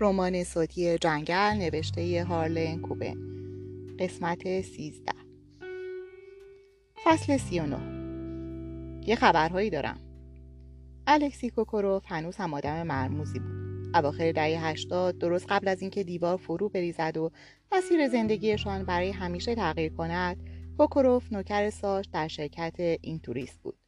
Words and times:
رمان 0.00 0.44
صوتی 0.44 0.98
جنگل 0.98 1.56
نوشته 1.58 2.24
هارلن 2.24 2.80
کوبن. 2.80 3.16
قسمت 3.98 4.60
سیزده. 4.60 5.12
فصل 7.04 7.36
سی 7.36 7.60
و 7.60 7.66
نو. 7.66 7.78
یه 9.06 9.16
خبرهایی 9.16 9.70
دارم. 9.70 10.00
الکسی 11.06 11.50
کوکوروف 11.50 12.04
هنوز 12.06 12.36
هم 12.36 12.54
آدم 12.54 12.82
مرموزی 12.82 13.38
بود. 13.38 13.58
اواخر 13.94 14.32
دهه 14.32 14.66
هشتاد 14.66 15.18
درست 15.18 15.46
قبل 15.48 15.68
از 15.68 15.80
اینکه 15.80 16.04
دیوار 16.04 16.36
فرو 16.36 16.68
بریزد 16.68 17.16
و 17.16 17.30
مسیر 17.72 18.08
زندگیشان 18.08 18.84
برای 18.84 19.10
همیشه 19.10 19.54
تغییر 19.54 19.92
کند 19.92 20.36
کوکوروف 20.78 21.32
نوکر 21.32 21.70
ساش 21.70 22.06
در 22.12 22.28
شرکت 22.28 22.74
این 22.78 23.18
توریست 23.18 23.60
بود. 23.62 23.78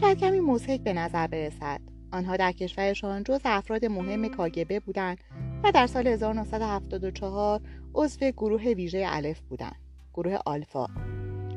شاید 0.00 0.18
کمی 0.18 0.40
مزهک 0.40 0.80
به 0.80 0.92
نظر 0.92 1.26
برسد. 1.26 1.80
آنها 2.12 2.36
در 2.36 2.52
کشورشان 2.52 3.22
جز 3.24 3.40
افراد 3.44 3.84
مهم 3.84 4.28
کاگبه 4.28 4.80
بودند 4.80 5.18
و 5.64 5.72
در 5.72 5.86
سال 5.86 6.06
1974 6.06 7.60
عضو 7.94 8.30
گروه 8.30 8.62
ویژه 8.62 9.06
الف 9.08 9.40
بودند 9.40 9.76
گروه 10.14 10.38
آلفا. 10.46 10.86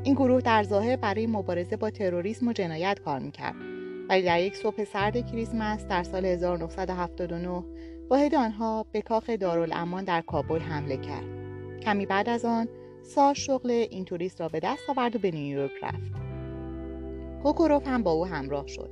این 0.04 0.14
گروه 0.14 0.40
در 0.40 0.62
ظاهر 0.62 0.96
برای 0.96 1.26
مبارزه 1.26 1.76
با 1.76 1.90
تروریسم 1.90 2.48
و 2.48 2.52
جنایت 2.52 2.98
کار 3.04 3.18
می‌کرد. 3.18 3.54
ولی 4.08 4.22
در 4.22 4.40
یک 4.40 4.56
صبح 4.56 4.84
سرد 4.84 5.26
کریسمس 5.30 5.86
در 5.86 6.02
سال 6.02 6.24
1979 6.24 7.64
واحد 8.10 8.34
آنها 8.34 8.86
به 8.92 9.02
کاخ 9.02 9.30
دارالامان 9.30 10.04
در 10.04 10.20
کابل 10.20 10.58
حمله 10.58 10.96
کرد. 10.96 11.24
کمی 11.80 12.06
بعد 12.06 12.28
از 12.28 12.44
آن 12.44 12.68
ساش 13.02 13.46
شغل 13.46 13.70
این 13.70 14.04
توریست 14.04 14.40
را 14.40 14.48
به 14.48 14.60
دست 14.60 14.90
آورد 14.90 15.16
و 15.16 15.18
به 15.18 15.30
نیویورک 15.30 15.72
رفت. 15.82 16.12
کوکوروف 17.42 17.86
هم 17.86 18.02
با 18.02 18.10
او 18.10 18.26
همراه 18.26 18.66
شد. 18.66 18.90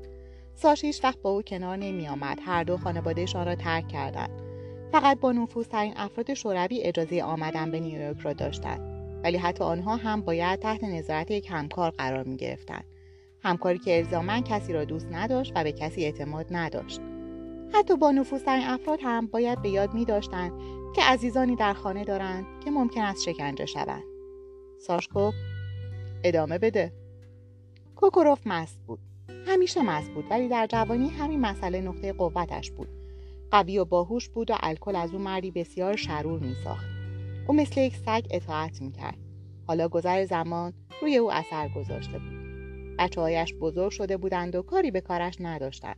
ساش 0.54 0.84
هیچ 0.84 1.04
وقت 1.04 1.22
با 1.22 1.30
او 1.30 1.42
کنار 1.42 1.76
نمی 1.76 2.08
آمد 2.08 2.38
هر 2.42 2.64
دو 2.64 2.76
خانوادهشان 2.76 3.46
را 3.46 3.54
ترک 3.54 3.88
کردند. 3.88 4.49
فقط 4.92 5.20
با 5.20 5.32
نفوذترین 5.32 5.92
افراد 5.96 6.34
شوروی 6.34 6.82
اجازه 6.82 7.22
آمدن 7.22 7.70
به 7.70 7.80
نیویورک 7.80 8.20
را 8.20 8.32
داشتند 8.32 8.80
ولی 9.24 9.36
حتی 9.36 9.64
آنها 9.64 9.96
هم 9.96 10.20
باید 10.20 10.60
تحت 10.60 10.84
نظارت 10.84 11.30
یک 11.30 11.50
همکار 11.50 11.90
قرار 11.90 12.24
می 12.24 12.36
گرفتند 12.36 12.84
همکاری 13.42 13.78
که 13.78 13.96
الزاما 13.96 14.40
کسی 14.40 14.72
را 14.72 14.84
دوست 14.84 15.06
نداشت 15.12 15.52
و 15.54 15.64
به 15.64 15.72
کسی 15.72 16.04
اعتماد 16.04 16.46
نداشت. 16.50 17.00
حتی 17.74 17.96
با 17.96 18.10
نفوذترین 18.10 18.66
افراد 18.66 18.98
هم 19.02 19.26
باید 19.26 19.62
به 19.62 19.68
یاد 19.68 19.94
می 19.94 20.04
داشتند 20.04 20.52
که 20.96 21.02
عزیزانی 21.02 21.56
در 21.56 21.72
خانه 21.72 22.04
دارند 22.04 22.46
که 22.64 22.70
ممکن 22.70 23.02
است 23.02 23.22
شکنجه 23.22 23.66
شوند. 23.66 24.02
ساش 24.86 25.08
گفت 25.14 25.36
ادامه 26.24 26.58
بده. 26.58 26.92
کوکوروف 27.96 28.46
مست 28.46 28.80
بود. 28.86 28.98
همیشه 29.46 29.82
مست 29.82 30.10
بود 30.10 30.24
ولی 30.30 30.48
در 30.48 30.66
جوانی 30.66 31.08
همین 31.08 31.40
مسئله 31.40 31.80
نقطه 31.80 32.12
قوتش 32.12 32.70
بود. 32.70 32.99
قوی 33.50 33.78
و 33.78 33.84
باهوش 33.84 34.28
بود 34.28 34.50
و 34.50 34.54
الکل 34.60 34.96
از 34.96 35.14
او 35.14 35.18
مردی 35.18 35.50
بسیار 35.50 35.96
شرور 35.96 36.40
میساخت. 36.40 36.86
او 37.48 37.54
مثل 37.54 37.80
یک 37.80 37.96
سگ 37.96 38.26
اطاعت 38.30 38.82
می‌کرد. 38.82 39.18
حالا 39.66 39.88
گذر 39.88 40.24
زمان 40.24 40.72
روی 41.02 41.16
او 41.16 41.32
اثر 41.32 41.68
گذاشته 41.68 42.18
بود. 42.18 42.40
بچههایش 42.98 43.54
بزرگ 43.54 43.90
شده 43.90 44.16
بودند 44.16 44.54
و 44.54 44.62
کاری 44.62 44.90
به 44.90 45.00
کارش 45.00 45.36
نداشتند. 45.40 45.96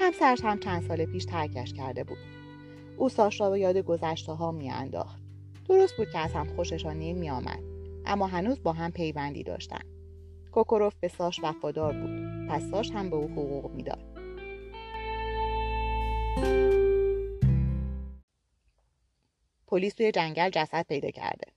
همسرش 0.00 0.40
هم 0.44 0.58
چند 0.58 0.82
سال 0.82 1.04
پیش 1.04 1.24
ترکش 1.24 1.72
کرده 1.72 2.04
بود. 2.04 2.18
او 2.96 3.08
ساش 3.08 3.40
را 3.40 3.50
به 3.50 3.60
یاد 3.60 3.76
گذشته 3.76 4.32
ها 4.32 4.52
میانداخت. 4.52 5.22
درست 5.68 5.96
بود 5.96 6.10
که 6.10 6.18
از 6.18 6.32
هم 6.32 6.46
خوششان 6.56 6.98
نمی 6.98 7.30
آمد 7.30 7.60
اما 8.06 8.26
هنوز 8.26 8.62
با 8.62 8.72
هم 8.72 8.90
پیوندی 8.90 9.42
داشتند. 9.42 9.84
کوکوروف 10.52 10.94
به 11.00 11.08
ساش 11.08 11.40
وفادار 11.42 11.92
بود 11.92 12.46
پس 12.48 12.70
ساش 12.70 12.90
هم 12.90 13.10
به 13.10 13.16
او 13.16 13.28
حقوق 13.28 13.70
می‌داد. 13.70 14.19
پلیس 19.66 19.94
توی 19.94 20.12
جنگل 20.12 20.50
جسد 20.50 20.86
پیدا 20.86 21.10
کرده. 21.10 21.52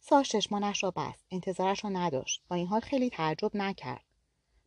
ساش 0.00 0.28
چشمانش 0.28 0.84
را 0.84 0.90
بست. 0.90 1.24
انتظارش 1.30 1.84
را 1.84 1.90
نداشت. 1.90 2.42
با 2.48 2.56
این 2.56 2.66
حال 2.66 2.80
خیلی 2.80 3.10
تعجب 3.10 3.50
نکرد. 3.56 4.04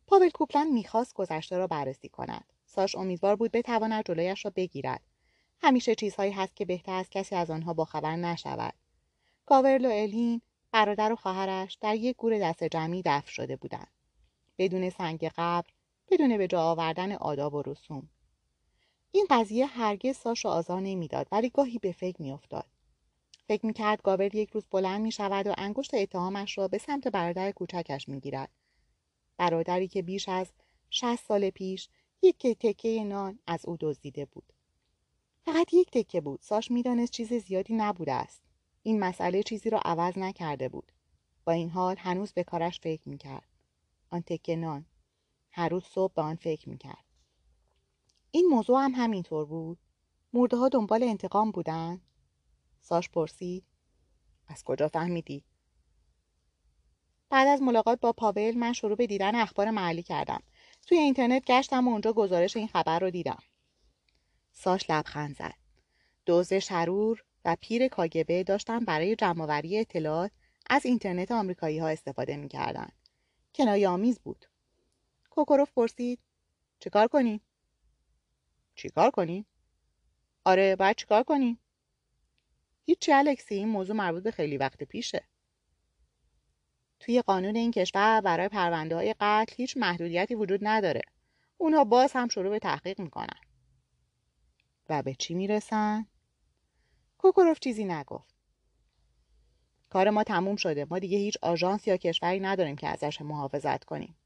پاول 0.06 0.30
کوپلند 0.30 0.72
می‌خواست 0.72 1.14
گذشته 1.14 1.58
را 1.58 1.66
بررسی 1.66 2.08
کند. 2.08 2.52
ساش 2.66 2.96
امیدوار 2.96 3.36
بود 3.36 3.52
بتواند 3.52 4.04
جلویش 4.06 4.44
را 4.44 4.52
بگیرد. 4.56 5.00
همیشه 5.62 5.94
چیزهایی 5.94 6.32
هست 6.32 6.56
که 6.56 6.64
بهتر 6.64 6.92
از 6.94 7.10
کسی 7.10 7.34
از 7.34 7.50
آنها 7.50 7.74
باخبر 7.74 8.16
نشود. 8.16 8.74
گاورل 9.46 9.86
و 9.86 9.90
الین 9.90 10.40
برادر 10.72 11.12
و 11.12 11.16
خواهرش 11.16 11.78
در 11.80 11.94
یک 11.94 12.16
گور 12.16 12.38
دست 12.38 12.64
جمعی 12.64 13.02
دفن 13.04 13.30
شده 13.30 13.56
بودند. 13.56 13.92
بدون 14.58 14.90
سنگ 14.90 15.30
قبر 15.36 15.70
بدون 16.10 16.38
به 16.38 16.46
جا 16.46 16.62
آوردن 16.62 17.12
آداب 17.12 17.54
و 17.54 17.62
رسوم. 17.62 18.08
این 19.16 19.26
قضیه 19.30 19.66
هرگز 19.66 20.16
ساش 20.16 20.44
را 20.44 20.50
آزار 20.50 20.80
نمی‌داد 20.80 21.28
ولی 21.32 21.50
گاهی 21.50 21.78
به 21.78 21.92
فکر 21.92 22.22
میافتاد. 22.22 22.66
فکر 23.48 23.66
می‌کرد 23.66 24.02
گاور 24.02 24.34
یک 24.34 24.50
روز 24.50 24.66
بلند 24.70 25.00
می 25.00 25.12
شود 25.12 25.46
و 25.46 25.54
انگشت 25.58 25.94
اتهامش 25.94 26.58
را 26.58 26.68
به 26.68 26.78
سمت 26.78 27.08
برادر 27.08 27.52
کوچکش 27.52 28.08
می‌گیرد. 28.08 28.50
برادری 29.36 29.88
که 29.88 30.02
بیش 30.02 30.28
از 30.28 30.52
شست 30.90 31.24
سال 31.28 31.50
پیش 31.50 31.88
یک 32.22 32.46
تکه 32.46 33.04
نان 33.04 33.38
از 33.46 33.66
او 33.66 33.76
دزدیده 33.80 34.24
بود. 34.24 34.52
فقط 35.44 35.74
یک 35.74 35.90
تکه 35.90 36.20
بود. 36.20 36.40
ساش 36.42 36.70
می‌دانست 36.70 37.12
چیز 37.12 37.32
زیادی 37.32 37.74
نبوده 37.74 38.12
است. 38.12 38.42
این 38.82 39.00
مسئله 39.00 39.42
چیزی 39.42 39.70
را 39.70 39.80
عوض 39.84 40.18
نکرده 40.18 40.68
بود. 40.68 40.92
با 41.44 41.52
این 41.52 41.70
حال 41.70 41.96
هنوز 41.98 42.32
به 42.32 42.44
کارش 42.44 42.80
فکر 42.80 43.08
می‌کرد. 43.08 43.48
آن 44.10 44.20
تکه 44.20 44.56
نان. 44.56 44.86
هر 45.50 45.68
روز 45.68 45.84
صبح 45.84 46.12
به 46.14 46.22
آن 46.22 46.36
فکر 46.36 46.68
می‌کرد. 46.68 47.04
این 48.34 48.46
موضوع 48.46 48.84
هم 48.84 48.92
همینطور 48.94 49.44
بود. 49.44 49.78
مرده 50.32 50.56
ها 50.56 50.68
دنبال 50.68 51.02
انتقام 51.02 51.50
بودن. 51.50 52.00
ساش 52.80 53.10
پرسید 53.10 53.64
از 54.48 54.64
کجا 54.64 54.88
فهمیدی؟ 54.88 55.44
بعد 57.30 57.48
از 57.48 57.62
ملاقات 57.62 58.00
با 58.00 58.12
پاول 58.12 58.54
من 58.54 58.72
شروع 58.72 58.96
به 58.96 59.06
دیدن 59.06 59.34
اخبار 59.34 59.70
محلی 59.70 60.02
کردم. 60.02 60.42
توی 60.86 60.98
اینترنت 60.98 61.44
گشتم 61.44 61.88
و 61.88 61.90
اونجا 61.90 62.12
گزارش 62.12 62.56
این 62.56 62.68
خبر 62.68 62.98
رو 62.98 63.10
دیدم. 63.10 63.42
ساش 64.52 64.90
لبخند 64.90 65.36
زد. 65.36 65.54
دوز 66.26 66.52
شرور 66.52 67.24
و 67.44 67.56
پیر 67.60 67.88
کاگبه 67.88 68.44
داشتن 68.44 68.78
برای 68.78 69.16
جمعآوری 69.16 69.78
اطلاعات 69.78 70.30
از 70.70 70.86
اینترنت 70.86 71.30
آمریکایی 71.32 71.78
ها 71.78 71.88
استفاده 71.88 72.36
می‌کردن. 72.36 72.88
کنایه 73.54 73.88
آمیز 73.88 74.18
بود. 74.18 74.46
کوکوروف 75.30 75.72
پرسید 75.72 76.20
چیکار 76.78 77.08
کنیم 77.08 77.40
چیکار 78.74 79.10
کنیم 79.10 79.46
آره 80.44 80.76
باید 80.76 80.96
چیکار 80.96 81.22
کنیم 81.22 81.58
هیچی 82.86 83.12
الکسی 83.12 83.54
این 83.54 83.68
موضوع 83.68 83.96
مربوط 83.96 84.22
به 84.22 84.30
خیلی 84.30 84.56
وقت 84.56 84.82
پیشه. 84.82 85.24
توی 87.00 87.22
قانون 87.22 87.56
این 87.56 87.70
کشور 87.70 88.20
برای 88.20 88.48
پرونده 88.48 88.94
های 88.96 89.14
قتل 89.20 89.54
هیچ 89.56 89.76
محدودیتی 89.76 90.34
وجود 90.34 90.60
نداره. 90.62 91.02
اونها 91.58 91.84
باز 91.84 92.12
هم 92.12 92.28
شروع 92.28 92.50
به 92.50 92.58
تحقیق 92.58 93.00
می‌کنن. 93.00 93.40
و 94.88 95.02
به 95.02 95.14
چی 95.14 95.34
می‌رسن؟ 95.34 96.06
کوکوروف 97.18 97.60
چیزی 97.60 97.84
نگفت. 97.84 98.34
کار 99.90 100.10
ما 100.10 100.24
تموم 100.24 100.56
شده. 100.56 100.86
ما 100.90 100.98
دیگه 100.98 101.18
هیچ 101.18 101.36
آژانس 101.42 101.86
یا 101.86 101.96
کشوری 101.96 102.40
نداریم 102.40 102.76
که 102.76 102.88
ازش 102.88 103.20
محافظت 103.20 103.84
کنیم. 103.84 104.16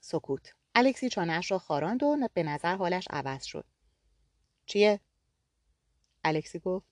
سکوت. 0.00 0.54
الکسی 0.80 1.08
چانش 1.08 1.50
را 1.50 1.58
خاراند 1.58 2.02
و 2.02 2.28
به 2.34 2.42
نظر 2.42 2.76
حالش 2.76 3.08
عوض 3.10 3.44
شد. 3.44 3.64
چیه؟ 4.66 5.00
الکسی 6.24 6.58
گفت 6.58 6.86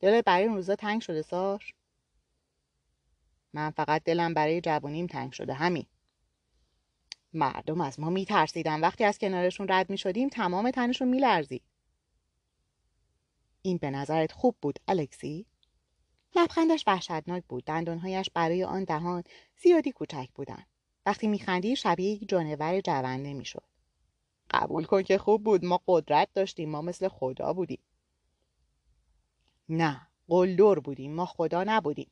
دل 0.00 0.20
برای 0.20 0.44
اون 0.44 0.56
روزا 0.56 0.76
تنگ 0.76 1.00
شده 1.00 1.22
ساش 1.22 1.74
من 3.52 3.70
فقط 3.70 4.04
دلم 4.04 4.34
برای 4.34 4.60
جوانیم 4.60 5.06
تنگ 5.06 5.32
شده 5.32 5.54
همین. 5.54 5.86
مردم 7.32 7.80
از 7.80 8.00
ما 8.00 8.10
میترسیدن. 8.10 8.80
وقتی 8.80 9.04
از 9.04 9.18
کنارشون 9.18 9.66
رد 9.68 9.90
می‌شدیم 9.90 10.28
تمام 10.28 10.70
تنشون 10.70 11.08
میلرزید 11.08 11.62
این 13.62 13.76
به 13.76 13.90
نظرت 13.90 14.32
خوب 14.32 14.56
بود 14.62 14.78
الکسی؟ 14.88 15.46
لبخندش 16.36 16.84
وحشتناک 16.86 17.44
بود. 17.48 17.64
دندانهایش 17.64 18.30
برای 18.34 18.64
آن 18.64 18.84
دهان 18.84 19.24
زیادی 19.56 19.92
کوچک 19.92 20.28
بودند 20.34 20.69
وقتی 21.06 21.26
میخندی 21.26 21.76
شبیه 21.76 22.10
یک 22.10 22.28
جانور 22.28 22.80
جونده 22.80 23.34
می‌شد 23.34 23.64
قبول 24.50 24.84
کن 24.84 25.02
که 25.02 25.18
خوب 25.18 25.44
بود 25.44 25.64
ما 25.64 25.80
قدرت 25.86 26.28
داشتیم 26.34 26.70
ما 26.70 26.82
مثل 26.82 27.08
خدا 27.08 27.52
بودیم. 27.52 27.82
نه 29.68 30.06
قلدر 30.28 30.74
بودیم 30.74 31.14
ما 31.14 31.26
خدا 31.26 31.64
نبودیم. 31.64 32.10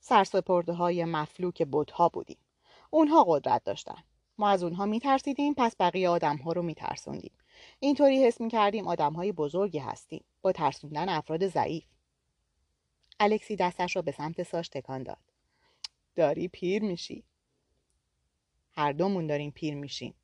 سرسپرده 0.00 0.72
های 0.72 1.04
مفلوک 1.04 1.62
بودها 1.62 2.08
بودیم. 2.08 2.38
اونها 2.90 3.24
قدرت 3.24 3.64
داشتن. 3.64 4.04
ما 4.38 4.48
از 4.48 4.62
اونها 4.62 4.86
میترسیدیم 4.86 5.54
پس 5.54 5.76
بقیه 5.80 6.08
آدم 6.08 6.36
ها 6.36 6.52
رو 6.52 6.62
میترسوندیم. 6.62 7.32
اینطوری 7.80 8.24
حس 8.24 8.40
می‌کردیم 8.40 8.88
آدم 8.88 9.12
های 9.12 9.32
بزرگی 9.32 9.78
هستیم 9.78 10.24
با 10.42 10.52
ترسوندن 10.52 11.08
افراد 11.08 11.46
ضعیف. 11.46 11.84
الکسی 13.20 13.56
دستش 13.56 13.96
را 13.96 14.02
به 14.02 14.12
سمت 14.12 14.42
ساش 14.42 14.68
تکان 14.68 15.02
داد. 15.02 15.18
داری 16.16 16.48
پیر 16.48 16.82
میشی. 16.82 17.24
هر 18.78 18.92
دومون 18.92 19.26
داریم 19.26 19.50
پیر 19.50 19.74
میشیم. 19.74 20.14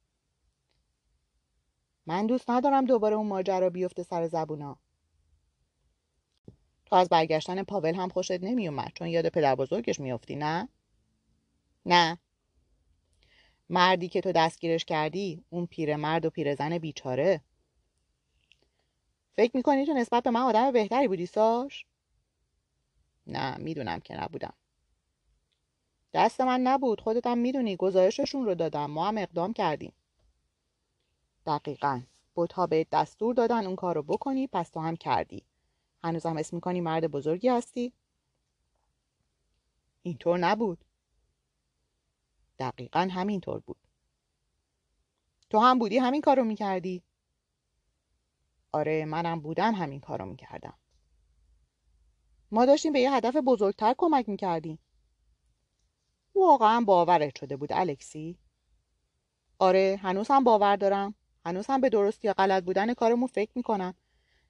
من 2.07 2.27
دوست 2.27 2.51
ندارم 2.51 2.85
دوباره 2.85 3.17
اون 3.17 3.27
ماجرا 3.27 3.71
بیفته 3.71 4.03
سر 4.03 4.27
زبونا. 4.27 4.79
تو 6.87 6.97
از 6.97 7.09
برگشتن 7.09 7.63
پاول 7.63 7.95
هم 7.95 8.09
خوشت 8.09 8.31
نمیومد 8.31 8.93
چون 8.95 9.09
یاد 9.09 9.29
پدر 9.29 9.55
بزرگش 9.55 10.01
میافتی 10.01 10.37
نه؟ 10.37 10.69
نه. 11.87 12.19
مردی 13.69 14.09
که 14.09 14.21
تو 14.21 14.33
دستگیرش 14.33 14.85
کردی 14.85 15.45
اون 15.51 15.67
پیرمرد 15.67 16.25
و 16.25 16.31
پیرزن 16.31 16.79
بیچاره. 16.79 17.41
فکر 19.37 19.57
می‌کنی 19.57 19.87
تو 19.87 19.93
نسبت 19.93 20.23
به 20.23 20.31
من 20.31 20.41
آدم 20.41 20.73
بهتری 20.73 21.09
بودی 21.09 21.27
ساش؟ 21.27 21.87
نه 23.27 23.57
می‌دونم 23.57 24.01
که 24.01 24.15
نبودم. 24.15 24.55
دست 26.15 26.41
من 26.41 26.61
نبود. 26.61 27.01
خودت 27.01 27.27
هم 27.27 27.39
می‌دونی 27.39 27.77
گزارششون 27.77 28.45
رو 28.45 28.55
دادم. 28.55 28.91
ما 28.91 29.09
هم 29.09 29.19
اقدام 29.19 29.53
کردیم. 29.53 29.93
دقیقا. 31.47 32.03
بوتها 32.35 32.67
به 32.67 32.87
دستور 32.93 33.35
دادن 33.35 33.67
اون 33.67 33.77
کار 33.77 33.95
رو 33.95 34.03
بکنی 34.03 34.47
پس 34.47 34.71
تو 34.71 34.81
هم 34.81 34.97
کردی. 34.97 35.45
هنوزم 36.05 36.37
اسم 36.37 36.57
می‌کنی 36.57 36.81
مرد 36.81 37.11
بزرگی 37.11 37.49
هستی؟ 37.49 37.93
اینطور 40.03 40.39
نبود. 40.39 40.85
دقیقا 42.59 43.09
همینطور 43.13 43.61
بود. 43.61 43.77
تو 45.51 45.59
هم 45.59 45.79
بودی 45.79 45.99
همین 45.99 46.21
کار 46.21 46.37
رو 46.37 46.45
می‌کردی؟ 46.45 47.03
آره 48.73 49.05
منم 49.05 49.41
بودم 49.41 49.75
همین 49.75 50.01
کار 50.01 50.19
رو 50.19 50.27
می‌کردم. 50.27 50.75
ما 52.51 52.67
داشتیم 52.67 52.93
به 52.93 53.01
یه 53.01 53.13
هدف 53.13 53.37
بزرگتر 53.37 53.95
کمک 53.99 54.29
می‌کردیم. 54.29 54.79
واقعا 56.35 56.81
باورت 56.81 57.39
شده 57.39 57.57
بود 57.57 57.73
الکسی؟ 57.73 58.39
آره 59.59 60.01
هنوز 60.03 60.29
هم 60.31 60.45
باور 60.45 60.77
دارم. 60.77 61.15
هنوز 61.47 61.67
هم 61.67 61.81
به 61.81 61.89
درستی 61.89 62.29
یا 62.29 62.33
غلط 62.35 62.65
بودن 62.65 62.95
کارمون 62.95 63.27
فکر 63.27 63.51
می‌کنم. 63.55 63.95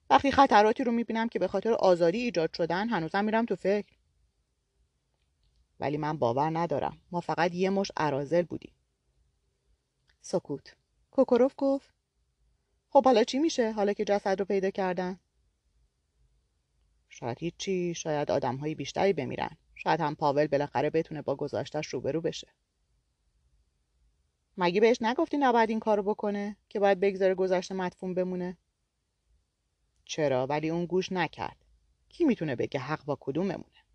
وقتی 0.09 0.31
خطراتی 0.31 0.83
رو 0.83 0.91
می‌بینم 0.91 1.29
که 1.29 1.39
به 1.39 1.47
خاطر 1.47 1.73
آزادی 1.73 2.17
ایجاد 2.17 2.53
شدن 2.53 2.89
هنوزم 2.89 3.25
میرم 3.25 3.45
تو 3.45 3.55
فکر. 3.55 3.95
ولی 5.79 5.97
من 5.97 6.17
باور 6.17 6.57
ندارم. 6.57 6.97
ما 7.11 7.21
فقط 7.21 7.53
یه 7.53 7.69
مش 7.69 7.91
ارازل 7.97 8.41
بودیم. 8.41 8.73
سکوت. 10.21 10.75
کوکوروف 11.11 11.53
گفت 11.57 11.93
خب 12.89 13.05
حالا 13.05 13.23
چی 13.23 13.39
میشه؟ 13.39 13.71
حالا 13.71 13.93
که 13.93 14.05
جسد 14.05 14.39
رو 14.39 14.45
پیدا 14.45 14.69
کردن. 14.69 15.19
شاید 17.09 17.37
هیچی 17.39 17.93
شاید 17.93 18.31
آدم 18.31 18.55
های 18.55 18.75
بیشتری 18.75 19.13
بمیرن. 19.13 19.57
شاید 19.75 20.01
هم 20.01 20.15
پاول 20.15 20.47
بالاخره 20.47 20.89
بتونه 20.89 21.21
با 21.21 21.35
گذاشتش 21.35 21.87
روبرو 21.87 22.21
بشه. 22.21 22.47
مگه 24.57 24.81
بهش 24.81 24.97
نگفتی 25.01 25.37
نباید 25.37 25.69
این 25.69 25.79
کارو 25.79 26.03
بکنه 26.03 26.57
که 26.69 26.79
باید 26.79 26.99
بگذاره 26.99 27.35
گذشته 27.35 27.75
مدفون 27.75 28.13
بمونه؟ 28.13 28.57
چرا؟ 30.05 30.47
ولی 30.47 30.69
اون 30.69 30.85
گوش 30.85 31.11
نکرد. 31.11 31.65
کی 32.09 32.25
می‌تونه 32.25 32.55
بگه 32.55 32.79
حق 32.79 33.05
با 33.05 33.17
کدوممونه؟ 33.19 33.85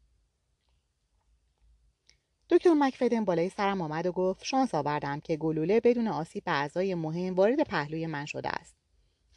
دکتر 2.49 2.75
مکفدن 2.75 3.25
بالای 3.25 3.49
سرم 3.49 3.81
آمد 3.81 4.07
و 4.07 4.13
گفت 4.13 4.45
شانس 4.45 4.75
آوردم 4.75 5.21
که 5.21 5.37
گلوله 5.37 5.81
بدون 5.81 6.09
آسیب 6.09 6.45
به 6.45 6.53
اعضای 6.53 6.95
مهم 6.95 7.35
وارد 7.35 7.61
پهلوی 7.61 8.07
من 8.07 8.25
شده 8.25 8.49
است. 8.49 8.80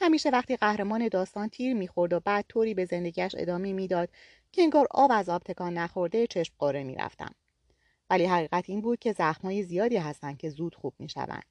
همیشه 0.02 0.30
وقتی 0.30 0.56
قهرمان 0.56 1.08
داستان 1.08 1.50
تیر 1.50 1.74
می‌خورد 1.74 2.14
و 2.14 2.20
بعد 2.20 2.46
طوری 2.50 2.74
به 2.74 2.86
زندگیش 2.86 3.36
ادامه 3.38 3.74
می‌داد 3.74 4.10
که 4.52 4.62
انگار 4.62 4.88
آب 4.92 5.12
از 5.14 5.30
آب 5.30 5.44
تکان 5.44 5.74
نخورده 5.74 6.28
چشم 6.28 6.54
قره 6.60 6.84
می‌رفتم. 6.84 7.36
ولی 8.10 8.26
حقیقت 8.26 8.70
این 8.70 8.82
بود 8.82 9.00
که 9.00 9.14
زخمای 9.14 9.64
زیادی 9.64 9.98
هستند 9.98 10.38
که 10.38 10.50
زود 10.50 10.76
خوب 10.76 10.94
می‌شوند. 11.00 11.46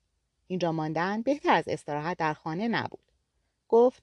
اینجا 0.47 0.73
ماندن 0.73 1.23
بهتر 1.23 1.55
از 1.55 1.65
استراحت 1.69 2.19
در 2.19 2.35
خانه 2.35 2.69
نبود. 2.69 3.13
گفت 3.69 4.03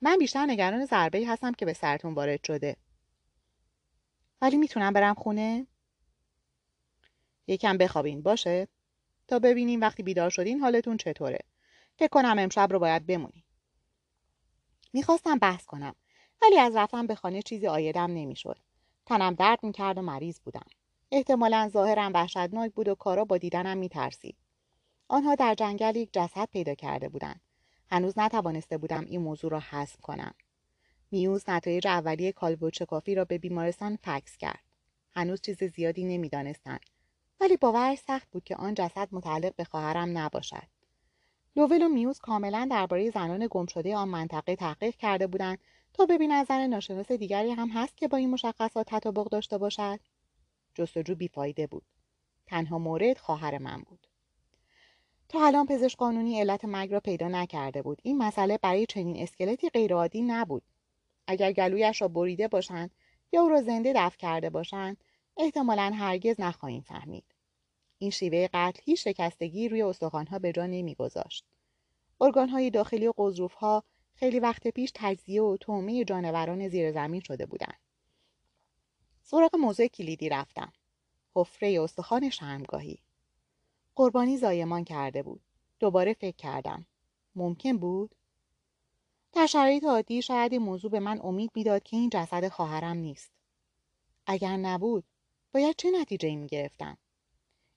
من 0.00 0.18
بیشتر 0.18 0.46
نگران 0.46 0.84
ضربه 0.84 1.26
هستم 1.26 1.52
که 1.52 1.66
به 1.66 1.72
سرتون 1.72 2.14
وارد 2.14 2.44
شده. 2.44 2.76
ولی 4.40 4.56
می‌تونم 4.56 4.92
برم 4.92 5.14
خونه؟ 5.14 5.66
یکم 7.46 7.78
بخوابین 7.78 8.22
باشه. 8.22 8.68
تا 9.28 9.38
ببینیم 9.38 9.80
وقتی 9.80 10.02
بیدار 10.02 10.30
شدین 10.30 10.60
حالتون 10.60 10.96
چطوره. 10.96 11.38
فکر 11.98 12.08
کنم 12.08 12.36
امشب 12.38 12.72
رو 12.72 12.78
باید 12.78 13.06
بمونی. 13.06 13.44
می‌خواستم 14.92 15.38
بحث 15.38 15.64
کنم 15.64 15.94
ولی 16.42 16.58
از 16.58 16.76
رفتن 16.76 17.06
به 17.06 17.14
خانه 17.14 17.42
چیزی 17.42 17.66
آیدم 17.66 18.10
نمی‌شد. 18.10 18.58
تنم 19.06 19.34
درد 19.34 19.58
می‌کرد 19.62 19.98
و 19.98 20.02
مریض 20.02 20.40
بودم. 20.40 20.66
احتمالا 21.12 21.68
ظاهرم 21.72 22.12
وحشتناک 22.14 22.72
بود 22.72 22.88
و 22.88 22.94
کارا 22.94 23.24
با 23.24 23.38
دیدنم 23.38 23.78
میترسید. 23.78 24.36
آنها 25.08 25.34
در 25.34 25.54
جنگل 25.54 25.96
یک 25.96 26.10
جسد 26.12 26.48
پیدا 26.52 26.74
کرده 26.74 27.08
بودند. 27.08 27.40
هنوز 27.90 28.18
نتوانسته 28.18 28.78
بودم 28.78 29.04
این 29.04 29.20
موضوع 29.20 29.50
را 29.50 29.60
حذف 29.60 30.00
کنم. 30.00 30.34
میوز 31.10 31.44
نتایج 31.48 31.86
اولیه 31.86 32.32
کالبوچ 32.32 32.82
کافی 32.82 33.14
را 33.14 33.24
به 33.24 33.38
بیمارستان 33.38 33.96
فکس 33.96 34.36
کرد. 34.36 34.62
هنوز 35.10 35.40
چیز 35.40 35.64
زیادی 35.64 36.04
نمی‌دانستند. 36.04 36.80
ولی 37.40 37.56
باورش 37.56 37.98
سخت 37.98 38.30
بود 38.30 38.44
که 38.44 38.56
آن 38.56 38.74
جسد 38.74 39.08
متعلق 39.12 39.54
به 39.54 39.64
خواهرم 39.64 40.18
نباشد. 40.18 40.75
لوول 41.56 41.82
و 41.82 41.88
میوز 41.88 42.18
کاملا 42.18 42.68
درباره 42.70 43.10
زنان 43.10 43.48
گمشده 43.50 43.96
آن 43.96 44.08
منطقه 44.08 44.56
تحقیق 44.56 44.96
کرده 44.96 45.26
بودند 45.26 45.58
تا 45.94 46.06
ببینند 46.06 46.46
زن 46.46 46.66
ناشناس 46.66 47.12
دیگری 47.12 47.50
هم 47.50 47.68
هست 47.68 47.96
که 47.96 48.08
با 48.08 48.16
این 48.16 48.30
مشخصات 48.30 48.86
تطابق 48.90 49.28
داشته 49.28 49.58
باشد. 49.58 50.00
جستجو 50.74 51.14
بیفایده 51.14 51.66
بود. 51.66 51.82
تنها 52.46 52.78
مورد 52.78 53.18
خواهر 53.18 53.58
من 53.58 53.82
بود. 53.82 54.06
تا 55.28 55.46
الان 55.46 55.66
پزشک 55.66 55.98
قانونی 55.98 56.40
علت 56.40 56.64
مرگ 56.64 56.92
را 56.92 57.00
پیدا 57.00 57.28
نکرده 57.28 57.82
بود. 57.82 57.98
این 58.02 58.18
مسئله 58.18 58.58
برای 58.58 58.86
چنین 58.86 59.22
اسکلتی 59.22 59.68
غیرعادی 59.68 60.22
نبود. 60.22 60.62
اگر 61.26 61.52
گلویش 61.52 62.02
را 62.02 62.08
بریده 62.08 62.48
باشند 62.48 62.90
یا 63.32 63.42
او 63.42 63.48
را 63.48 63.62
زنده 63.62 63.92
دفع 63.96 64.16
کرده 64.16 64.50
باشند 64.50 64.96
احتمالا 65.36 65.92
هرگز 65.94 66.40
نخواهیم 66.40 66.82
فهمید. 66.82 67.24
این 67.98 68.10
شیوه 68.10 68.48
قتل 68.52 68.80
هیچ 68.84 69.04
شکستگی 69.04 69.68
روی 69.68 69.82
استخوانها 69.82 70.38
به 70.38 70.52
جا 70.52 70.66
نمیگذاشت. 70.66 71.44
ارگانهای 72.20 72.70
داخلی 72.70 73.12
قضروفها 73.18 73.84
خیلی 74.14 74.40
وقت 74.40 74.68
پیش 74.68 74.92
تجزیه 74.94 75.42
و 75.42 75.56
تومه 75.56 76.04
جانوران 76.04 76.68
زیر 76.68 76.92
زمین 76.92 77.20
شده 77.20 77.46
بودند. 77.46 77.80
سراغ 79.22 79.56
موضوع 79.56 79.86
کلیدی 79.86 80.28
رفتم. 80.28 80.72
حفره 81.34 81.80
استخوان 81.80 82.30
شرمگاهی. 82.30 82.98
قربانی 83.94 84.36
زایمان 84.36 84.84
کرده 84.84 85.22
بود. 85.22 85.40
دوباره 85.78 86.14
فکر 86.14 86.36
کردم. 86.36 86.86
ممکن 87.34 87.76
بود؟ 87.76 88.14
در 89.32 89.46
شرایط 89.46 89.84
عادی 89.84 90.22
شاید 90.22 90.52
این 90.52 90.62
موضوع 90.62 90.90
به 90.90 91.00
من 91.00 91.20
امید 91.22 91.50
می‌داد 91.54 91.82
که 91.82 91.96
این 91.96 92.10
جسد 92.10 92.48
خواهرم 92.48 92.96
نیست. 92.96 93.30
اگر 94.26 94.56
نبود 94.56 95.04
باید 95.54 95.76
چه 95.76 95.90
نتیجه 95.90 96.36
می 96.36 96.46
گرفتم 96.46 96.98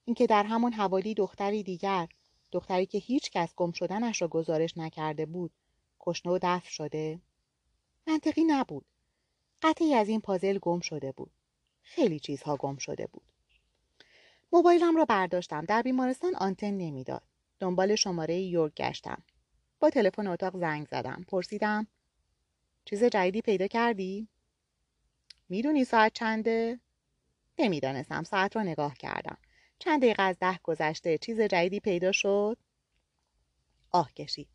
اینکه 0.06 0.27
در 0.27 0.44
همان 0.44 0.74
حوالی 0.74 1.13
دختری 1.13 1.63
دیگر 1.63 2.08
دختری 2.51 2.86
که 2.86 2.98
هیچ 2.98 3.32
کس 3.32 3.56
گم 3.56 3.72
شدنش 3.72 4.22
را 4.22 4.27
گزارش 4.27 4.77
نکرده 4.77 5.25
بود 5.25 5.51
کشنه 6.00 6.32
و 6.32 6.39
دفع 6.41 6.70
شده؟ 6.70 7.20
منطقی 8.08 8.44
نبود. 8.44 8.86
قطعی 9.62 9.94
از 9.94 10.10
این 10.10 10.22
پازل 10.22 10.60
گم 10.62 10.79
شده 10.79 11.12
بود. 11.12 11.32
خیلی 11.82 12.20
چیزها 12.20 12.56
گم 12.56 12.77
شده 12.77 13.08
بود. 13.08 13.24
موبایلم 14.51 14.98
را 14.98 15.06
برداشتم. 15.06 15.65
در 15.65 15.82
بیمارستان 15.82 16.36
آنتن 16.36 16.72
نمی‌داد. 16.72 17.24
دنبال 17.60 17.96
شماره 17.96 18.39
یورک 18.39 18.75
گشتم. 18.75 19.24
با 19.79 19.89
تلفن 19.89 20.27
اتاق 20.27 20.58
زنگ 20.58 20.88
زدم. 20.88 21.25
پرسیدم 21.27 21.88
چیز 22.86 23.03
جدیدی 23.03 23.41
پیدا 23.41 23.68
کردی؟ 23.68 24.27
می‌دونی 25.50 25.84
ساعت 25.84 26.13
چنده؟ 26.13 26.79
نمی‌دانستم. 27.60 28.24
ساعت 28.24 28.56
را 28.56 28.63
نگاه 28.63 28.94
کردم. 28.94 29.38
چند 29.79 30.01
دقیقه 30.01 30.24
از 30.24 30.39
ده 30.39 30.59
گذشته 30.63 31.17
چیز 31.17 31.41
جدیدی 31.41 31.79
پیدا 31.79 32.12
شد؟ 32.12 32.57
آه 33.91 34.13
کشید 34.13 34.48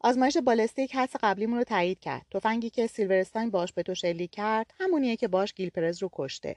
آزمایش 0.00 0.36
بالستیک 0.36 0.96
حدس 0.96 1.16
قبلیمون 1.22 1.58
رو 1.58 1.64
تایید 1.64 2.00
کرد. 2.00 2.26
تفنگی 2.30 2.70
که 2.70 2.86
سیلورستاین 2.86 3.50
باش 3.50 3.72
به 3.72 3.82
تو 3.82 3.94
شلیک 3.94 4.30
کرد 4.30 4.74
همونیه 4.80 5.16
که 5.16 5.28
باش 5.28 5.54
گیلپرز 5.54 6.02
رو 6.02 6.10
کشته. 6.12 6.56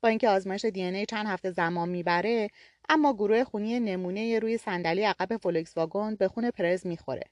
با 0.00 0.08
اینکه 0.08 0.28
آزمایش 0.28 0.64
دی 0.64 1.06
چند 1.06 1.26
هفته 1.26 1.50
زمان 1.50 1.88
می‌بره 1.88 2.50
اما 2.88 3.12
گروه 3.12 3.44
خونی 3.44 3.80
نمونه 3.80 4.38
روی 4.38 4.58
صندلی 4.58 5.02
عقب 5.02 5.36
فولکس 5.36 5.76
واگن 5.76 6.14
به 6.14 6.28
خون 6.28 6.50
پرز 6.50 6.86
می‌خوره. 6.86 7.24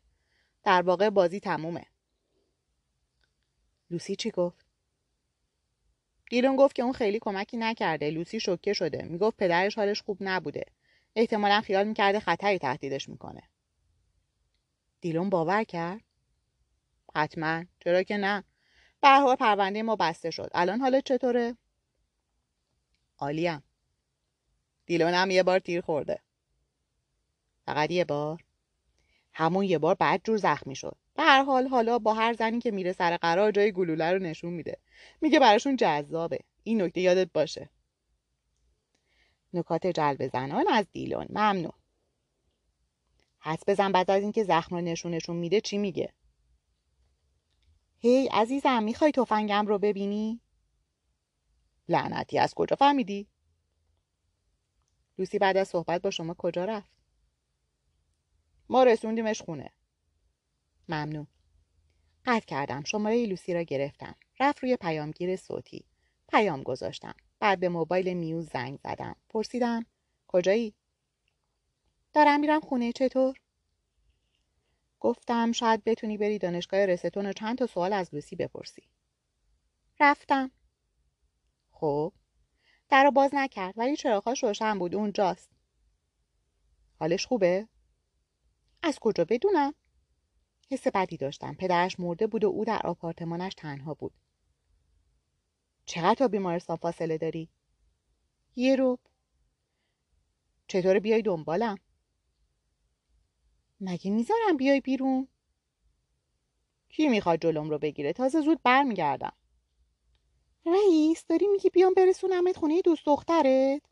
در 0.63 0.83
واقع 0.83 1.11
بازی 1.11 1.41
تمومه. 1.41 1.87
لوسی 3.91 4.17
چی 4.17 4.31
گفت؟ 4.31 4.64
دیلون 6.31 6.57
گفت 6.57 6.75
که 6.75 6.83
اون 6.83 6.93
خیلی 6.93 7.19
کمکی 7.19 7.57
نکرده. 7.57 8.11
لوسی 8.11 8.41
شوکه 8.41 8.73
شده. 8.73 9.03
می‌گفت 9.03 9.37
پدرش 9.37 9.75
حالش 9.75 10.03
خوب 10.03 10.19
نبوده. 10.21 10.65
احتمالا 11.17 11.61
خیال 11.61 11.87
می‌کرده 11.87 12.21
خطری 12.21 12.59
تهدیدش 12.59 13.09
می‌کنه. 13.09 13.43
دیلون 15.01 15.31
باور 15.31 15.65
کرد؟ 15.65 16.01
حتما. 17.15 17.65
چرا 17.85 18.03
که 18.03 18.17
نه. 18.17 18.45
به 19.03 19.37
پرونده 19.37 19.83
ما 19.83 19.97
بسته 19.97 20.31
شد. 20.31 20.51
الان 20.55 20.81
حالت 20.81 21.05
چطوره؟ 21.05 21.57
عالیم. 23.19 23.63
هم 24.89 25.31
یه 25.31 25.43
بار 25.43 25.59
تیر 25.59 25.81
خورده. 25.81 26.21
فقط 27.67 27.91
یه 27.91 28.05
بار؟ 28.05 28.44
همون 29.35 29.65
یه 29.65 29.79
بار 29.79 29.95
بعد 29.95 30.21
جور 30.25 30.37
زخمی 30.37 30.77
شد. 30.77 30.97
به 31.15 31.23
هر 31.23 31.43
حال 31.43 31.67
حالا 31.67 31.99
با 31.99 32.15
هر 32.15 32.33
زنی 32.33 32.61
که 32.61 32.71
میره 32.71 32.93
سر 32.93 33.17
قرار 33.17 33.51
جای 33.51 33.73
گلوله 33.73 34.13
رو 34.13 34.19
نشون 34.19 34.53
میده. 34.53 34.79
میگه 35.21 35.41
براشون 35.41 35.77
جذابه. 35.77 36.39
این 36.63 36.83
نکته 36.83 37.01
یادت 37.01 37.31
باشه. 37.33 37.71
نکات 39.53 39.87
جلب 39.87 40.27
زنان 40.27 40.65
از 40.69 40.87
دیلون. 40.93 41.27
ممنون. 41.31 41.73
حس 43.41 43.63
بزن 43.67 43.93
بعد 43.93 44.11
از 44.11 44.23
اینکه 44.23 44.45
زخم 44.45 44.75
رو 44.75 44.81
نشونشون 44.81 45.37
میده 45.37 45.61
چی 45.61 45.79
میگه؟ 45.79 46.13
هی 47.99 48.29
عزیزم 48.29 48.83
می‌خوای 48.83 49.13
تفنگم 49.13 49.67
رو 49.67 49.79
ببینی؟ 49.79 50.41
لعنتی 51.89 52.39
از 52.39 52.55
کجا 52.55 52.77
فهمیدی؟ 52.77 53.27
لوسی 55.19 55.39
بعد 55.39 55.57
از 55.57 55.69
صحبت 55.69 56.03
با 56.03 56.11
شما 56.11 56.35
کجا 56.39 56.65
رفت؟ 56.65 57.04
ما 58.69 58.85
رسوندیمش 58.85 59.43
خونه. 59.43 59.71
ممنون. 60.89 61.27
قطع 62.25 62.47
کردم. 62.47 62.85
شماره 62.85 63.27
لوسی 63.27 63.55
را 63.55 63.63
گرفتم. 63.63 64.15
رفت 64.41 64.59
روی 64.59 64.77
پیامگیر 64.77 65.37
صوتی. 65.37 65.85
پیام 66.29 66.63
گذاشتم. 66.63 67.15
بعد 67.39 67.61
به 67.61 67.69
موبایل 67.69 68.15
میوز 68.15 68.51
زنگ 68.51 68.79
زدم. 68.85 69.17
پرسیدم 69.29 69.87
کجایی؟ 70.29 70.75
دارم 72.13 72.41
میرم 72.41 72.61
خونه. 72.61 72.93
چطور؟ 72.93 73.41
گفتم 75.01 75.53
شاید 75.53 75.85
بتونی 75.85 76.19
بری 76.19 76.39
دانشگاه 76.39 76.87
رستون 76.87 77.27
و 77.27 77.33
چند 77.33 77.59
تا 77.59 77.67
سوال 77.67 77.93
از 77.93 78.15
لوسی 78.15 78.37
بپرسی. 78.37 78.83
رفتم. 80.01 80.51
خب. 81.71 82.13
در 82.89 83.11
باز 83.11 83.31
نکرد. 83.35 83.75
ولی 83.77 83.97
چراغاش 83.97 84.45
روشن 84.45 84.79
بود. 84.79 84.95
اونجاست. 84.95 85.51
حالش 86.99 87.27
خوبه؟ 87.27 87.69
از 88.85 88.99
کجا 88.99 89.25
بدونم؟ 89.25 89.75
حس 90.71 90.87
بدی 90.87 91.17
داشتم. 91.17 91.55
پدرش 91.55 92.01
مرده 92.01 92.27
بود 92.27 92.45
و 92.45 92.49
او 92.49 92.65
در 92.65 92.87
آپارتمانش 92.87 93.55
تنها 93.55 93.95
بود. 93.95 94.13
چقدر 95.85 96.15
تا 96.15 96.29
بیمارستان 96.29 96.77
فاصله 96.77 97.19
داری؟ 97.19 97.49
یه 98.57 98.77
روب 98.77 99.01
چطور 100.67 100.99
بیای 100.99 101.23
دنبالم؟ 101.23 101.79
مگه 103.81 104.11
می‌ذارم 104.11 104.57
بیای 104.57 104.81
بیرون؟ 104.81 105.29
کی 106.89 107.09
می‌خواد 107.09 107.41
جلوم 107.41 107.71
رو 107.71 107.79
بگیره؟ 107.79 108.13
تازه 108.13 108.41
زود 108.41 108.63
برمیگردم. 108.63 109.33
رئیس 110.67 111.27
داری 111.27 111.47
میگی 111.47 111.71
بیام 111.71 111.95
برسونمت 111.95 112.57
خونه 112.57 112.83
دوست 112.83 113.07
دخترت؟ 113.07 113.83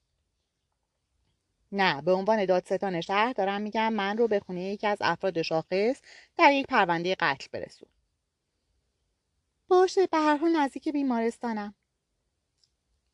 نه 1.72 2.02
به 2.02 2.12
عنوان 2.12 2.44
دادستان 2.44 3.00
شهر 3.00 3.32
دارم 3.32 3.60
میگم 3.60 3.92
من 3.92 4.18
رو 4.18 4.28
به 4.28 4.40
خونه 4.40 4.62
یکی 4.62 4.86
از 4.86 4.98
افراد 5.00 5.42
شاخص 5.42 6.00
در 6.36 6.52
یک 6.52 6.66
پرونده 6.66 7.16
قتل 7.20 7.46
برسون. 7.52 7.88
باشه 9.68 10.06
به 10.06 10.18
هر 10.18 10.36
حال 10.36 10.56
نزدیک 10.56 10.88
بیمارستانم. 10.88 11.74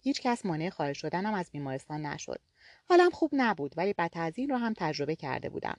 هیچ 0.00 0.20
کس 0.20 0.46
مانع 0.46 0.70
خارج 0.70 0.96
شدنم 0.96 1.34
از 1.34 1.50
بیمارستان 1.50 2.06
نشد. 2.06 2.40
حالم 2.84 3.10
خوب 3.10 3.30
نبود 3.32 3.74
ولی 3.76 3.92
بدتر 3.92 4.22
از 4.22 4.38
این 4.38 4.48
رو 4.48 4.56
هم 4.56 4.74
تجربه 4.76 5.16
کرده 5.16 5.48
بودم. 5.48 5.76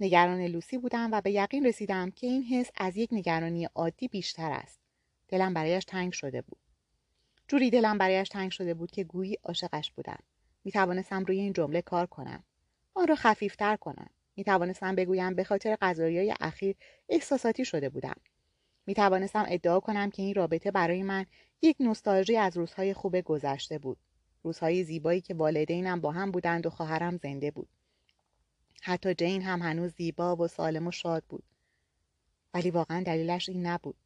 نگران 0.00 0.40
لوسی 0.40 0.78
بودم 0.78 1.08
و 1.12 1.20
به 1.20 1.30
یقین 1.30 1.66
رسیدم 1.66 2.10
که 2.10 2.26
این 2.26 2.42
حس 2.44 2.70
از 2.74 2.96
یک 2.96 3.08
نگرانی 3.12 3.64
عادی 3.64 4.08
بیشتر 4.08 4.52
است. 4.52 4.80
دلم 5.28 5.54
برایش 5.54 5.84
تنگ 5.84 6.12
شده 6.12 6.42
بود. 6.42 6.58
جوری 7.48 7.70
دلم 7.70 7.98
برایش 7.98 8.28
تنگ 8.28 8.50
شده 8.50 8.74
بود 8.74 8.90
که 8.90 9.04
گویی 9.04 9.38
عاشقش 9.44 9.92
بودم. 9.92 10.18
می 10.68 10.72
توانستم 10.72 11.24
روی 11.24 11.40
این 11.40 11.52
جمله 11.52 11.82
کار 11.82 12.06
کنم. 12.06 12.44
آن 12.94 13.08
را 13.08 13.14
خفیفتر 13.14 13.76
کنم. 13.76 14.10
می 14.36 14.44
توانستم 14.44 14.94
بگویم 14.94 15.34
به 15.34 15.44
خاطر 15.44 15.76
های 15.82 16.34
اخیر 16.40 16.76
احساساتی 17.08 17.64
شده 17.64 17.88
بودم. 17.88 18.16
می 18.86 18.94
توانستم 18.94 19.44
ادعا 19.48 19.80
کنم 19.80 20.10
که 20.10 20.22
این 20.22 20.34
رابطه 20.34 20.70
برای 20.70 21.02
من 21.02 21.26
یک 21.62 21.76
نوستالژی 21.80 22.36
از 22.36 22.56
روزهای 22.56 22.94
خوب 22.94 23.20
گذشته 23.20 23.78
بود. 23.78 23.98
روزهای 24.42 24.84
زیبایی 24.84 25.20
که 25.20 25.34
والدینم 25.34 26.00
با 26.00 26.12
هم 26.12 26.30
بودند 26.30 26.66
و 26.66 26.70
خواهرم 26.70 27.16
زنده 27.16 27.50
بود. 27.50 27.68
حتی 28.82 29.14
جین 29.14 29.42
هم 29.42 29.62
هنوز 29.62 29.92
زیبا 29.94 30.36
و 30.36 30.48
سالم 30.48 30.86
و 30.86 30.90
شاد 30.90 31.24
بود. 31.28 31.44
ولی 32.54 32.70
واقعا 32.70 33.02
دلیلش 33.02 33.48
این 33.48 33.66
نبود. 33.66 33.96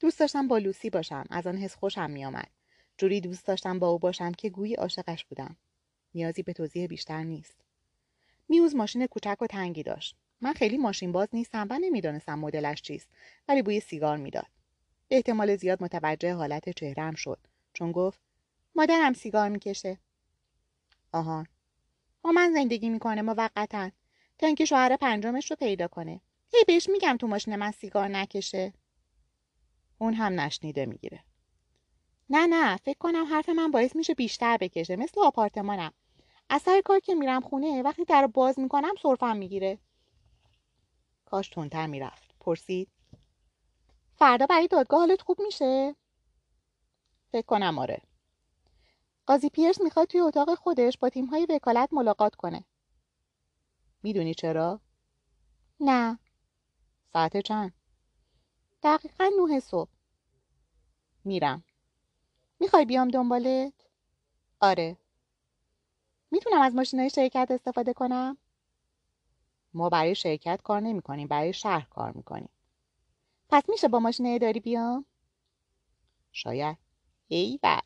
دوست 0.00 0.20
داشتم 0.20 0.48
با 0.48 0.58
لوسی 0.58 0.90
باشم. 0.90 1.24
از 1.30 1.46
آن 1.46 1.56
حس 1.56 1.74
خوشم 1.74 2.10
میآمد. 2.10 2.50
جوری 2.98 3.20
دوست 3.20 3.46
داشتم 3.46 3.78
با 3.78 3.88
او 3.88 3.98
باشم 3.98 4.32
که 4.32 4.50
گویی 4.50 4.74
عاشقش 4.74 5.24
بودم. 5.24 5.56
نیازی 6.14 6.42
به 6.42 6.52
توضیح 6.52 6.86
بیشتر 6.86 7.22
نیست. 7.22 7.56
میوز 8.48 8.76
ماشین 8.76 9.06
کوچک 9.06 9.36
و 9.40 9.46
تنگی 9.46 9.82
داشت. 9.82 10.16
من 10.40 10.52
خیلی 10.52 10.76
ماشین 10.76 11.12
باز 11.12 11.28
نیستم 11.32 11.66
و 11.70 11.78
نمی‌دانستم 11.78 12.38
مدلش 12.38 12.82
چیست 12.82 13.08
ولی 13.48 13.62
بوی 13.62 13.80
سیگار 13.80 14.16
می‌داد. 14.16 14.46
به 15.08 15.16
احتمال 15.16 15.56
زیاد 15.56 15.82
متوجه 15.82 16.34
حالت 16.34 16.68
چهرم 16.68 17.14
شد. 17.14 17.38
چون 17.72 17.92
گفت 17.92 18.20
مادرم 18.74 19.12
سیگار 19.12 19.48
می‌کشه. 19.48 19.98
آهان 21.12 21.46
با 22.22 22.32
من 22.32 22.52
زندگی 22.52 22.88
می‌کنه 22.88 23.22
موقتا. 23.22 23.90
تا 24.38 24.46
اینکه 24.46 24.64
شوهر 24.64 24.96
پنجمش 24.96 25.50
رو 25.50 25.56
پیدا 25.56 25.88
کنه. 25.88 26.20
هی 26.54 26.64
بهش 26.66 26.88
میگم 26.88 27.16
تو 27.16 27.26
ماشین 27.26 27.56
من 27.56 27.70
سیگار 27.70 28.08
نکشه. 28.08 28.72
اون 29.98 30.14
هم 30.14 30.40
نشنیده 30.40 30.86
می‌گیره. 30.86 31.24
نه 32.30 32.46
نه. 32.46 32.76
فکر 32.76 32.98
کنم 32.98 33.24
حرف 33.24 33.48
من 33.48 33.70
باعث 33.70 33.96
میشه 33.96 34.14
بیشتر 34.14 34.56
بکشه. 34.56 34.96
مثل 34.96 35.20
آپارتمانم. 35.20 35.92
از 36.48 36.62
سر 36.62 36.82
کار 36.84 37.00
که 37.00 37.14
میرم 37.14 37.40
خونه 37.40 37.82
وقتی 37.82 38.04
در 38.04 38.26
باز 38.26 38.58
می‌کنم 38.58 38.94
سرفم 39.02 39.36
می‌گیره. 39.36 39.78
کاش 41.24 41.48
تونتر 41.48 41.86
می‌رفت. 41.86 42.34
پرسید. 42.40 42.88
فردا 44.14 44.46
برای 44.46 44.68
دادگاه 44.68 45.00
حالت 45.00 45.22
خوب 45.22 45.40
میشه؟ 45.40 45.96
فکر 47.32 47.46
کنم 47.46 47.78
آره. 47.78 48.02
قاضی 49.26 49.48
پیرس 49.48 49.80
می‌خواد 49.80 50.08
توی 50.08 50.20
اتاق 50.20 50.54
خودش 50.54 50.98
با 50.98 51.08
تیمهای 51.08 51.46
وکالت 51.50 51.88
ملاقات 51.92 52.34
کنه. 52.34 52.64
می‌دونی 54.02 54.34
چرا؟ 54.34 54.80
نه. 55.80 56.18
ساعت 57.12 57.36
چند؟ 57.36 57.72
دقیقا 58.82 59.30
نه 59.48 59.60
صبح. 59.60 59.90
میرم. 61.24 61.64
می‌خوای 62.60 62.84
بیام 62.84 63.08
دنبالت؟ 63.08 63.72
آره. 64.60 64.96
می‌تونم 66.32 66.60
از 66.60 66.74
ماشینای 66.74 67.10
شرکت 67.10 67.48
استفاده 67.50 67.92
کنم؟ 67.92 68.38
ما 69.74 69.88
برای 69.88 70.14
شرکت 70.14 70.62
کار 70.62 70.80
نمی 70.80 71.02
کنیم 71.02 71.28
برای 71.28 71.52
شهر 71.52 71.86
کار 71.90 72.12
می‌کنیم. 72.12 72.48
پس 73.48 73.62
میشه 73.68 73.88
با 73.88 73.98
ماشین 73.98 74.34
اداری 74.34 74.60
بیام؟ 74.60 75.04
شاید. 76.32 76.78
ای 77.28 77.58
بل 77.62 77.80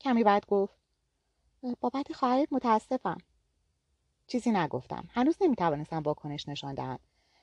کمی 0.00 0.24
بعد 0.24 0.46
گفت. 0.46 0.74
بابت 1.80 2.12
خواهرت 2.12 2.48
متاسفم. 2.52 3.18
چیزی 4.26 4.50
نگفتم. 4.50 5.08
هنوز 5.10 5.36
نمی‌توانستم 5.40 6.02
واکنش 6.02 6.48
نشان 6.48 6.74
دهم. 6.74 6.98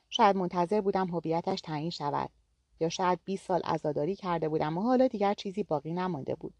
شاید 0.09 0.35
منتظر 0.35 0.81
بودم 0.81 1.07
هویتش 1.07 1.61
تعیین 1.61 1.89
شود. 1.89 2.29
یا 2.79 2.89
شاید 2.89 3.19
20 3.25 3.45
سال 3.45 3.61
عزاداری 3.61 4.15
کرده 4.15 4.49
بودم 4.49 4.77
و 4.77 4.81
حالا 4.81 5.07
دیگر 5.07 5.33
چیزی 5.33 5.63
باقی 5.63 5.93
نمانده 5.93 6.35
بود. 6.35 6.53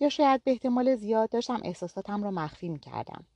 یا 0.00 0.08
شاید 0.08 0.44
به 0.44 0.50
احتمال 0.50 0.96
زیاد 0.96 1.30
داشتم 1.30 1.60
احساساتم 1.64 2.24
را 2.24 2.30
مخفی 2.30 2.68
می 2.68 2.78
کردم. 2.78 3.26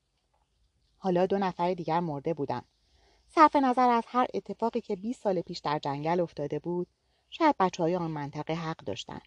حالا 0.98 1.26
دو 1.26 1.38
نفر 1.38 1.74
دیگر 1.74 2.00
مرده 2.00 2.34
بودند. 2.34 2.64
صرف 3.28 3.56
نظر 3.56 3.90
از 3.90 4.04
هر 4.06 4.26
اتفاقی 4.34 4.80
که 4.80 4.96
20 4.96 5.22
سال 5.22 5.40
پیش 5.40 5.58
در 5.58 5.78
جنگل 5.78 6.20
افتاده 6.20 6.58
بود 6.58 6.86
شاید 7.30 7.56
بچه 7.60 7.82
های 7.82 7.96
آن 7.96 8.10
منطقه 8.10 8.54
حق 8.54 8.76
داشتند 8.76 9.22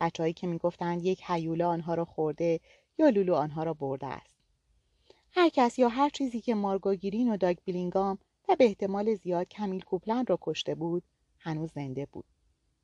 بچههایی 0.00 0.32
که 0.32 0.46
می‌گفتند 0.46 1.04
یک 1.04 1.22
حیوله 1.22 1.64
آنها 1.64 1.94
را 1.94 2.04
خورده 2.04 2.60
یا 2.98 3.08
لولو 3.08 3.34
آنها 3.34 3.62
را 3.62 3.74
برده 3.74 4.06
است 4.06 4.36
هر 5.32 5.48
کس 5.48 5.78
یا 5.78 5.88
هر 5.88 6.08
چیزی 6.08 6.40
که 6.40 6.54
مارگو 6.54 6.94
گیرین 6.94 7.32
و 7.32 7.36
داگ 7.36 7.56
بیلینگام 7.64 8.18
و 8.48 8.56
به 8.56 8.64
احتمال 8.64 9.14
زیاد 9.14 9.48
کمیل 9.48 9.80
کوپلند 9.80 10.30
را 10.30 10.38
کشته 10.42 10.74
بود 10.74 11.02
هنوز 11.38 11.72
زنده 11.72 12.06
بود 12.06 12.24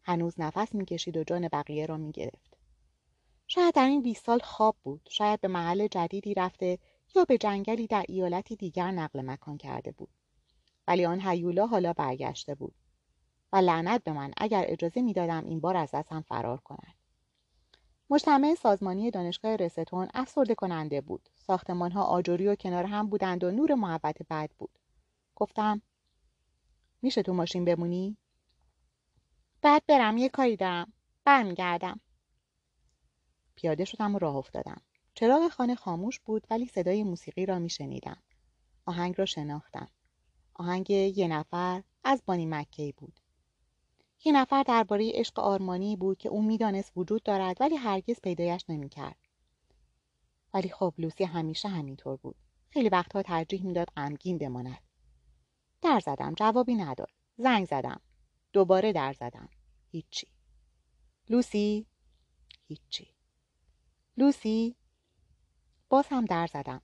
هنوز 0.03 0.41
نفس 0.41 0.75
می‌کشید 0.75 1.17
و 1.17 1.25
جان 1.25 1.49
بقیه 1.49 1.87
را 1.87 1.97
می‌گرفت 1.97 2.56
شاید 3.49 3.75
در 3.75 3.87
این 3.87 4.03
20 4.03 4.25
سال 4.25 4.39
خواب 4.39 4.77
بود 4.83 5.09
شاید 5.11 5.41
به 5.41 5.49
محل 5.49 5.87
جدیدی 5.87 6.35
رفته 6.35 6.79
یا 7.15 7.25
به 7.25 7.39
جنگلی 7.39 7.87
در 7.87 8.05
ایالتی 8.09 8.57
دیگر 8.57 8.91
نقل 8.91 9.21
مکان 9.21 9.59
کرده 9.59 9.93
بود 9.93 10.11
ولی 10.89 11.07
آن 11.07 11.21
حیولا 11.21 11.67
حالا 11.67 11.93
برگشته 11.93 12.55
بود 12.55 12.75
و 13.53 13.57
لعنت 13.57 14.05
به 14.05 14.13
من 14.13 14.33
اگر 14.37 14.65
اجازه 14.69 15.03
می‌دادم 15.03 15.45
این 15.45 15.61
بار 15.61 15.77
از 15.77 15.91
دستم 15.91 16.21
فرار 16.21 16.57
کند 16.57 16.95
مجتمع 18.11 18.55
سازمانی 18.55 19.11
دانشگاه 19.11 19.57
رستون 19.57 20.09
افسرده 20.15 20.55
کننده 20.55 21.01
بود. 21.01 21.29
ساختمان 21.37 21.93
ها 21.93 22.03
آجوری 22.03 22.49
و 22.49 22.55
کنار 22.55 22.85
هم 22.85 23.09
بودند 23.09 23.45
و 23.45 23.51
نور 23.51 23.75
محبت 23.75 24.17
بد 24.31 24.51
بود. 24.59 24.79
گفتم 25.37 25.83
میشه 27.03 27.23
تو 27.23 27.33
ماشین 27.33 27.65
بمونی؟ 27.65 28.17
بعد 29.63 29.83
برم 29.87 30.17
یه 30.17 30.29
کاری 30.29 30.57
دارم. 30.57 30.93
برمیگردم. 31.25 32.01
پیاده 33.57 33.85
شدم 33.85 34.15
و 34.15 34.19
راه 34.19 34.37
افتادم. 34.37 34.81
چراغ 35.15 35.49
خانه 35.49 35.75
خاموش 35.75 36.21
بود 36.21 36.47
ولی 36.51 36.67
صدای 36.67 37.05
موسیقی 37.05 37.47
را 37.47 37.59
میشنیدم. 37.59 38.23
آهنگ 38.87 39.15
را 39.19 39.25
شناختم. 39.25 39.89
آهنگ 40.55 40.91
یه 40.91 41.29
نفر 41.29 41.83
از 42.05 42.23
بانی 42.27 42.47
مکی 42.47 42.93
بود. 42.93 43.21
یه 44.25 44.33
نفر 44.33 44.63
درباره 44.63 45.13
عشق 45.15 45.39
آرمانی 45.39 45.97
بود 45.97 46.19
که 46.19 46.29
او 46.29 46.43
می‌دانست 46.43 46.93
وجود 46.97 47.23
دارد 47.23 47.57
ولی 47.61 47.77
هرگز 47.77 48.21
پیدایش 48.21 48.65
نمی‌کرد. 48.69 49.17
ولی 50.55 50.69
خب 50.69 50.95
لوسی 50.99 51.25
همیشه 51.25 51.69
همینطور 51.69 52.17
بود. 52.17 52.37
خیلی 52.71 52.89
وقتها 52.89 53.23
ترجیح 53.23 53.67
می‌داد 53.67 53.89
غمگین 53.97 54.39
بماند. 54.39 54.83
در 55.83 56.01
زدم 56.01 56.35
جوابی 56.35 56.75
نداد. 56.75 57.11
زنگ 57.37 57.67
زدم. 57.67 58.01
دوباره 58.53 58.93
در 58.93 59.13
زدم. 59.13 59.49
هیچی. 59.91 60.27
لوسی؟ 61.29 61.87
هیچی. 62.69 63.16
لوسی 64.17 64.77
باز 65.89 66.07
هم 66.11 66.25
در 66.25 66.47
زدم. 66.47 66.83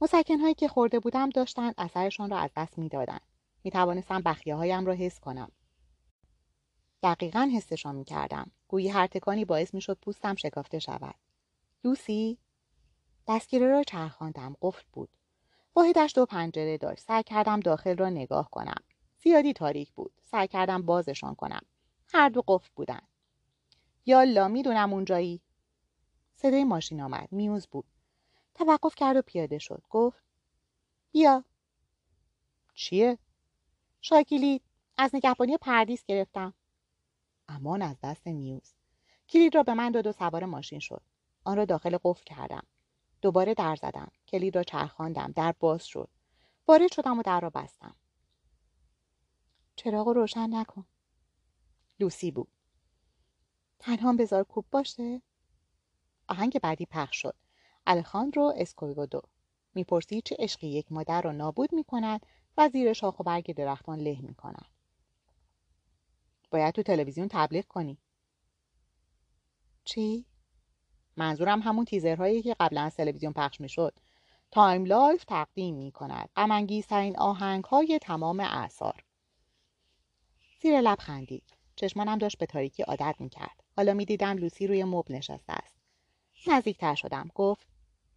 مسکنهایی 0.00 0.54
که 0.54 0.68
خورده 0.68 1.00
بودم 1.00 1.30
داشتند 1.30 1.74
اثرشان 1.78 2.30
را 2.30 2.38
از 2.38 2.50
دست 2.56 2.78
می‌دادند 2.78 3.22
می‌توانستم 3.64 4.22
بخیه 4.22 4.54
هایم 4.54 4.86
را 4.86 4.92
حس 4.92 5.20
کنم. 5.20 5.52
دقیقا 7.02 7.50
حسشان 7.54 7.94
می‌کردم. 7.94 8.50
گویی 8.68 8.88
هر 8.88 9.06
تکانی 9.06 9.44
باعث 9.44 9.74
می‌شد 9.74 9.98
پوستم 10.02 10.34
شکافته 10.34 10.78
شود. 10.78 11.14
لوسی 11.84 12.38
دستگیره 13.28 13.66
را 13.68 13.82
چرخاندم. 13.82 14.56
قفل 14.62 14.84
بود. 14.92 15.08
واحدش 15.76 16.12
دو 16.14 16.26
پنجره 16.26 16.78
داشت. 16.78 17.00
سعی 17.00 17.22
کردم 17.22 17.60
داخل 17.60 17.96
را 17.96 18.08
نگاه 18.08 18.50
کنم. 18.50 18.82
زیادی 19.18 19.52
تاریک 19.52 19.92
بود. 19.92 20.12
سعی 20.22 20.48
کردم 20.48 20.82
بازشان 20.82 21.34
کنم. 21.34 21.62
هر 22.14 22.28
دو 22.28 22.42
قفل 22.48 22.70
بودن. 22.76 23.00
یالا 24.06 24.48
می‌دونم 24.48 24.92
اونجایی؟ 24.92 25.40
صدای 26.34 26.64
ماشین 26.64 27.00
آمد. 27.00 27.28
میوز 27.32 27.66
بود. 27.66 27.84
توقف 28.54 28.94
کرد 28.94 29.16
و 29.16 29.22
پیاده 29.22 29.58
شد. 29.58 29.82
گفت 29.90 30.22
بیا. 31.12 31.44
چیه؟ 32.74 33.18
شاکیلی 34.00 34.60
از 34.96 35.14
نگهبانی 35.14 35.56
پردیس 35.56 36.04
گرفتم. 36.04 36.54
امان 37.48 37.82
از 37.82 37.96
دست 38.02 38.26
میوز. 38.26 38.74
کلید 39.28 39.54
را 39.54 39.62
به 39.62 39.74
من 39.74 39.90
داد 39.90 40.06
و 40.06 40.12
سوار 40.12 40.44
ماشین 40.44 40.78
شد. 40.78 41.02
آن 41.44 41.56
را 41.56 41.64
داخل 41.64 41.98
قفل 42.04 42.24
کردم. 42.24 42.66
دوباره 43.22 43.54
در 43.54 43.76
زدم. 43.76 44.10
کلید 44.28 44.56
را 44.56 44.62
چرخاندم. 44.62 45.32
در 45.36 45.54
باز 45.60 45.84
شد. 45.86 46.08
وارد 46.68 46.92
شدم 46.92 47.18
و 47.18 47.22
در 47.22 47.40
را 47.40 47.50
بستم. 47.50 47.96
چراغ 49.76 50.08
روشن 50.08 50.54
نکن. 50.54 50.86
لوسی 52.00 52.30
بود. 52.30 52.48
تنها 53.78 54.12
بذار 54.12 54.44
کوب 54.44 54.64
باشه؟ 54.70 55.22
آهنگ 56.32 56.60
بعدی 56.60 56.86
پخش 56.86 57.22
شد. 57.22 57.34
الخاندرو 57.86 58.52
اسکویگودو. 58.56 59.22
می‌پرسی 59.74 60.20
چه 60.20 60.36
عشقی 60.38 60.66
یک 60.66 60.92
مادر 60.92 61.22
را 61.22 61.32
نابود 61.32 61.74
می‌کند 61.74 62.26
و 62.56 62.68
زیر 62.68 62.92
شاخ 62.92 63.20
و 63.20 63.22
برگ 63.22 63.54
درختان 63.54 63.98
له 63.98 64.18
می‌کند. 64.20 64.66
باید 66.50 66.74
تو 66.74 66.82
تلویزیون 66.82 67.28
تبلیغ 67.30 67.64
کنی. 67.64 67.98
چی؟ 69.84 70.26
منظورم 71.16 71.62
همون 71.62 71.84
تیزرهایی 71.84 72.42
که 72.42 72.56
قبلا 72.60 72.82
از 72.82 72.96
تلویزیون 72.96 73.32
پخش 73.32 73.60
می‌شد. 73.60 73.98
Time 74.50 74.84
Life 74.84 75.24
تقدیم 75.24 75.74
می 75.74 75.92
کند 75.92 76.28
غمانگیزترین 76.36 77.18
آهنگ 77.18 77.64
های 77.64 77.98
تمام 78.02 78.40
اعصار. 78.40 79.04
زیر 80.62 80.80
لب 80.80 80.98
خندید. 80.98 81.56
چشمانم 81.76 82.18
داشت 82.18 82.38
به 82.38 82.46
تاریکی 82.46 82.82
عادت 82.82 83.16
می‌کرد. 83.18 83.62
حالا 83.76 83.94
می‌دیدم 83.94 84.36
لوسی 84.36 84.66
روی 84.66 84.84
مبل 84.84 85.14
نشسته 85.14 85.52
است. 85.52 85.81
نزدیکتر 86.46 86.94
شدم. 86.94 87.30
گفت 87.34 87.66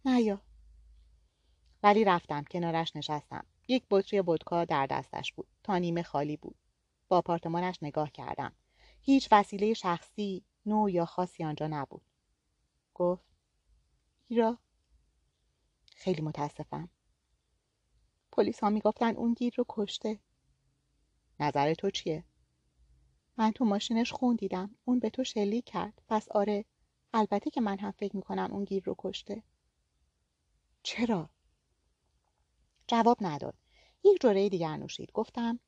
نیا 0.04 0.40
ولی 1.82 2.04
رفتم. 2.04 2.44
کنارش 2.44 2.96
نشستم. 2.96 3.46
یک 3.68 3.84
بطری 3.90 4.20
ودکا 4.20 4.64
در 4.64 4.86
دستش 4.86 5.32
بود. 5.32 5.46
تا 5.62 5.78
نیمه 5.78 6.02
خالی 6.02 6.36
بود. 6.36 6.56
با 7.08 7.18
آپارتمانش 7.18 7.78
نگاه 7.82 8.10
کردم. 8.10 8.52
هیچ 9.00 9.28
وسیله 9.32 9.74
شخصی 9.74 10.44
نوع 10.66 10.92
یا 10.92 11.04
خاصی 11.04 11.44
آنجا 11.44 11.66
نبود. 11.66 12.02
گفت 12.94 13.24
ایرا. 14.28 14.58
خیلی 15.96 16.22
متاسفم. 16.22 16.88
پلیس 18.32 18.60
ها 18.60 18.70
می‌گفتن 18.70 19.16
اون 19.16 19.34
گیر 19.34 19.54
رو 19.56 19.64
کشته. 19.68 20.20
نظر 21.40 21.74
تو 21.74 21.90
چیه؟ 21.90 22.24
من 23.36 23.50
تو 23.52 23.64
ماشینش 23.64 24.12
خون 24.12 24.36
دیدم. 24.36 24.74
اون 24.84 24.98
به 24.98 25.10
تو 25.10 25.24
شلیک 25.24 25.64
کرد. 25.64 26.02
پس 26.08 26.28
آره 26.28 26.64
البته 27.14 27.50
که 27.50 27.60
من 27.60 27.78
هم 27.78 27.90
فکر 27.90 28.16
می‌کنم 28.16 28.48
اون 28.52 28.64
گیر 28.64 28.84
رو 28.84 28.94
کشته. 28.98 29.42
چرا؟ 30.82 31.30
جواب 32.86 33.16
نداد. 33.20 33.54
یک 34.04 34.20
جوره 34.20 34.48
دیگر 34.48 34.76
نوشید. 34.76 35.12
گفتم 35.12 35.60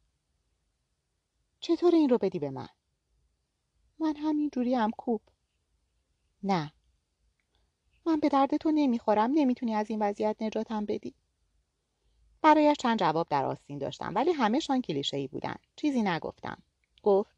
چطور 1.61 1.94
این 1.94 2.09
رو 2.09 2.18
بدی 2.18 2.38
به 2.38 2.51
من؟ 2.51 2.68
من 3.98 4.16
همین 4.16 4.51
جوری 4.51 4.74
هم 4.74 4.90
کوب. 4.90 5.20
نه. 6.42 6.72
من 8.07 8.20
به 8.20 8.29
درد 8.29 8.57
تو 8.57 8.70
نمی‌خورم. 8.70 9.31
نمی‌تونی 9.35 9.74
از 9.74 9.90
این 9.90 10.03
وضعیت 10.03 10.37
نجاتم 10.40 10.85
بدی. 10.85 11.14
برایش 12.42 12.77
چند 12.77 12.98
جواب 12.98 13.29
در 13.29 13.44
آستین 13.44 13.79
داشتم 13.79 14.12
ولی 14.14 14.33
همهشان 14.33 14.83
کلیشه 14.83 15.16
ای 15.16 15.29
بودن. 15.29 15.57
چیزی 15.77 16.03
نگفتم. 16.03 16.62
گفت 17.03 17.37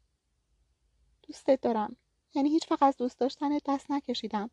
دوستت 1.21 1.61
دارم. 1.61 1.95
یعنی 2.33 2.49
هیچ 2.49 2.71
وقت 2.71 2.83
از 2.83 2.97
دوست 2.97 3.19
داشتنت 3.19 3.61
دست 3.65 3.91
نکشیدم. 3.91 4.49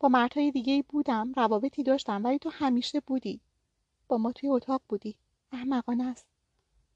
با 0.00 0.08
مردهای 0.08 0.50
دیگه 0.50 0.72
ای 0.72 0.82
بودم 0.82 1.32
روابطی 1.32 1.82
داشتم 1.82 2.24
ولی 2.24 2.38
تو 2.38 2.50
همیشه 2.50 3.00
بودی. 3.00 3.40
با 4.08 4.18
ما 4.18 4.32
توی 4.32 4.48
اتاق 4.48 4.82
بودی. 4.88 5.16
احمقانه 5.52 6.04
است. 6.04 6.26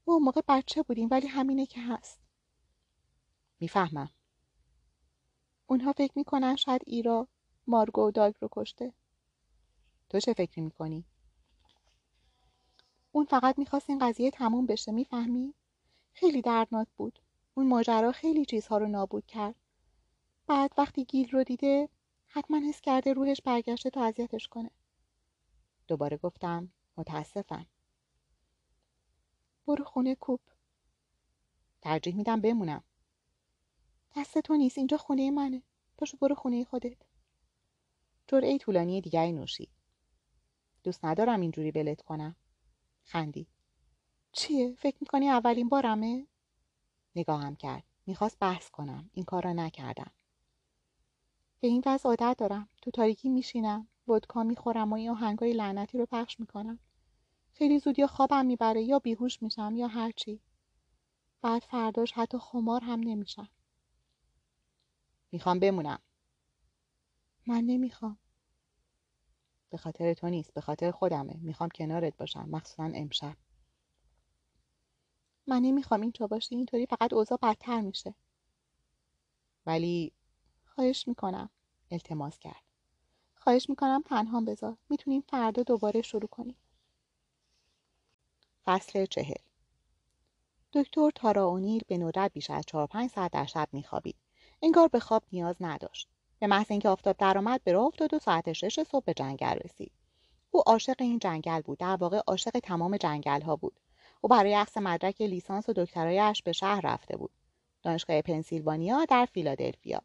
ما 0.07 0.13
اون 0.13 0.23
موقع 0.23 0.41
بچه 0.47 0.83
بودیم 0.83 1.07
ولی 1.11 1.27
همینه 1.27 1.65
که 1.65 1.81
هست. 1.81 2.19
می‌فهمم. 3.59 4.09
اونها 5.67 5.93
فکر 5.93 6.13
می‌کنن 6.15 6.55
شاید 6.55 6.81
ایرا 6.85 7.27
مارگو 7.67 8.01
و 8.01 8.11
داگ 8.11 8.33
رو 8.41 8.49
کشته. 8.51 8.93
تو 10.09 10.19
چه 10.19 10.33
فکری 10.33 10.61
می‌کنی؟ 10.61 11.05
اون 13.11 13.25
فقط 13.25 13.59
می‌خواست 13.59 13.89
این 13.89 13.99
قضیه 13.99 14.31
تموم 14.31 14.65
بشه 14.65 14.91
می‌فهمی؟ 14.91 15.53
خیلی 16.13 16.41
دردناک 16.41 16.87
بود. 16.97 17.19
اون 17.53 17.67
ماجرا 17.67 18.11
خیلی 18.11 18.45
چیزها 18.45 18.77
رو 18.77 18.87
نابود 18.87 19.25
کرد. 19.25 19.55
بعد 20.51 20.73
وقتی 20.77 21.05
گیل 21.05 21.29
رو 21.29 21.43
دیده 21.43 21.89
حتما 22.27 22.57
حس 22.69 22.81
کرده 22.81 23.13
روحش 23.13 23.41
برگشته 23.41 23.89
تا 23.89 24.03
اذیتش 24.03 24.47
کنه. 24.47 24.71
دوباره 25.87 26.17
گفتم 26.17 26.71
متاسفم. 26.97 27.65
برو 29.67 29.83
خونه 29.83 30.15
کوب. 30.15 30.39
ترجیح 31.81 32.15
میدم 32.15 32.41
بمونم. 32.41 32.83
دست 34.15 34.37
تو 34.37 34.55
نیست 34.55 34.77
اینجا 34.77 34.97
خونه 34.97 35.31
منه. 35.31 35.63
پاشو 35.97 36.17
برو 36.17 36.35
خونه 36.35 36.63
خودت. 36.63 36.97
جرعه 38.27 38.57
طولانی 38.57 39.01
دیگری 39.01 39.31
نوشید. 39.31 39.69
دوست 40.83 41.05
ندارم 41.05 41.41
اینجوری 41.41 41.71
بلت 41.71 42.01
کنم. 42.01 42.35
خندی 43.03 43.47
چیه؟ 44.31 44.75
فکر 44.75 44.97
می‌کنی 45.01 45.29
اولین 45.29 45.69
بارمه؟ 45.69 46.27
نگاهم 47.15 47.55
کرد. 47.55 47.83
می‌خواست 48.05 48.39
بحث 48.39 48.69
کنم. 48.69 49.09
این 49.13 49.25
کار 49.25 49.43
را 49.43 49.53
نکردم. 49.53 50.11
به 51.61 51.67
این 51.67 51.83
وضع 51.85 52.09
عادت 52.09 52.35
دارم. 52.37 52.69
تو 52.81 52.91
تاریکی 52.91 53.29
میشینم 53.29 53.87
ودکا 54.07 54.43
می‌خورم 54.43 54.91
و 54.91 54.95
این 54.95 55.09
آهنگای 55.09 55.53
لعنتی 55.53 55.97
رو 55.97 56.05
پخش 56.05 56.39
می‌کنم. 56.39 56.79
خیلی 57.53 57.79
زود 57.79 57.99
یا 57.99 58.07
خوابم 58.07 58.45
می‌بره 58.45 58.83
یا 58.83 58.99
بیهوش 58.99 59.41
میشم 59.41 59.73
یا 59.75 59.87
هرچی 59.87 60.41
بعد 61.41 61.61
فرداش 61.61 62.11
حتی 62.11 62.37
خمار 62.37 62.81
هم 62.83 62.99
نمیشم. 62.99 63.49
می‌خوام 65.31 65.59
بمونم. 65.59 65.99
من 67.47 67.63
نمی‌خوام. 67.63 68.17
به 69.69 69.77
خاطر 69.77 70.13
تو 70.13 70.29
نیست 70.29 70.53
به 70.53 70.61
خاطر 70.61 70.91
خودمه. 70.91 71.37
می‌خوام 71.41 71.69
کنارت 71.69 72.17
باشم 72.17 72.49
مخصوصا 72.49 72.91
امشب. 72.95 73.37
من 75.47 75.61
نمی‌خوام 75.61 76.01
اینطور 76.01 76.27
باشه 76.27 76.55
اینطوری 76.55 76.85
فقط 76.85 77.13
اوضاع 77.13 77.39
بدتر 77.41 77.81
میشه. 77.81 78.15
ولی 79.65 80.11
خواهش 80.81 81.07
می‌کنم. 81.07 81.49
التماس 81.91 82.39
کرد. 82.39 82.63
خواهش 83.35 83.69
می‌کنم 83.69 84.01
تنها 84.01 84.41
بذار. 84.41 84.77
می‌تونیم 84.89 85.21
فردا 85.21 85.63
دوباره 85.63 86.01
شروع 86.01 86.27
کنیم. 86.27 86.55
فصل 88.65 89.05
چهل. 89.05 89.35
دکتر 90.73 91.09
تارا 91.15 91.45
اونیل 91.45 91.81
به 91.87 91.97
ندرت 91.97 92.33
بیش 92.33 92.49
از 92.49 92.63
چهار 92.67 92.87
پنج 92.87 93.09
ساعت 93.09 93.31
در 93.31 93.45
شب 93.45 93.67
میخوابید. 93.71 94.15
انگار 94.61 94.87
به 94.87 94.99
خواب 94.99 95.23
نیاز 95.31 95.55
نداشت. 95.59 96.09
به 96.39 96.47
محض 96.47 96.71
اینکه 96.71 96.89
آفتاب 96.89 97.17
درآمد 97.17 97.63
به 97.63 97.71
راه 97.71 97.85
افتاد 97.85 98.13
و 98.13 98.19
ساعت 98.19 98.53
شش 98.53 98.83
صبح 98.83 99.05
به 99.05 99.13
جنگل 99.13 99.59
رسید. 99.63 99.91
او 100.51 100.61
عاشق 100.65 100.95
این 100.99 101.19
جنگل 101.19 101.61
بود. 101.61 101.77
در 101.77 101.95
واقع 101.95 102.21
عاشق 102.27 102.59
تمام 102.59 102.97
جنگل 102.97 103.41
ها 103.41 103.55
بود. 103.55 103.79
او 104.21 104.29
برای 104.29 104.55
اخذ 104.55 104.77
مدرک 104.77 105.21
لیسانس 105.21 105.69
و 105.69 105.73
دکترایش 105.73 106.43
به 106.43 106.51
شهر 106.51 106.81
رفته 106.83 107.17
بود. 107.17 107.31
دانشگاه 107.83 108.21
پنسیلوانیا 108.21 109.05
در 109.05 109.25
فیلادلفیا. 109.25 110.01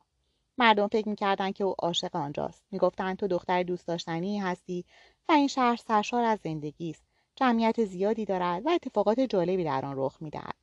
مردم 0.59 0.89
فکر 0.89 1.09
می‌کردند 1.09 1.55
که 1.55 1.65
او 1.65 1.75
عاشق 1.79 2.17
آنجاست. 2.17 2.65
می‌گفتند 2.71 3.17
تو 3.17 3.27
دختر 3.27 3.63
دوست 3.63 3.87
داشتنی 3.87 4.39
هستی 4.39 4.85
و 5.29 5.33
این 5.33 5.49
شهر 5.49 5.77
سرشار 5.77 6.25
از 6.25 6.41
زندگی 6.45 6.91
است. 6.91 7.05
جمعیت 7.37 7.85
زیادی 7.85 8.25
دارد 8.25 8.67
و 8.67 8.69
اتفاقات 8.69 9.21
جالبی 9.21 9.65
در 9.65 9.85
آن 9.85 9.95
رخ 9.97 10.17
می‌دهد. 10.21 10.55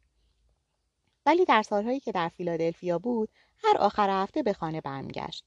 ولی 1.25 1.45
در 1.45 1.61
سالهایی 1.61 1.99
که 1.99 2.11
در 2.11 2.29
فیلادلفیا 2.29 2.99
بود 2.99 3.29
هر 3.57 3.77
آخر 3.77 4.23
هفته 4.23 4.43
به 4.43 4.53
خانه 4.53 4.81
برمیگشت. 4.81 5.45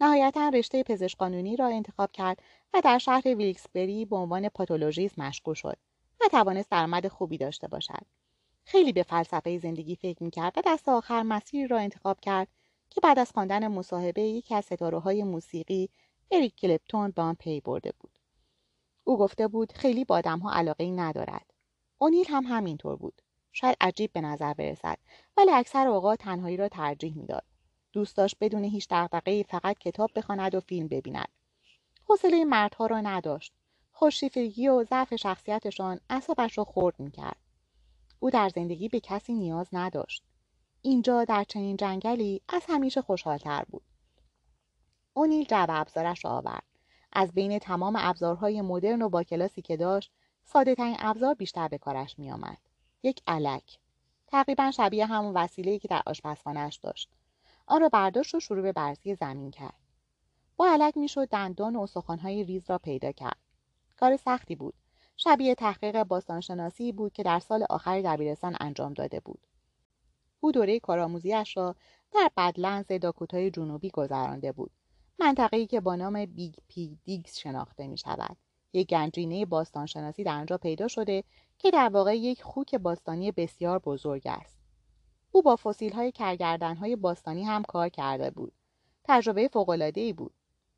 نهایتا 0.00 0.48
رشته 0.48 0.82
پزشک 0.82 1.18
قانونی 1.18 1.56
را 1.56 1.66
انتخاب 1.66 2.12
کرد 2.12 2.42
و 2.74 2.80
در 2.84 2.98
شهر 2.98 3.22
ویلکسبری 3.34 4.04
به 4.04 4.16
عنوان 4.16 4.48
پاتولوژیست 4.48 5.18
مشغول 5.18 5.54
شد 5.54 5.78
و 6.20 6.28
توانست 6.30 6.70
درآمد 6.70 7.08
خوبی 7.08 7.38
داشته 7.38 7.68
باشد. 7.68 8.06
خیلی 8.64 8.92
به 8.92 9.02
فلسفه 9.02 9.58
زندگی 9.58 9.96
فکر 9.96 10.22
می‌کرد 10.22 10.52
و 10.56 10.62
دست 10.66 10.88
آخر 10.88 11.22
مسیری 11.22 11.66
را 11.66 11.78
انتخاب 11.78 12.20
کرد 12.20 12.48
که 12.90 13.00
بعد 13.00 13.18
از 13.18 13.32
خواندن 13.32 13.68
مصاحبه 13.68 14.22
یکی 14.22 14.54
از 14.54 14.64
ستاره 14.64 14.98
های 14.98 15.22
موسیقی 15.24 15.90
اریک 16.30 16.56
کلپتون 16.56 17.10
به 17.10 17.22
آن 17.22 17.34
پی 17.34 17.60
برده 17.60 17.92
بود. 18.00 18.18
او 19.04 19.18
گفته 19.18 19.48
بود 19.48 19.72
خیلی 19.72 20.04
با 20.04 20.16
آدمها 20.16 20.52
علاقه 20.52 20.84
ای 20.84 20.92
ندارد. 20.92 21.52
اونیل 21.98 22.26
هم 22.28 22.44
همینطور 22.44 22.96
بود. 22.96 23.22
شاید 23.52 23.76
عجیب 23.80 24.12
به 24.12 24.20
نظر 24.20 24.54
برسد 24.54 24.98
ولی 25.36 25.50
اکثر 25.50 25.88
اوقات 25.88 26.18
تنهایی 26.18 26.56
را 26.56 26.68
ترجیح 26.68 27.16
می‌داد. 27.16 27.44
دوست 27.92 28.16
داشت 28.16 28.36
بدون 28.40 28.64
هیچ 28.64 28.86
دغدغهای 28.90 29.42
فقط 29.42 29.78
کتاب 29.78 30.10
بخواند 30.16 30.54
و 30.54 30.60
فیلم 30.60 30.88
ببیند. 30.88 31.28
حوصله 32.04 32.44
مردها 32.44 32.86
را 32.86 33.00
نداشت. 33.00 33.52
خوششیفتگی 33.92 34.68
و 34.68 34.84
ضعف 34.84 35.14
شخصیتشان 35.14 36.00
اعصابش 36.10 36.58
را 36.58 36.64
خرد 36.64 37.00
می‌کرد. 37.00 37.36
او 38.20 38.30
در 38.30 38.48
زندگی 38.48 38.88
به 38.88 39.00
کسی 39.00 39.32
نیاز 39.34 39.68
نداشت. 39.72 40.22
اینجا 40.86 41.24
در 41.24 41.44
چنین 41.44 41.76
جنگلی 41.76 42.40
از 42.48 42.62
همیشه 42.68 43.02
خوشحالتر 43.02 43.64
بود. 43.70 43.82
اونیل 45.14 45.44
جعب 45.44 45.68
ابزارش 45.72 46.24
را 46.24 46.30
آورد. 46.30 46.62
از 47.12 47.32
بین 47.32 47.58
تمام 47.58 47.96
ابزارهای 47.98 48.62
مدرن 48.62 49.02
و 49.02 49.08
با 49.08 49.22
کلاسی 49.22 49.62
که 49.62 49.76
داشت 49.76 50.12
ساده 50.44 50.74
ترین 50.74 50.96
ابزار 50.98 51.34
بیشتر 51.34 51.68
به 51.68 51.78
کارش 51.78 52.18
می 52.18 52.30
آمد. 52.30 52.58
یک 53.02 53.22
علک. 53.26 53.78
تقریبا 54.26 54.70
شبیه 54.70 55.06
همون 55.06 55.34
وسیله‌ای 55.34 55.78
که 55.78 55.88
در 55.88 56.02
آشپزخانهاش 56.06 56.76
داشت. 56.76 57.10
آن 57.66 57.80
را 57.80 57.88
برداشت 57.88 58.34
و 58.34 58.40
شروع 58.40 58.62
به 58.62 58.72
برزی 58.72 59.14
زمین 59.14 59.50
کرد. 59.50 59.80
با 60.56 60.66
علک 60.66 60.96
می‌شد 60.96 61.28
دندان 61.28 61.76
و 61.76 61.80
استخوانهای 61.80 62.44
ریز 62.44 62.70
را 62.70 62.78
پیدا 62.78 63.12
کرد. 63.12 63.38
کار 63.96 64.16
سختی 64.16 64.56
بود. 64.56 64.74
شبیه 65.16 65.54
تحقیق 65.54 66.02
باستانشناسی 66.02 66.92
بود 66.92 67.12
که 67.12 67.22
در 67.22 67.38
سال 67.38 67.66
آخر 67.70 68.02
دبیرستان 68.02 68.56
انجام 68.60 68.94
داده 68.94 69.20
بود. 69.20 69.46
او 70.40 70.52
دوره 70.52 70.80
کارآموزیاش 70.80 71.56
را 71.56 71.74
در 72.14 72.30
بدلندز 72.36 72.86
داکوتای 72.86 73.50
جنوبی 73.50 73.90
گذرانده 73.90 74.52
بود 74.52 74.70
منطقه‌ای 75.18 75.66
که 75.66 75.80
با 75.80 75.96
نام 75.96 76.26
Big 76.26 76.54
Pig 76.68 76.98
Dig 77.04 77.36
شناخته 77.36 77.86
می 77.86 77.98
شود. 77.98 78.36
یک 78.72 78.88
گنجینه 78.88 79.44
باستانشناسی 79.44 80.24
در 80.24 80.34
آنجا 80.34 80.58
پیدا 80.58 80.88
شده 80.88 81.24
که 81.58 81.70
در 81.70 81.88
واقع 81.88 82.16
یک 82.16 82.42
خوک 82.42 82.74
باستانی 82.74 83.32
بسیار 83.32 83.78
بزرگ 83.78 84.22
است. 84.26 84.58
او 85.32 85.42
با 85.42 85.56
فسیل 85.56 85.92
های 85.92 86.96
باستانی 86.96 87.44
هم 87.44 87.62
کار 87.62 87.88
کرده 87.88 88.30
بود. 88.30 88.52
تجربه 89.04 89.48
فوق‌العاده 89.48 90.00
ای 90.00 90.12
بود. 90.12 90.34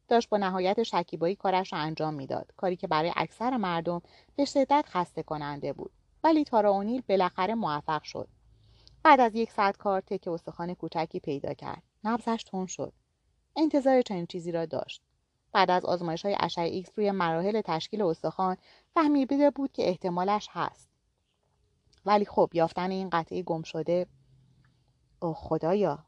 داشت 0.08 0.28
با 0.28 0.36
نهایت 0.36 0.82
شکیبایی 0.82 1.36
کارش 1.36 1.72
را 1.72 1.78
انجام 1.78 2.14
می‌داد 2.14 2.52
کاری 2.56 2.76
که 2.76 2.86
برای 2.86 3.12
اکثر 3.16 3.56
مردم 3.56 4.02
به 4.36 4.44
شدت 4.44 4.84
خسته 4.88 5.22
کننده 5.22 5.72
بود 5.72 5.90
ولی 6.24 6.44
تارا 6.44 6.70
اونیل 6.70 7.02
بالاخره 7.08 7.54
موفق 7.54 8.02
شد 8.02 8.28
بعد 9.02 9.20
از 9.20 9.34
یک 9.34 9.50
ساعت 9.50 9.76
کار 9.76 10.00
تک 10.00 10.28
استخوان 10.28 10.74
کوچکی 10.74 11.20
پیدا 11.20 11.54
کرد. 11.54 11.82
نبضش 12.04 12.42
تند 12.46 12.66
شد. 12.66 12.92
انتظار 13.56 14.02
چنین 14.02 14.26
چیزی 14.26 14.52
را 14.52 14.66
داشت. 14.66 15.02
بعد 15.52 15.70
از 15.70 15.84
آزمایش 15.84 16.24
های 16.24 16.37
اشعه 16.40 16.64
ایکس 16.64 16.90
روی 16.96 17.11
مراحل 17.11 17.61
تشکیل 17.61 18.02
استخوان 18.02 18.56
فهمیده 18.94 19.50
بود 19.50 19.72
که 19.72 19.88
احتمالش 19.88 20.48
هست. 20.50 20.88
ولی 22.06 22.24
خب 22.24 22.50
یافتن 22.52 22.90
این 22.90 23.11
قطعه 23.11 23.42
گم 23.42 23.62
شده. 23.62 24.06
اوه 25.22 25.34
خدایا! 25.34 26.04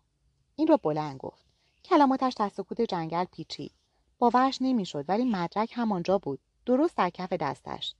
این 0.56 0.66
را 0.66 0.76
بلند 0.76 1.16
گفت. 1.18 1.46
کلماتش 1.84 2.34
در 2.38 2.48
سکوت 2.48 2.80
جنگل 2.80 3.24
پیچید. 3.24 3.72
باورش 4.18 4.58
نمی‌شد 4.60 5.04
ولی 5.08 5.24
مدرک 5.24 5.72
همانجا 5.74 6.18
بود. 6.18 6.40
درست 6.66 6.96
در 6.96 7.10
کف 7.10 7.32
دستش. 7.32 7.94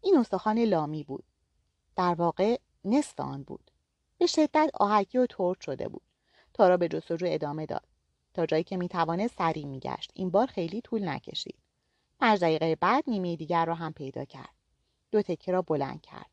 این 0.00 0.16
استخوان 0.18 0.58
لامی 0.58 1.04
بود. 1.04 1.24
در 1.96 2.14
واقع 2.14 2.58
نصف 2.84 3.20
آن 3.20 3.42
بود. 3.42 3.70
به 4.18 4.26
شدت 4.26 4.70
آهکی 4.74 5.18
و 5.18 5.26
ترد 5.26 5.60
شده 5.60 5.88
بود 5.88 6.02
تارا 6.54 6.76
به 6.76 6.88
جستجو 6.88 7.26
ادامه 7.28 7.66
داد 7.66 7.88
تا 8.34 8.46
جایی 8.46 8.64
که 8.64 8.76
می‌توانست 8.76 9.38
سریع 9.38 9.66
میگشت 9.66 10.10
این 10.14 10.30
بار 10.30 10.46
خیلی 10.46 10.80
طول 10.80 11.08
نکشید 11.08 11.58
پنج 12.20 12.40
دقیقه 12.40 12.76
بعد 12.76 13.04
نیمه 13.06 13.36
دیگر 13.36 13.64
را 13.64 13.74
هم 13.74 13.92
پیدا 13.92 14.24
کرد 14.24 14.54
دو 15.10 15.22
تکه 15.22 15.52
را 15.52 15.62
بلند 15.62 16.02
کرد 16.02 16.30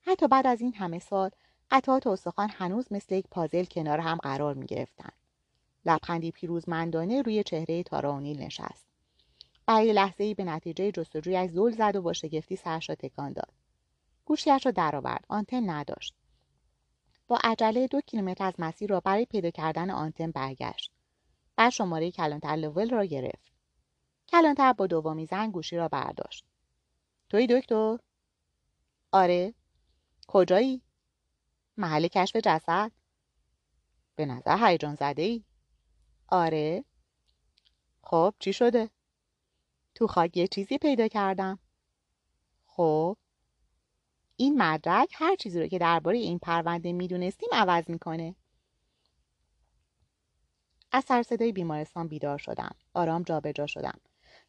حتی 0.00 0.28
بعد 0.28 0.46
از 0.46 0.60
این 0.60 0.74
همه 0.74 0.98
سال 0.98 1.30
قطعات 1.70 2.06
استخوان 2.06 2.50
هنوز 2.50 2.92
مثل 2.92 3.14
یک 3.14 3.26
پازل 3.30 3.64
کنار 3.64 4.00
هم 4.00 4.16
قرار 4.16 4.54
می 4.54 4.66
گرفتن. 4.66 5.10
لبخندی 5.84 6.30
پیروزمندانه 6.30 7.22
روی 7.22 7.42
چهره 7.42 7.82
تاراونیل 7.82 8.42
نشست. 8.42 8.86
برای 9.66 9.92
لحظه 9.92 10.24
ای 10.24 10.34
به 10.34 10.44
نتیجه 10.44 10.92
جستجویش 10.92 11.50
زل 11.50 11.70
زد 11.70 11.96
و 11.96 12.02
با 12.02 12.12
شگفتی 12.12 12.56
سرش 12.56 12.88
را 12.88 12.94
تکان 12.94 13.32
داد. 13.32 13.52
گوشیش 14.24 14.66
را 14.66 14.72
درآورد. 14.72 15.24
آنتن 15.28 15.70
نداشت. 15.70 16.14
با 17.28 17.38
عجله 17.44 17.86
دو 17.86 18.00
کیلومتر 18.00 18.44
از 18.44 18.54
مسیر 18.58 18.90
را 18.90 19.00
برای 19.00 19.26
پیدا 19.26 19.50
کردن 19.50 19.90
آنتن 19.90 20.30
برگشت. 20.30 20.92
بعد 21.56 21.70
شماره 21.70 22.10
کلانتر 22.10 22.56
لول 22.56 22.90
را 22.90 23.04
گرفت. 23.04 23.52
کلانتر 24.28 24.72
با 24.72 24.86
دومی 24.86 25.26
زنگ 25.26 25.52
گوشی 25.52 25.76
را 25.76 25.88
برداشت. 25.88 26.44
توی 27.28 27.46
دکتر؟ 27.46 27.98
آره. 29.12 29.54
کجایی؟ 30.28 30.82
محل 31.76 32.08
کشف 32.08 32.36
جسد؟ 32.36 32.92
به 34.16 34.26
نظر 34.26 34.66
هیجان 34.66 34.94
زده 34.94 35.22
ای؟ 35.22 35.44
آره. 36.28 36.84
خب 38.02 38.34
چی 38.38 38.52
شده؟ 38.52 38.90
تو 39.94 40.06
خاک 40.06 40.36
یه 40.36 40.48
چیزی 40.48 40.78
پیدا 40.78 41.08
کردم. 41.08 41.58
خب 42.66 43.16
این 44.40 44.62
مدرک 44.62 45.10
هر 45.14 45.36
چیزی 45.36 45.60
رو 45.60 45.66
که 45.66 45.78
درباره 45.78 46.18
این 46.18 46.38
پرونده 46.38 46.92
می‌دونستیم 46.92 47.48
عوض 47.52 47.90
می‌کنه. 47.90 48.34
از 50.92 51.04
سر 51.04 51.22
صدای 51.22 51.52
بیمارستان 51.52 52.08
بیدار 52.08 52.38
شدم. 52.38 52.74
آرام 52.94 53.22
جابجا 53.22 53.66
شدم. 53.66 54.00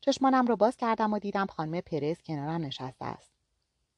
چشمانم 0.01 0.47
رو 0.47 0.55
باز 0.55 0.77
کردم 0.77 1.13
و 1.13 1.19
دیدم 1.19 1.45
خانم 1.45 1.81
پرز 1.81 2.21
کنارم 2.21 2.61
نشسته 2.61 3.05
است. 3.05 3.31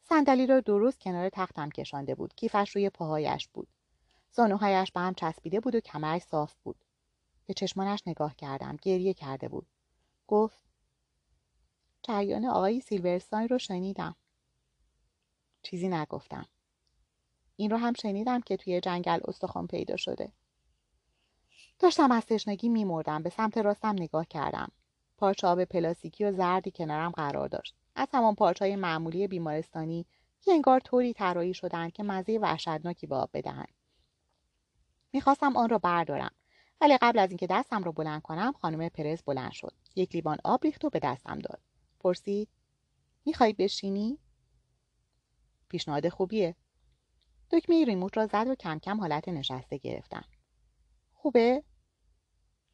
صندلی 0.03 0.47
را 0.47 0.59
درست 0.59 0.99
کنار 0.99 1.29
تختم 1.29 1.69
کشانده 1.69 2.15
بود. 2.15 2.35
کیفش 2.35 2.75
روی 2.75 2.89
پاهایش 2.89 3.47
بود. 3.47 3.67
زانوهایش 4.31 4.91
به 4.91 4.99
هم 4.99 5.13
چسبیده 5.13 5.59
بود 5.59 5.75
و 5.75 5.79
کمرش 5.79 6.21
صاف 6.21 6.55
بود. 6.63 6.85
به 7.45 7.53
چشمانش 7.53 8.03
نگاه 8.05 8.35
کردم. 8.35 8.77
گریه 8.81 9.13
کرده 9.13 9.49
بود. 9.49 9.67
گفت 10.27 10.63
جریان 12.03 12.45
آقای 12.45 12.81
سیلورستاین 12.81 13.47
رو 13.47 13.57
شنیدم. 13.57 14.15
چیزی 15.61 15.87
نگفتم. 15.87 16.45
این 17.55 17.71
رو 17.71 17.77
هم 17.77 17.93
شنیدم 17.93 18.41
که 18.41 18.57
توی 18.57 18.81
جنگل 18.81 19.19
استخوان 19.23 19.67
پیدا 19.67 19.97
شده. 19.97 20.31
داشتم 21.79 22.11
از 22.11 22.25
تشنگی 22.25 22.69
میمردم 22.69 23.23
به 23.23 23.29
سمت 23.29 23.57
راستم 23.57 23.95
نگاه 23.99 24.25
کردم. 24.25 24.71
پارچه 25.17 25.47
آب 25.47 25.63
پلاستیکی 25.63 26.23
و 26.23 26.31
زردی 26.31 26.71
کنارم 26.71 27.11
قرار 27.11 27.47
داشت. 27.47 27.75
از 27.95 28.07
همان 28.13 28.35
پارچه 28.35 28.75
معمولی 28.75 29.27
بیمارستانی 29.27 30.05
که 30.41 30.51
انگار 30.51 30.79
طوری 30.79 31.13
طراحی 31.13 31.53
شدند 31.53 31.93
که 31.93 32.03
مزه 32.03 32.37
وحشتناکی 32.37 33.07
به 33.07 33.15
آب 33.15 33.29
بدهند 33.33 33.73
می‌خواستم 35.13 35.57
آن 35.57 35.69
را 35.69 35.77
بردارم 35.77 36.31
ولی 36.81 36.97
قبل 37.01 37.19
از 37.19 37.29
اینکه 37.29 37.47
دستم 37.47 37.83
را 37.83 37.91
بلند 37.91 38.21
کنم 38.21 38.53
خانم 38.61 38.89
پرز 38.89 39.21
بلند 39.21 39.51
شد. 39.51 39.73
یک 39.95 40.15
لیوان 40.15 40.37
آب 40.43 40.63
ریخت 40.63 40.85
و 40.85 40.89
به 40.89 40.99
دستم 40.99 41.39
داد. 41.39 41.59
پرسید 41.99 42.49
می‌خوای 43.25 43.53
بشینی؟ 43.53 44.17
پیشنهاد 45.71 46.09
خوبیه. 46.09 46.55
دکمه 47.51 47.85
ریموت 47.85 48.17
را 48.17 48.27
زد 48.27 48.47
و 48.47 48.55
کم 48.55 48.79
کم 48.79 48.99
حالت 48.99 49.27
نشسته 49.27 49.77
گرفتم 49.77 50.23
خوبه؟ 51.13 51.63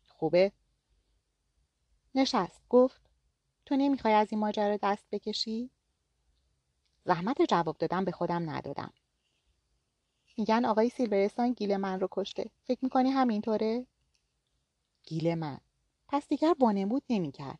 خوبه. 0.08 0.52
نشست. 2.16 2.62
گفت 2.70 3.02
تو 3.66 3.76
نمی‌خوای 3.76 4.14
از 4.14 4.28
این 4.32 4.40
ماجرا 4.40 4.78
دست 4.84 5.06
بکشی؟ 5.12 5.72
زحمت 7.06 7.42
جواب 7.42 7.78
دادم 7.78 8.06
به 8.06 8.12
خودم 8.12 8.50
ندادم. 8.50 8.94
میگن 10.38 10.66
آقای 10.66 10.90
سیلورستان 10.90 11.54
گیل 11.54 11.78
من 11.78 12.00
رو 12.00 12.08
کشته. 12.12 12.52
فکر 12.64 12.80
می‌کنی 12.82 13.10
همینطوره؟ 13.10 13.88
گیل 15.04 15.36
من. 15.36 15.60
پس 16.08 16.28
دیگر 16.28 16.56
وانمود 16.60 17.04
نمی‌کرد. 17.10 17.60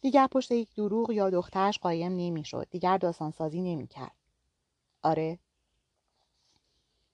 دیگر 0.00 0.26
پشت 0.26 0.50
یک 0.50 0.74
دروغ 0.74 1.10
یا 1.10 1.30
دخترش 1.30 1.78
قایم 1.78 2.12
نمی‌شد. 2.16 2.68
دیگر 2.70 2.98
داستانسازی 2.98 3.62
نمی‌کرد. 3.62 4.16
آره. 5.04 5.38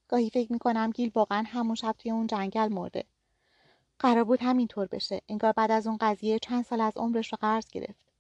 گاهی 0.08 0.30
فکر 0.30 0.52
می‌کنم 0.52 0.90
گیل 0.90 1.10
واقعا 1.14 1.44
همون 1.46 1.74
شب 1.74 1.94
توی 1.98 2.10
اون 2.10 2.26
جنگل 2.26 2.68
مرده. 2.68 3.04
قرار 3.98 4.24
بود 4.24 4.42
همینطور 4.42 4.86
بشه. 4.86 5.20
انگار 5.28 5.52
بعد 5.52 5.70
از 5.70 5.86
اون 5.86 5.96
قضیه 6.00 6.38
چند 6.38 6.64
سال 6.64 6.80
از 6.80 6.96
عمرش 6.96 7.32
رو 7.32 7.38
قرض 7.40 7.68
گرفت. 7.70 8.12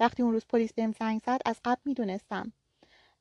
وقتی 0.00 0.22
اون 0.22 0.32
روز 0.32 0.46
پلیس 0.46 0.72
بهم 0.72 0.92
زنگ 0.92 1.20
زد 1.26 1.40
از 1.46 1.60
قبل 1.64 1.80
می‌دونستم. 1.84 2.52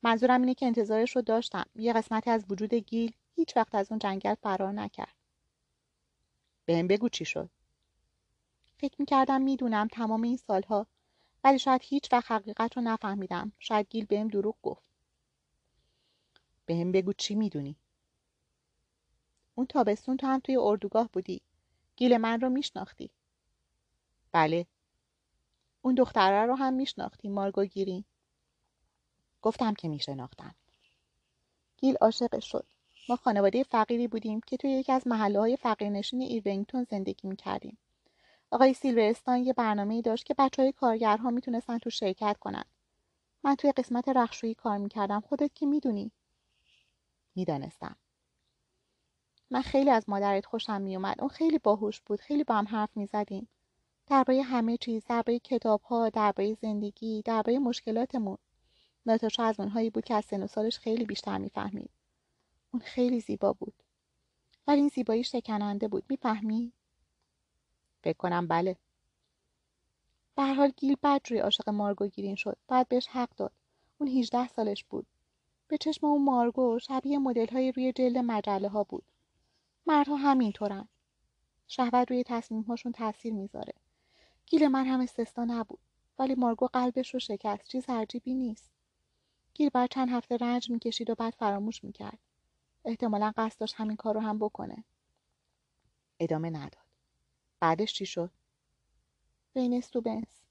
منظورم 0.04 0.42
اینه 0.42 0.54
که 0.54 0.66
انتظارش 0.66 1.16
رو 1.16 1.22
داشتم. 1.22 1.66
یه 1.76 1.94
قسمتی 1.94 2.30
از 2.30 2.46
وجود 2.50 2.74
گیل 2.74 3.12
هیچ 3.36 3.58
وقت 3.58 3.76
از 3.76 3.88
اون 3.92 4.00
جنگل 4.00 4.36
فرار 4.36 4.72
نکرد. 4.72 5.16
بهم 6.66 6.88
بگو 6.88 7.10
چی 7.10 7.26
شد. 7.26 7.50
فکر 8.78 8.96
می‌کردم 9.00 9.42
می‌دونم 9.42 9.88
تمام 9.88 10.22
این 10.22 10.38
سالها 10.38 10.88
ولی 11.44 11.60
شاید 11.60 11.82
هیچ 11.84 12.14
وقت 12.14 12.32
حقیقت 12.32 12.78
رو 12.78 12.84
نفهمیدم. 12.84 13.52
شاید 13.60 13.88
گیل 13.90 14.06
بهم 14.06 14.28
دروغ 14.28 14.56
گفت. 14.64 14.93
بهم 16.66 16.92
بگو 16.92 17.14
چی 17.14 17.36
می‌دونی؟ 17.36 17.76
اون 19.56 19.66
تابستون 19.66 20.18
تو 20.18 20.28
هم 20.28 20.40
توی 20.40 20.58
اردوگاه 20.58 21.10
بودی. 21.14 21.42
گیل 21.96 22.18
من 22.18 22.42
رو 22.42 22.50
میشناختی. 22.50 23.12
بله. 24.32 24.66
اون 25.82 25.96
دختره 25.96 26.46
رو 26.46 26.56
هم 26.56 26.74
میشناختی 26.74 27.30
مارگو 27.30 27.66
گیرین. 27.66 28.04
گفتم 29.42 29.74
که 29.74 29.88
میشناختم. 29.88 30.56
گیل 31.78 31.96
عاشقش 32.02 32.52
شد. 32.52 32.66
ما 33.10 33.16
خانواده 33.16 33.64
فقیری 33.64 34.08
بودیم 34.08 34.42
که 34.42 34.58
توی 34.58 34.72
یکی 34.72 34.92
از 34.92 35.08
محله 35.08 35.40
های 35.40 35.56
فقیرنشین 35.56 36.22
ایرونگتون 36.22 36.84
زندگی 36.84 37.28
می‌کردیم. 37.28 37.78
آقای 38.52 38.74
سیلورستان 38.74 39.38
یه 39.38 39.54
برنامه 39.54 39.94
ای 39.94 40.02
داشت 40.02 40.26
که 40.26 40.36
بچه 40.38 40.62
های 40.62 40.72
کارگرها 40.72 41.30
می‌تونستن 41.30 41.78
تو 41.78 41.90
شرکت 41.90 42.38
کنن. 42.40 42.64
من 43.44 43.56
توی 43.56 43.72
قسمت 43.72 44.10
رخشویی 44.10 44.54
کار 44.54 44.78
می‌کردم. 44.78 45.20
خودت 45.20 45.56
که 45.56 45.66
می‌دونی. 45.66 46.12
می‌دانستم. 47.36 47.96
من 49.52 49.62
خیلی 49.62 49.90
از 49.90 50.10
مادرت 50.10 50.46
خوشم 50.46 50.82
میومد 50.82 51.16
اون 51.20 51.30
خیلی 51.30 51.58
باهوش 51.58 52.02
بود. 52.02 52.22
خیلی 52.22 52.44
با 52.44 52.56
هم 52.56 52.68
حرف 52.68 52.98
می‌زدیم. 52.98 53.48
درباره 54.08 54.42
همه 54.42 54.78
چیز 54.78 55.06
درباره 55.06 55.40
کتابها 55.40 56.10
درباره 56.10 56.54
زندگی 56.54 57.22
درباره 57.22 57.60
مشکلاتمون. 57.60 58.38
ناتاشا 59.06 59.44
از 59.44 59.60
اونهایی 59.60 59.90
بود 59.90 60.06
که 60.06 60.14
از 60.14 60.26
سن 60.26 60.44
و 60.44 60.48
سالش 60.48 60.80
خیلی 60.80 61.06
بیشتر 61.06 61.38
می‌فهمید. 61.38 61.90
اون 62.74 62.82
خیلی 62.82 63.20
زیبا 63.20 63.54
بود. 63.54 63.74
ولی 64.68 64.80
این 64.80 64.90
زیبایی 64.90 65.24
شکننده 65.24 65.88
بود. 65.88 66.04
می‌فهمی؟ 66.10 66.74
فکر 68.04 68.18
کنم 68.18 68.48
بله. 68.48 68.78
به 70.36 70.44
حال 70.44 70.72
گیل 70.78 70.96
بد 71.04 71.22
روی 71.30 71.40
عاشق 71.40 71.70
مارگو 71.70 72.08
گیرین 72.08 72.36
شد. 72.36 72.58
بعد 72.68 72.88
بهش 72.88 73.08
حق 73.08 73.30
داد. 73.36 73.52
اون 73.98 74.10
18 74.10 74.48
سالش 74.48 74.84
بود. 74.84 75.06
به 75.68 75.78
چشم 75.78 76.08
اون 76.08 76.24
مارگو 76.24 76.80
شبیه 76.80 77.18
مدل 77.18 77.48
های 77.48 77.72
روی 77.72 77.94
جلد 77.94 78.18
مجله 78.18 78.70
ها 78.70 78.84
بود. 78.84 79.06
مردها 79.86 80.16
همینطورن. 80.16 80.88
شهوت 81.68 82.12
روی 82.12 82.24
تصمیم 82.24 82.62
هاشون 82.62 82.92
تاثیر 82.92 83.34
می‌ذاره. 83.34 83.74
گیل 84.46 84.68
من 84.68 84.86
هم 84.86 85.02
استثنا 85.02 85.46
نبود 85.46 85.80
ولی 86.20 86.36
مارگو 86.36 86.68
قلبش 86.68 87.14
رو 87.14 87.20
شکست 87.20 87.68
چیز 87.68 87.86
عجیبی 87.90 88.34
نیست. 88.34 88.72
گیل 89.54 89.70
بر 89.70 89.88
چند 89.88 90.10
هفته 90.10 90.38
رنج 90.38 90.70
می‌کشید 90.70 91.10
و 91.10 91.16
بعد 91.16 91.34
فراموش 91.34 91.84
می‌کرد. 91.84 92.20
احتمالا 92.86 93.32
قصد 93.38 93.60
داشت 93.60 93.76
همین 93.78 93.96
کار 93.96 94.14
رو 94.14 94.20
هم 94.20 94.40
بکنه. 94.40 94.84
ادامه 96.20 96.50
نداد. 96.50 96.88
بعدش 97.60 97.94
چی 97.94 98.06
شد؟ 98.06 98.32
بین 99.54 99.74
استوبنس. 99.74 100.42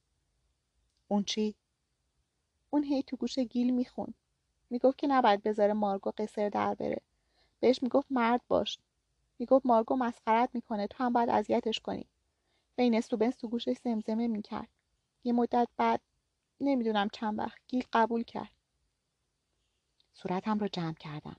اون 1.08 1.24
چی؟ 1.24 1.54
اون 2.70 2.84
هی 2.84 3.02
تو 3.02 3.16
گوش 3.16 3.38
گیل 3.38 3.70
میخون 3.70 4.14
می‌گفت 4.72 4.98
که 4.98 5.06
نباید 5.06 5.42
بذاره 5.42 5.72
مارگو 5.72 6.12
قصر 6.18 6.48
در 6.48 6.74
بره. 6.74 7.00
بهش 7.60 7.82
می‌گفت 7.82 8.06
مرد 8.10 8.40
باش. 8.48 8.78
می‌گفت 9.38 9.66
مارگو 9.66 9.96
مسخرت 9.96 10.50
می‌کنه 10.54 10.86
تو 10.86 11.04
هم 11.04 11.12
باید 11.12 11.30
اذیتش 11.30 11.80
کنی. 11.80 12.06
بین 12.76 12.94
استوبنس 12.94 13.36
تو 13.36 13.48
گوشش 13.48 13.76
زمزمه 13.84 14.28
می‌کرد. 14.28 14.68
یه 15.24 15.32
مدت 15.32 15.68
بعد 15.76 16.00
نمی‌دونم 16.60 17.08
چند 17.12 17.38
وقت 17.38 17.58
گیل 17.68 17.84
قبول 17.92 18.22
کرد. 18.22 18.50
صورتم 20.12 20.58
رو 20.58 20.68
جمع 20.68 20.94
کردم. 20.94 21.36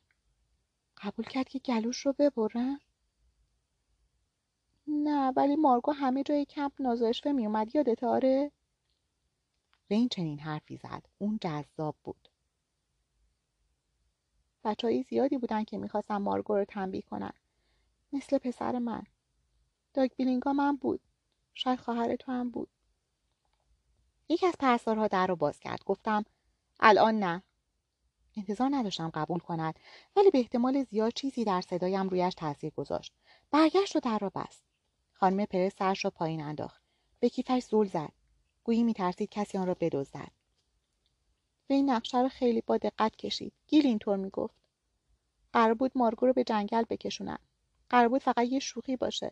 قبول 0.97 1.25
کرد 1.25 1.49
که 1.49 1.59
گلوش 1.59 2.05
رو 2.05 2.13
ببرم 2.19 2.79
نه 4.87 5.33
ولی 5.35 5.55
مارگو 5.55 5.91
همه 5.91 6.23
جای 6.23 6.45
کمپ 6.45 6.81
نازشفه 6.81 7.31
میومد 7.31 7.75
یادت 7.75 8.03
آره؟ 8.03 8.51
این 9.87 10.09
چنین 10.09 10.39
حرفی 10.39 10.77
زد. 10.77 11.05
اون 11.17 11.39
جذاب 11.41 11.95
بود. 12.03 12.29
بچه 14.63 15.05
زیادی 15.09 15.37
بودن 15.37 15.63
که 15.63 15.77
می‌خواستن 15.77 16.17
مارگو 16.17 16.55
رو 16.55 16.65
تنبیه 16.65 17.01
کنن. 17.01 17.33
مثل 18.13 18.37
پسر 18.37 18.79
من. 18.79 19.03
داگ 19.93 20.11
بیلینگا 20.17 20.53
من 20.53 20.75
بود. 20.75 21.01
شاید 21.53 21.79
خواهر 21.79 22.15
تو 22.15 22.31
هم 22.31 22.49
بود. 22.49 22.69
یکی 24.29 24.47
از 24.47 24.55
پرستارها 24.59 25.07
در 25.07 25.27
رو 25.27 25.35
باز 25.35 25.59
کرد. 25.59 25.83
گفتم 25.83 26.25
الان 26.79 27.19
نه. 27.19 27.43
انتظار 28.37 28.69
نداشتم 28.71 29.09
قبول 29.09 29.39
کند 29.39 29.79
ولی 30.15 30.31
به 30.31 30.39
احتمال 30.39 30.83
زیاد 30.83 31.13
چیزی 31.13 31.43
در 31.43 31.61
صدایم 31.61 32.09
رویش 32.09 32.33
تاثیر 32.35 32.73
گذاشت. 32.77 33.13
برگشت 33.51 33.95
و 33.95 33.99
در 33.99 34.19
را 34.19 34.29
بست. 34.29 34.63
خانم 35.13 35.45
پرس 35.45 35.75
سرش 35.79 36.05
را 36.05 36.11
پایین 36.11 36.41
انداخت. 36.41 36.81
به 37.19 37.29
کیفش 37.29 37.63
زول 37.63 37.87
زد. 37.87 38.11
گویی 38.63 38.83
میترسید 38.83 39.29
کسی 39.29 39.57
آن 39.57 39.67
را 39.67 39.73
بدزدد. 39.79 40.31
این 41.67 41.89
نقشه 41.89 42.21
را 42.21 42.29
خیلی 42.29 42.61
با 42.61 42.77
دقت 42.77 43.15
کشید. 43.15 43.53
گیل 43.67 43.87
اینطور 43.87 44.17
می‌گفت. 44.17 44.55
قرار 45.53 45.73
بود 45.73 45.91
مارگو 45.95 46.25
رو 46.25 46.33
به 46.33 46.43
جنگل 46.43 46.83
بکشونن. 46.89 47.37
قرار 47.89 48.07
بود 48.07 48.21
فقط 48.21 48.47
یه 48.47 48.59
شوخی 48.59 48.95
باشه. 48.95 49.31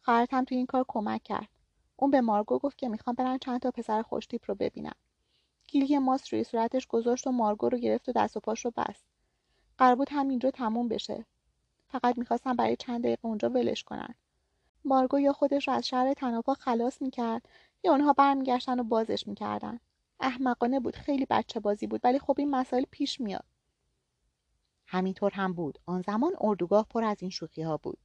خواهرت 0.00 0.34
هم 0.34 0.44
توی 0.44 0.56
این 0.56 0.66
کار 0.66 0.84
کمک 0.88 1.22
کرد. 1.22 1.48
اون 1.96 2.10
به 2.10 2.20
مارگو 2.20 2.58
گفت 2.58 2.78
که 2.78 2.88
می‌خوام 2.88 3.16
برن 3.16 3.38
چند 3.38 3.60
تا 3.60 3.70
پسر 3.70 4.02
خوشتیپ 4.02 4.42
رو 4.48 4.54
ببینم. 4.54 4.94
گیلی 5.68 5.98
ماست 5.98 6.28
روی 6.32 6.44
صورتش 6.44 6.86
گذاشت 6.86 7.26
و 7.26 7.32
مارگو 7.32 7.68
رو 7.68 7.78
گرفت 7.78 8.08
و 8.08 8.12
دست 8.12 8.36
و 8.36 8.40
پاش 8.40 8.64
رو 8.64 8.72
بست. 8.76 9.04
قرار 9.78 9.94
بود 9.94 10.08
همینجا 10.10 10.50
تموم 10.50 10.88
بشه. 10.88 11.24
فقط 11.88 12.18
می‌خواستم 12.18 12.56
برای 12.56 12.76
چند 12.76 13.02
دقیقه 13.02 13.26
اونجا 13.26 13.48
ولش 13.48 13.84
کنن. 13.84 14.14
مارگو 14.84 15.20
یا 15.20 15.32
خودش 15.32 15.68
رو 15.68 15.74
از 15.74 15.86
شهر 15.86 16.14
تناپا 16.14 16.54
خلاص 16.54 17.02
می‌کرد 17.02 17.48
یا 17.84 17.90
اونها 17.92 18.12
برمیگشتن 18.12 18.80
و 18.80 18.82
بازش 18.82 19.26
می‌کردن. 19.26 19.80
احمقانه 20.22 20.80
بود 20.80 20.96
خیلی 20.96 21.26
بچه 21.30 21.60
بازی 21.60 21.86
بود 21.86 22.00
ولی 22.04 22.18
خب 22.18 22.34
این 22.38 22.50
مسائل 22.50 22.84
پیش 22.90 23.20
میاد. 23.20 23.44
همینطور 24.86 25.32
هم 25.34 25.52
بود. 25.52 25.78
آن 25.86 26.02
زمان 26.02 26.32
اردوگاه 26.40 26.86
پر 26.90 27.04
از 27.04 27.16
این 27.20 27.30
شوخی 27.30 27.62
ها 27.62 27.76
بود. 27.76 27.98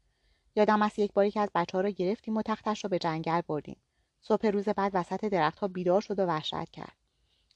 یادم 0.55 0.81
است 0.81 0.99
یک 0.99 1.13
باری 1.13 1.31
که 1.31 1.39
از 1.39 1.49
بچه 1.55 1.77
ها 1.77 1.81
رو 1.81 1.91
گرفتیم 1.91 2.37
و 2.37 2.41
تختش 2.41 2.83
رو 2.83 2.89
به 2.89 2.99
جنگل 2.99 3.41
بردیم. 3.41 3.77
صبح 4.21 4.47
روز 4.47 4.69
بعد 4.69 4.91
وسط 4.95 5.25
درختها 5.25 5.67
بیدار 5.67 6.01
شد 6.01 6.19
و 6.19 6.25
وحشت 6.25 6.71
کرد. 6.71 6.97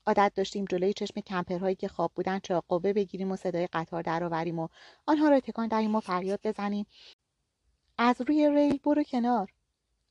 عادت 0.05 0.31
داشتیم 0.35 0.65
جلوی 0.65 0.93
چشم 0.93 1.21
کمپرهایی 1.21 1.75
که 1.75 1.87
خواب 1.87 2.11
بودن 2.15 2.39
چراغ 2.39 2.65
قوه 2.67 2.93
بگیریم 2.93 3.31
و 3.31 3.35
صدای 3.35 3.67
قطار 3.73 4.01
درآوریم 4.01 4.59
و 4.59 4.67
آنها 5.05 5.29
را 5.29 5.39
تکان 5.39 5.67
دهیم 5.67 5.95
و 5.95 5.99
فریاد 5.99 6.39
بزنیم. 6.43 6.85
از 7.97 8.21
روی 8.21 8.49
ریل 8.49 8.77
برو 8.77 9.03
کنار. 9.03 9.53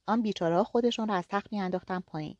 آن 0.06 0.22
بیچاره 0.22 0.62
خودشون 0.62 1.08
را 1.08 1.14
از 1.14 1.24
تخت 1.28 1.52
میانداختن 1.52 2.00
پایین. 2.00 2.36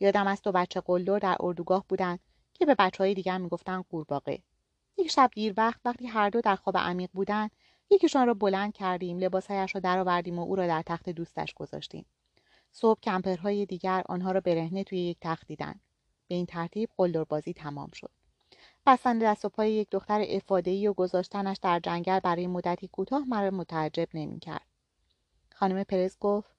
یادم 0.00 0.26
است 0.26 0.44
دو 0.44 0.52
بچه 0.52 0.80
قلدر 0.80 1.18
در 1.18 1.36
اردوگاه 1.40 1.84
بودند 1.88 2.20
که 2.54 2.66
به 2.66 2.74
بچه 2.78 3.04
های 3.04 3.14
دیگر 3.14 3.38
می‌گفتند 3.38 3.84
قورباغه. 3.90 4.42
یک 4.96 5.10
شب 5.10 5.30
دیر 5.34 5.54
وقت 5.56 5.80
وقتی 5.84 6.06
هر 6.06 6.30
دو 6.30 6.40
در 6.40 6.56
خواب 6.56 6.76
عمیق 6.76 7.10
بودند 7.12 7.50
یکیشان 7.90 8.26
را 8.26 8.34
بلند 8.34 8.72
کردیم 8.72 9.18
لباسهایش 9.18 9.74
را 9.74 9.80
درآوردیم 9.80 10.38
و 10.38 10.42
او 10.42 10.56
را 10.56 10.66
در 10.66 10.82
تخت 10.82 11.10
دوستش 11.10 11.54
گذاشتیم. 11.54 12.06
صبح 12.72 13.00
کمپرهای 13.00 13.66
دیگر 13.66 14.02
آنها 14.08 14.32
را 14.32 14.40
برهنه 14.40 14.84
توی 14.84 14.98
یک 14.98 15.18
تخت 15.20 15.46
دیدند 15.46 15.80
به 16.28 16.34
این 16.34 16.46
ترتیب 16.46 16.90
بازی 17.28 17.52
تمام 17.52 17.90
شد. 17.90 18.10
بستن 18.86 19.18
دست 19.18 19.44
و 19.44 19.48
پای 19.48 19.72
یک 19.72 19.88
دختر 19.90 20.24
افادهی 20.28 20.88
و 20.88 20.92
گذاشتنش 20.92 21.56
در 21.62 21.80
جنگل 21.80 22.20
برای 22.20 22.46
مدتی 22.46 22.88
کوتاه 22.88 23.24
مرا 23.28 23.50
متعجب 23.50 24.08
نمی‌کرد. 24.14 24.66
خانم 25.54 25.84
پرز 25.84 26.16
گفت 26.20 26.50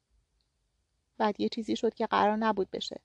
بعد 1.18 1.40
یه 1.40 1.50
چیزی 1.50 1.76
شد 1.76 1.94
که 1.94 2.06
قرار 2.06 2.36
نبود 2.36 2.72
بشه. 2.72 3.02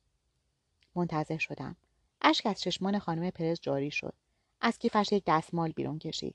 منتظر 0.96 1.38
شدم. 1.38 1.76
اشک 2.20 2.46
از 2.46 2.60
چشمان 2.60 2.98
خانم 2.98 3.30
پرز 3.30 3.60
جاری 3.60 3.90
شد. 3.90 4.14
از 4.60 4.78
کیفش 4.78 5.12
یک 5.12 5.22
دستمال 5.26 5.72
بیرون 5.72 5.98
کشید. 5.98 6.34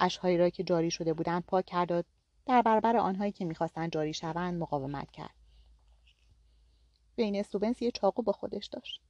اشکهایی 0.00 0.38
را 0.38 0.50
که 0.50 0.64
جاری 0.64 0.90
شده 0.90 1.12
بودند 1.12 1.44
پاک 1.44 1.66
کرد 1.66 1.90
و 1.90 2.02
در 2.46 2.62
برابر 2.62 2.96
آنهایی 2.96 3.32
که 3.32 3.44
می‌خواستند 3.44 3.92
جاری 3.92 4.14
شوند 4.14 4.60
مقاومت 4.60 5.10
کرد. 5.10 5.34
بین 7.16 7.36
استوبنس 7.36 7.82
یه 7.82 7.90
چاقو 7.90 8.22
با 8.22 8.32
خودش 8.32 8.66
داشت. 8.66 9.00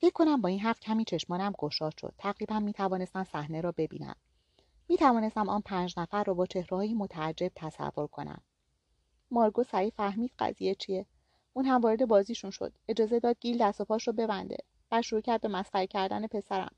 فکر 0.00 0.12
کنم 0.12 0.40
با 0.40 0.48
این 0.48 0.60
حرف 0.60 0.80
کمی 0.80 1.04
چشمانم 1.04 1.52
گشاد 1.58 1.98
شد. 2.00 2.14
تقریبا 2.18 2.60
می 2.60 2.72
توانستم 2.72 3.24
صحنه 3.24 3.60
را 3.60 3.72
ببینم. 3.72 4.16
می 4.88 4.96
توانستم 4.96 5.48
آن 5.48 5.60
پنج 5.60 5.94
نفر 5.96 6.24
را 6.24 6.34
با 6.34 6.46
چهرههایی 6.46 6.94
متعجب 6.94 7.52
تصور 7.54 8.06
کنم. 8.06 8.42
مارگو 9.30 9.64
سریع 9.64 9.90
فهمید 9.90 10.32
قضیه 10.38 10.74
چیه. 10.74 11.06
اون 11.58 11.66
هم 11.66 11.80
وارد 11.80 12.06
بازیشون 12.06 12.50
شد. 12.50 12.72
اجازه 12.88 13.20
داد 13.20 13.36
گیل 13.40 13.58
دست 13.58 13.80
و 13.80 13.84
پاش 13.84 14.06
رو 14.06 14.12
ببنده 14.12 14.56
و 14.92 15.02
شروع 15.02 15.20
کرد 15.20 15.40
به 15.40 15.48
مسخره 15.48 15.86
کردن 15.86 16.26
پسرم. 16.26 16.74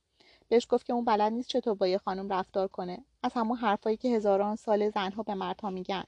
بهش 0.49 0.67
گفت 0.71 0.87
که 0.87 0.93
اون 0.93 1.05
بلد 1.05 1.33
نیست 1.33 1.49
چطور 1.49 1.75
با 1.75 1.87
یه 1.87 1.99
خانم 1.99 2.33
رفتار 2.33 2.69
کنه. 2.69 3.05
از 3.23 3.33
همون 3.35 3.57
حرفایی 3.57 3.97
که 3.97 4.09
هزاران 4.09 4.57
سال 4.57 4.91
زنها 4.91 5.23
به 5.23 5.35
مردها 5.35 5.71
میگن. 5.71 6.05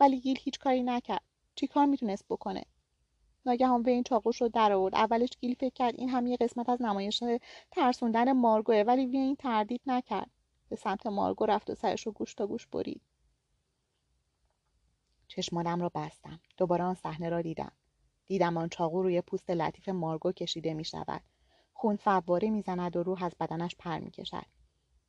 ولی 0.00 0.20
گیل 0.20 0.38
هیچ 0.40 0.58
کاری 0.58 0.82
نکرد. 0.82 1.22
چی 1.54 1.66
کار 1.66 1.86
می‌تونست 1.86 2.24
بکنه؟ 2.30 2.64
ناگهان 3.46 3.82
وین 3.82 4.02
چاقوش 4.02 4.40
رو 4.42 4.48
در 4.48 4.72
آورد. 4.72 4.94
اولش 4.94 5.30
گیل 5.40 5.54
فکر 5.54 5.74
کرد 5.74 5.94
این 5.98 6.08
هم 6.08 6.26
یه 6.26 6.36
قسمت 6.36 6.68
از 6.68 6.82
نمایش 6.82 7.22
ترسوندن 7.70 8.32
مارگوه 8.32 8.84
ولی 8.86 9.06
وین 9.06 9.36
تردید 9.36 9.80
نکرد. 9.86 10.30
به 10.68 10.76
سمت 10.76 11.06
مارگو 11.06 11.46
رفت 11.46 11.70
و 11.70 11.74
سرش 11.74 12.06
رو 12.06 12.12
گوش 12.12 12.34
تا 12.34 12.46
گوش 12.46 12.66
برید. 12.66 13.00
چشمانم 15.28 15.80
را 15.80 15.90
بستم. 15.94 16.40
دوباره 16.56 16.84
آن 16.84 16.94
صحنه 16.94 17.28
را 17.28 17.42
دیدم. 17.42 17.72
دیدم 18.26 18.56
آن 18.56 18.68
چاقو 18.68 19.02
روی 19.02 19.20
پوست 19.20 19.50
لطیف 19.50 19.88
مارگو 19.88 20.32
کشیده 20.32 20.74
می 20.74 20.84
شود 20.84 21.22
خون 21.72 21.96
فواره 21.96 22.50
می‌زند 22.50 22.96
و 22.96 23.02
روح 23.02 23.24
از 23.24 23.32
بدنش 23.40 23.76
پر 23.78 23.98
می 23.98 24.10
کشد. 24.10 24.46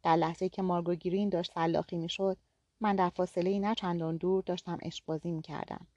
در 0.03 0.15
لحظه 0.15 0.49
که 0.49 0.61
مارگو 0.61 0.95
گرین 0.95 1.29
داشت 1.29 1.51
سلاخی 1.53 1.97
می 1.97 2.09
شد 2.09 2.37
من 2.81 2.95
در 2.95 3.09
فاصله 3.09 3.59
نه 3.59 3.75
چندان 3.75 4.17
دور 4.17 4.43
داشتم 4.43 4.77
اشبازی 4.81 5.31
می 5.31 5.41
کردم. 5.41 5.87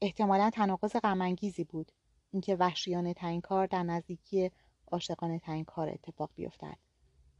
احتمالا 0.00 0.50
تناقض 0.50 0.96
غمانگیزی 0.96 1.64
بود. 1.64 1.92
اینکه 2.30 2.56
وحشیانه 2.56 3.14
ترین 3.14 3.40
کار 3.40 3.66
در 3.66 3.82
نزدیکی 3.82 4.50
عاشقانه 4.92 5.38
ترین 5.38 5.64
کار 5.64 5.88
اتفاق 5.88 6.30
بیفتد. 6.34 6.76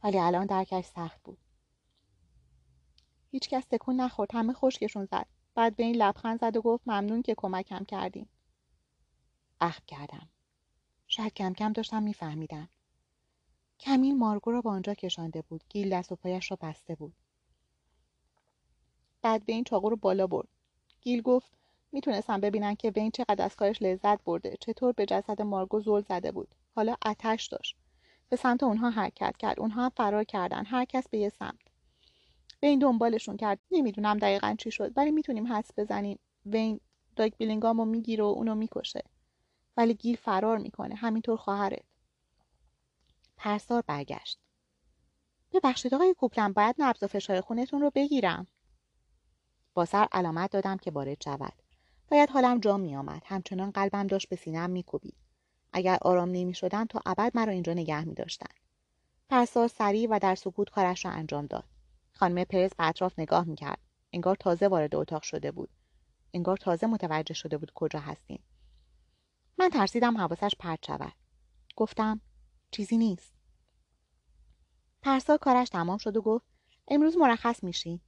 ولی 0.03 0.19
الان 0.19 0.45
درکش 0.45 0.85
سخت 0.85 1.23
بود. 1.23 1.37
هیچکس 3.31 3.65
تکون 3.65 3.95
نخورد. 3.95 4.29
همه 4.33 4.53
خشکشون 4.53 5.05
زد. 5.05 5.25
بعد 5.55 5.75
به 5.75 5.83
این 5.83 5.95
لبخند 5.95 6.39
زد 6.39 6.57
و 6.57 6.61
گفت 6.61 6.87
ممنون 6.87 7.21
که 7.21 7.35
کمکم 7.37 7.83
کردیم 7.83 8.29
اخم 9.63 9.83
کردم. 9.87 10.29
شاید 11.07 11.33
کم 11.33 11.53
کم 11.53 11.73
داشتم 11.73 12.03
میفهمیدم. 12.03 12.69
کمیل 13.79 14.17
مارگو 14.17 14.51
را 14.51 14.61
به 14.61 14.69
آنجا 14.69 14.93
کشانده 14.93 15.41
بود. 15.41 15.63
گیل 15.69 15.89
دست 15.93 16.11
و 16.11 16.15
پایش 16.15 16.51
را 16.51 16.57
بسته 16.61 16.95
بود. 16.95 17.13
بعد 19.21 19.45
به 19.45 19.53
این 19.53 19.63
چاقو 19.63 19.89
رو 19.89 19.95
بالا 19.95 20.27
برد. 20.27 20.47
گیل 21.01 21.21
گفت 21.21 21.51
می‌تونستم 21.91 22.41
ببینن 22.41 22.75
که 22.75 22.89
وین 22.89 23.11
چقدر 23.11 23.45
از 23.45 23.55
کارش 23.55 23.81
لذت 23.81 24.23
برده. 24.23 24.57
چطور 24.59 24.91
به 24.93 25.05
جسد 25.05 25.41
مارگو 25.41 25.79
زل 25.79 26.01
زده 26.01 26.31
بود. 26.31 26.55
حالا 26.75 26.95
اتش 27.05 27.47
داشت. 27.47 27.77
به 28.29 28.35
سمت 28.35 28.63
اونها 28.63 28.89
حرکت 28.89 29.37
کرد. 29.37 29.59
اونها 29.59 29.83
هم 29.83 29.89
فرار 29.89 30.23
کردن. 30.23 30.65
هر 30.65 30.85
کس 30.85 31.09
به 31.09 31.17
یه 31.17 31.29
سمت. 31.29 31.61
وین 32.63 32.79
دنبالشون 32.79 33.37
کرد. 33.37 33.59
نمی‌دونم 33.71 34.17
دقیقا 34.17 34.55
چی 34.59 34.71
شد 34.71 34.97
ولی 34.97 35.11
می‌تونیم 35.11 35.53
حدس 35.53 35.71
بزنیم. 35.77 36.19
وین 36.45 36.79
داگ 37.15 37.33
بیلینگامو 37.37 37.85
می‌گیره 37.85 38.23
و 38.23 38.27
اونو 38.27 38.55
می‌کشه. 38.55 39.03
ولی 39.77 39.93
گیل 39.93 40.15
فرار 40.15 40.57
می‌کنه 40.57 40.95
همینطور 40.95 41.37
خواهرت 41.37 41.83
پرسار 43.37 43.83
برگشت 43.87 44.39
ببخشید 45.53 45.93
آقای 45.93 46.13
کوپلن 46.13 46.53
باید 46.53 46.75
نبض 46.79 47.03
و 47.03 47.07
فشار 47.07 47.41
خونتون 47.41 47.81
رو 47.81 47.91
بگیرم 47.95 48.47
با 49.73 49.85
سر 49.85 50.07
علامت 50.11 50.51
دادم 50.51 50.77
که 50.77 50.91
وارد 50.91 51.23
شود 51.23 51.53
باید 52.11 52.29
حالم 52.29 52.59
جا 52.59 52.77
می 52.77 52.95
آمد. 52.95 53.21
همچنان 53.25 53.71
قلبم 53.71 54.07
داشت 54.07 54.29
به 54.29 54.35
سینم 54.35 54.69
می 54.69 54.83
کوبید. 54.83 55.15
اگر 55.73 55.97
آرام 56.01 56.29
نمی 56.29 56.53
شدم 56.53 56.85
تا 56.85 57.01
ابد 57.05 57.31
مرا 57.35 57.51
اینجا 57.51 57.73
نگه 57.73 58.03
می 58.03 58.13
داشتن. 58.13 58.53
پرسار 59.29 59.67
سریع 59.67 60.07
و 60.09 60.19
در 60.19 60.35
سکوت 60.35 60.69
کارش 60.69 61.05
را 61.05 61.11
انجام 61.11 61.45
داد. 61.45 61.63
خانم 62.11 62.43
پرز 62.43 62.71
به 62.77 62.87
اطراف 62.87 63.19
نگاه 63.19 63.43
می 63.43 63.55
کرد. 63.55 63.79
انگار 64.13 64.35
تازه 64.35 64.67
وارد 64.67 64.95
اتاق 64.95 65.21
شده 65.23 65.51
بود. 65.51 65.69
انگار 66.33 66.57
تازه 66.57 66.87
متوجه 66.87 67.33
شده 67.33 67.57
بود 67.57 67.71
کجا 67.75 67.99
هستیم. 67.99 68.43
من 69.57 69.69
ترسیدم 69.69 70.17
حواسش 70.17 70.55
پرت 70.59 70.85
شود. 70.85 71.13
گفتم 71.75 72.21
چیزی 72.71 72.97
نیست. 72.97 73.33
پرسا 75.01 75.37
کارش 75.37 75.69
تمام 75.69 75.97
شد 75.97 76.17
و 76.17 76.21
گفت 76.21 76.45
امروز 76.87 77.17
مرخص 77.17 77.63
میشی. 77.63 78.01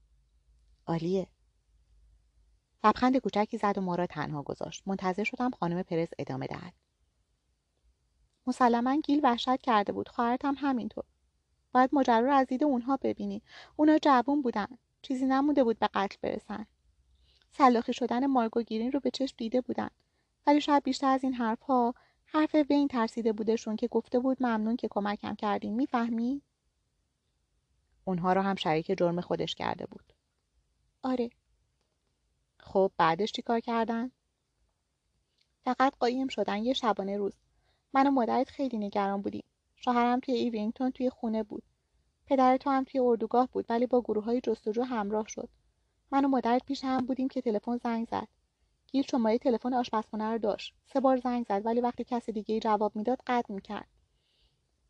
عالیه. 0.88 1.27
لبخند 2.84 3.17
کوچکی 3.17 3.58
زد 3.58 3.77
و 3.77 3.81
ما 3.81 3.95
را 3.95 4.08
تنها 4.08 4.43
گذاشت. 4.43 4.84
منتظر 4.86 5.23
شدم 5.23 5.51
خانم 5.51 5.84
پرز 5.84 6.08
ادامه 6.19 6.47
دهد. 6.47 6.73
مسلما 8.47 8.95
گیل 8.95 9.19
وحشت 9.23 9.62
کرده 9.62 9.93
بود. 9.93 10.10
خواهرت 10.10 10.45
هم 10.45 10.55
همینطور. 10.58 11.03
باید 11.71 11.89
ماجرا 11.93 12.19
رو 12.19 12.34
از 12.34 12.47
دید 12.47 12.63
اونها 12.63 12.97
ببینی. 12.97 13.41
اونا 13.75 13.97
جوون 13.97 14.41
بودن. 14.41 14.67
چیزی 15.01 15.25
نموده 15.25 15.63
بود 15.63 15.79
به 15.79 15.89
قتل 15.93 16.17
برسن. 16.21 16.65
سلاخی 17.51 17.93
شدن 17.93 18.25
مارگو 18.25 18.62
گیرین 18.62 18.91
رو 18.91 18.99
به 18.99 19.12
چشم 19.12 19.36
دیده 19.38 19.62
بودن. 19.62 19.89
ولی 20.47 20.62
شاید 20.62 20.84
بیشتر 20.84 21.08
از 21.08 21.23
این 21.23 21.34
حرفها 21.34 21.93
حرف 22.25 22.55
وین 22.69 22.88
ترسیده 22.88 23.34
بودشون 23.34 23.75
که 23.75 23.88
گفته 23.88 24.19
بود 24.19 24.38
ممنون 24.39 24.75
که 24.75 24.88
کمکم 24.88 25.36
کردین 25.36 25.73
می‌فهمی؟ 25.73 26.41
اونها 28.05 28.34
رو 28.34 28.41
هم 28.41 28.55
شریک 28.55 28.97
جرم 28.97 29.21
خودش 29.21 29.55
کرده 29.55 29.86
بود. 29.86 30.13
آره. 31.03 31.29
خب 32.60 32.91
بعدش 32.97 33.31
چیکار 33.31 33.60
کردن؟ 33.60 34.12
فقط 35.63 35.93
قایم 35.99 36.27
شدن 36.27 36.58
یه 36.58 36.73
شبانه 36.73 37.17
روز. 37.17 37.34
من 37.93 38.08
و 38.08 38.12
مادرت 38.12 38.49
خیلی 38.49 38.77
نگران 38.77 39.21
بودیم. 39.21 39.43
شوهرم 39.75 40.19
توی 40.19 40.34
ایوینگتون 40.34 40.91
توی 40.91 41.10
خونه 41.10 41.43
بود. 41.43 41.63
پدر 42.25 42.58
تو 42.58 42.69
هم 42.69 42.84
توی 42.84 42.99
اردوگاه 42.99 43.49
بود 43.51 43.65
ولی 43.69 43.86
با 43.86 44.01
گروه 44.01 44.23
های 44.23 44.41
جستجو 44.41 44.84
همراه 44.84 45.27
شد. 45.27 45.49
من 46.12 46.25
و 46.25 46.27
مادرت 46.27 46.65
پیش 46.65 46.84
هم 46.84 47.05
بودیم 47.05 47.27
که 47.27 47.41
تلفن 47.41 47.77
زنگ 47.77 48.08
زد. 48.08 48.27
گیل 48.95 49.05
شماره 49.12 49.38
تلفن 49.38 49.73
آشپزخونه 49.73 50.31
رو 50.31 50.38
داشت. 50.38 50.73
سه 50.86 50.99
بار 50.99 51.17
زنگ 51.17 51.45
زد 51.45 51.65
ولی 51.65 51.81
وقتی 51.81 52.03
کسی 52.03 52.31
دیگه 52.31 52.60
جواب 52.60 52.95
می‌داد 52.95 53.21
قطع 53.27 53.53
می‌کرد. 53.53 53.88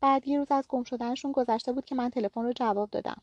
بعد 0.00 0.28
یه 0.28 0.38
روز 0.38 0.46
از 0.50 0.68
گم 0.68 0.82
شدنشون 0.82 1.32
گذشته 1.32 1.72
بود 1.72 1.84
که 1.84 1.94
من 1.94 2.10
تلفن 2.10 2.42
رو 2.42 2.52
جواب 2.52 2.90
دادم. 2.90 3.22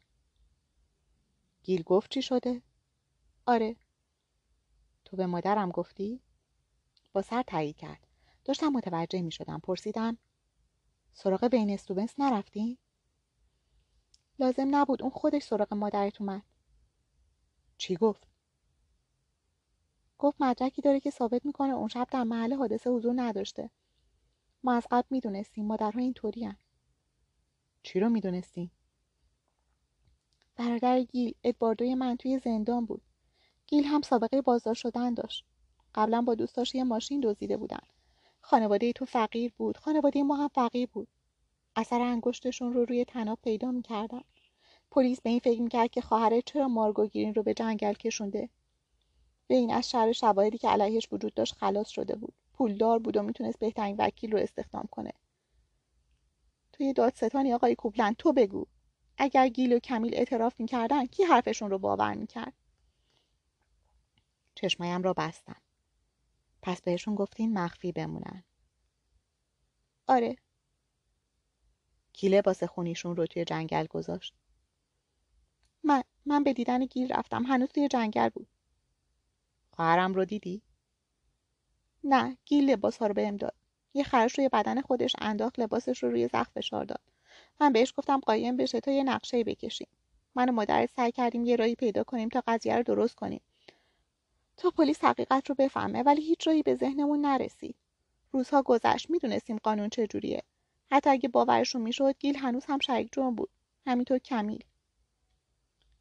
گیل 1.63 1.83
گفت 1.83 2.11
چی 2.11 2.21
شده؟ 2.21 2.61
آره. 3.45 3.75
تو 5.05 5.17
به 5.17 5.25
مادرم 5.25 5.71
گفتی؟ 5.71 6.21
با 7.13 7.21
سر 7.21 7.43
تایید 7.43 7.77
کرد. 7.77 8.07
داشتم 8.45 8.69
متوجه 8.69 9.21
می 9.21 9.31
شدم 9.31 9.59
پرسیدم 9.59 10.17
سراغ 11.13 11.47
بین 11.47 11.69
استوبنس 11.69 12.19
نرفتی؟ 12.19 12.77
لازم 14.39 14.75
نبود. 14.75 15.01
اون 15.01 15.11
خودش 15.11 15.43
سراغ 15.43 15.73
مادرت 15.73 16.21
اومد. 16.21 16.43
چی 17.77 17.95
گفت؟ 17.95 18.32
گفت 20.23 20.41
مدرکی 20.41 20.81
داره 20.81 20.99
که 20.99 21.09
ثابت 21.09 21.45
می‌کنه 21.45 21.73
اون 21.73 21.87
شب 21.87 22.07
در 22.11 22.23
محل 22.23 22.53
حادثه 22.53 22.89
حضور 22.89 23.13
نداشته. 23.15 23.69
ما 24.63 24.73
از 24.73 24.87
قبل 24.91 25.07
می‌دونستیم 25.09 25.65
مادرها 25.65 25.99
اینطوری 25.99 26.51
چی 27.83 27.99
رو 27.99 28.09
می‌دونستیم؟ 28.09 28.71
برادر 30.55 31.01
گیل 31.01 31.35
ادواردوی 31.43 31.95
من 31.95 32.15
توی 32.15 32.39
زندان 32.39 32.85
بود. 32.85 33.01
گیل 33.67 33.83
هم 33.83 34.01
سابقه 34.01 34.41
بازداشت 34.41 34.81
شدن 34.81 35.13
داشت. 35.13 35.45
قبلا 35.95 36.21
با 36.21 36.35
دوستاش 36.35 36.75
یه 36.75 36.83
ماشین 36.83 37.19
دزدیده 37.23 37.57
بودن. 37.57 37.87
خانواده 38.41 38.93
تو 38.93 39.05
فقیر 39.05 39.53
بود. 39.57 39.77
خانواده 39.77 40.23
ما 40.23 40.35
هم 40.35 40.47
فقیر 40.47 40.89
بود. 40.93 41.07
اثر 41.75 42.01
انگشتشون 42.01 42.73
رو 42.73 42.85
روی 42.85 43.05
تناب 43.05 43.39
پیدا 43.43 43.71
می‌کردن. 43.71 44.21
پلیس 44.91 45.21
به 45.21 45.29
این 45.29 45.39
فکر 45.39 45.61
می‌کرد 45.61 45.91
که 45.91 46.01
خواهره 46.01 46.41
چرا 46.41 46.67
مارگو 46.67 47.07
گیرین 47.07 47.33
رو 47.33 47.43
به 47.43 47.53
جنگل 47.53 47.93
کشونده؟ 47.93 48.49
به 49.53 49.57
این 49.57 49.73
از 49.73 49.89
شر 49.89 50.11
شواهدی 50.11 50.57
که 50.57 50.69
علیهش 50.69 51.07
وجود 51.11 51.33
داشت 51.33 51.55
خلاص 51.55 51.89
شده 51.89 52.15
بود. 52.15 52.33
پولدار 52.53 52.99
بود 52.99 53.17
و 53.17 53.21
می‌تونست 53.21 53.59
بهترین 53.59 53.95
وکیل 53.99 54.31
رو 54.31 54.39
استخدام 54.39 54.87
کنه. 54.91 55.11
توی 56.71 56.93
دادستانی 56.93 57.53
آقای 57.53 57.75
کوبلند 57.75 58.15
تو 58.15 58.33
بگو. 58.33 58.65
اگر 59.17 59.47
گیل 59.47 59.73
و 59.73 59.79
کمیل 59.79 60.15
اعتراف 60.15 60.59
می‌کردن 60.59 61.05
کی 61.05 61.23
حرفشون 61.23 61.69
رو 61.69 61.77
باور 61.77 62.13
می‌کرد؟ 62.13 62.53
چشمایم 64.55 65.03
را 65.03 65.13
بستم 65.13 65.61
پس 66.61 66.81
بهشون 66.81 67.15
گفتین 67.15 67.53
مخفی 67.53 67.91
بمونن. 67.91 68.43
آره. 70.07 70.35
کی 72.13 72.29
لباس 72.29 72.63
خونیشون 72.63 73.15
رو 73.15 73.25
توی 73.25 73.45
جنگل 73.45 73.85
گذاشت. 73.87 74.33
من 75.83 76.03
من 76.25 76.43
به 76.43 76.53
دیدن 76.53 76.85
گیل 76.85 77.13
رفتم. 77.13 77.43
هنوز 77.43 77.69
توی 77.69 77.87
جنگل 77.87 78.29
بود. 78.29 78.47
خواهرم 79.75 80.13
رو 80.13 80.25
دیدی؟ 80.25 80.61
نه 82.03 82.37
گیل 82.45 82.69
لباس 82.69 82.97
ها 82.97 83.07
رو 83.07 83.13
بهم 83.13 83.37
داد. 83.37 83.53
یه 83.93 84.03
خرش 84.03 84.37
روی 84.37 84.49
بدن 84.49 84.81
خودش 84.81 85.15
انداخت 85.21 85.59
لباسش 85.59 86.03
رو 86.03 86.09
روی 86.09 86.27
زخم 86.27 86.51
فشار 86.55 86.85
داد. 86.85 87.01
من 87.61 87.73
بهش 87.73 87.93
گفتم 87.97 88.19
قایم 88.19 88.57
بشه 88.57 88.79
تا 88.79 88.91
یه 88.91 89.03
نقشه 89.03 89.43
بکشیم. 89.43 89.87
من 90.35 90.49
و 90.49 90.51
مادرت 90.51 90.89
سعی 90.95 91.11
کردیم 91.11 91.45
یه 91.45 91.55
راهی 91.55 91.75
پیدا 91.75 92.03
کنیم 92.03 92.29
تا 92.29 92.43
قضیه 92.47 92.77
رو 92.77 92.83
درست 92.83 93.15
کنیم. 93.15 93.41
تا 94.57 94.69
پلیس 94.69 95.03
حقیقت 95.03 95.49
رو 95.49 95.55
بفهمه 95.55 96.03
ولی 96.03 96.21
هیچ 96.21 96.47
راهی 96.47 96.63
به 96.63 96.75
ذهنمون 96.75 97.21
نرسید 97.25 97.75
روزها 98.31 98.61
گذشت 98.61 99.09
می‌دونستیم 99.09 99.57
قانون 99.57 99.89
چجوریه 99.89 100.43
حتی 100.91 101.09
اگه 101.09 101.29
باورشون 101.29 101.81
می‌شد 101.81 102.15
گیل 102.19 102.35
هنوز 102.35 102.65
هم 102.65 102.79
شریک 102.79 103.09
جرم 103.11 103.35
بود. 103.35 103.49
همینطور 103.85 104.17
کمیل. 104.17 104.63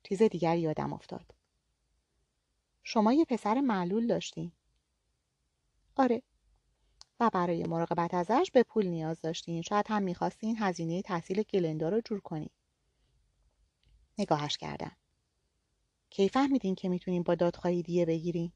چیز 0.02 0.22
دیگری 0.22 0.60
یادم 0.60 0.92
افتاد. 0.92 1.34
شما 2.83 3.12
یه 3.12 3.24
پسر 3.24 3.61
معلول 3.61 4.07
داشتین؟ 4.07 4.53
آره. 5.97 6.22
و 7.20 7.30
برای 7.33 7.64
مراقبت 7.64 8.14
ازش 8.14 8.51
به 8.53 8.62
پول 8.62 8.87
نیاز 8.87 9.20
داشتین. 9.20 9.62
شاید 9.62 9.87
هم 9.89 10.03
می‌خواستین 10.03 10.57
هزینه 10.59 11.03
تحصیل 11.03 11.43
گلندا 11.43 11.89
رو 11.89 12.01
جور 12.01 12.20
کنین 12.20 12.51
نگاهش 14.18 14.57
کردم 14.57 14.97
کی 16.11 16.28
فهمیدین 16.28 16.74
که 16.74 16.89
می‌تونین 16.89 17.22
با 17.22 17.35
دادخواهی 17.35 17.83
دیه 17.83 18.07
بگیرین 18.07 18.53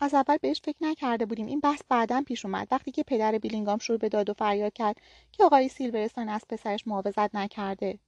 از 0.00 0.14
اول 0.14 0.36
بهش 0.36 0.60
فکر 0.64 0.76
نکرده 0.80 1.26
بودیم. 1.26 1.46
این 1.46 1.60
بحث 1.60 1.82
بعدا 1.88 2.22
پیش 2.26 2.44
اومد. 2.44 2.68
وقتی 2.70 2.90
که 2.90 3.02
پدر 3.02 3.38
بیلینگام 3.38 3.78
شروع 3.78 3.98
به 3.98 4.08
داد 4.08 4.30
و 4.30 4.34
فریاد 4.34 4.72
کرد 4.72 4.96
که 5.32 5.44
آقای 5.44 5.68
سیلورستان 5.68 6.28
از 6.28 6.44
پسرش 6.48 6.86
محافظت 6.86 7.34
نکرده. 7.34 7.98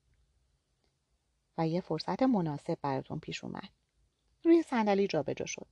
و 1.59 1.69
یه 1.69 1.81
فرصت 1.81 2.23
مناسب 2.23 2.79
براتون 2.83 3.19
پیش 3.19 3.45
اومد. 3.45 3.80
روی 4.45 4.63
صندلی 4.63 5.07
جابجا 5.07 5.47
شد. 5.47 5.67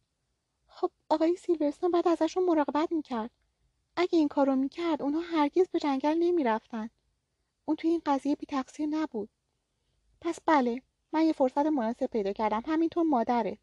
خب 0.66 0.90
آقای 1.08 1.36
سیلورستون 1.36 1.90
بعد 1.90 2.08
ازشون 2.08 2.44
مراقبت 2.44 2.92
می‌کرد. 2.92 3.30
اگه 3.96 4.18
این 4.18 4.28
کارو 4.28 4.56
می‌کرد 4.56 5.02
اونها 5.02 5.20
هرگز 5.20 5.68
به 5.68 5.78
جنگل 5.78 6.16
نمی‌رفتن. 6.18 6.90
اون 7.64 7.76
توی 7.76 7.90
این 7.90 8.02
قضیه 8.06 8.36
بی 8.36 8.46
تقصیر 8.46 8.86
نبود. 8.86 9.28
پس 10.20 10.38
بله 10.46 10.82
من 11.12 11.22
یه 11.22 11.32
فرصت 11.32 11.66
مناسب 11.66 12.06
پیدا 12.06 12.32
کردم. 12.32 12.62
همینطور 12.66 13.02
مادرت. 13.02 13.58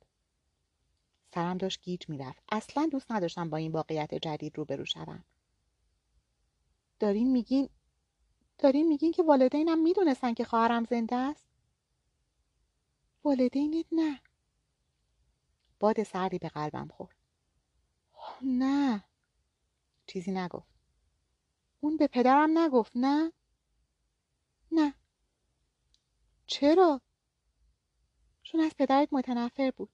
سرم 1.33 1.57
داشت 1.57 1.81
گیج 1.81 2.09
می‌رفت. 2.09 2.43
اصلا 2.51 2.89
دوست 2.91 3.11
نداشتم 3.11 3.49
با 3.49 3.57
این 3.57 3.71
واقعیت 3.71 4.15
جدید 4.15 4.57
روبرو 4.57 4.85
شوم. 4.85 5.23
دارین 6.99 7.31
میگین 7.31 7.69
دارین 8.57 8.87
میگین 8.87 9.11
که 9.11 9.23
والدینم 9.23 9.79
می‌دونستن 9.79 10.33
که 10.33 10.43
خواهرم 10.43 10.85
زنده 10.85 11.15
است؟ 11.15 11.47
والدینت 13.23 13.85
نه. 13.91 14.19
باد 15.85 16.03
سردی 16.03 16.39
به 16.39 16.49
قلبم 16.49 16.87
خورد. 16.87 17.15
نه. 18.41 19.03
چیزی 20.07 20.31
نگفت. 20.31 20.75
اون 21.79 21.97
به 21.97 22.07
پدرم 22.07 22.57
نگفت 22.57 22.91
نه؟ 22.95 23.31
نه. 24.71 24.93
چرا؟ 26.47 27.01
چون 28.43 28.61
از 28.61 28.71
پدرت 28.77 29.09
متنفر 29.11 29.71
بود. 29.71 29.89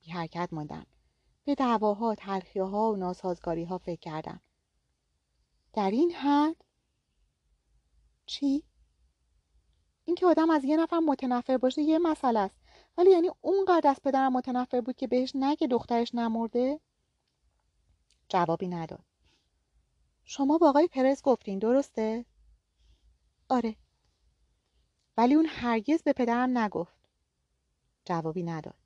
بی 0.00 0.10
حرکت 0.10 0.48
ماندم. 0.52 0.86
به 1.44 1.54
دعواها 1.54 2.14
تلخیها 2.14 2.92
و 2.92 2.96
ناسازگاری 2.96 3.64
ها 3.64 3.78
فکر 3.78 4.00
کردم. 4.00 4.40
در 5.72 5.90
این 5.90 6.12
حد؟ 6.12 6.64
چی؟ 8.26 8.64
اینکه 10.04 10.26
آدم 10.26 10.50
از 10.50 10.64
یه 10.64 10.76
نفر 10.76 10.98
متنفر 10.98 11.58
باشه 11.58 11.82
یه 11.82 11.98
مسئله 11.98 12.40
است. 12.40 12.59
ولی 13.00 13.10
یعنی 13.10 13.30
اونقدر 13.40 13.90
از 13.90 13.96
پدرم 14.04 14.32
متنفر 14.32 14.80
بود 14.80 14.96
که 14.96 15.06
بهش 15.06 15.32
نگه 15.34 15.66
دخترش 15.66 16.14
نمرده؟ 16.14 16.80
جوابی 18.28 18.68
نداد. 18.68 19.04
شما 20.24 20.58
با 20.58 20.68
آقای 20.68 20.88
پرز 20.88 21.22
گفتین 21.22 21.58
درسته؟ 21.58 22.24
آره. 23.48 23.76
ولی 25.16 25.34
اون 25.34 25.46
هرگز 25.48 26.02
به 26.02 26.12
پدرم 26.12 26.58
نگفت. 26.58 27.08
جوابی 28.04 28.42
نداد. 28.42 28.78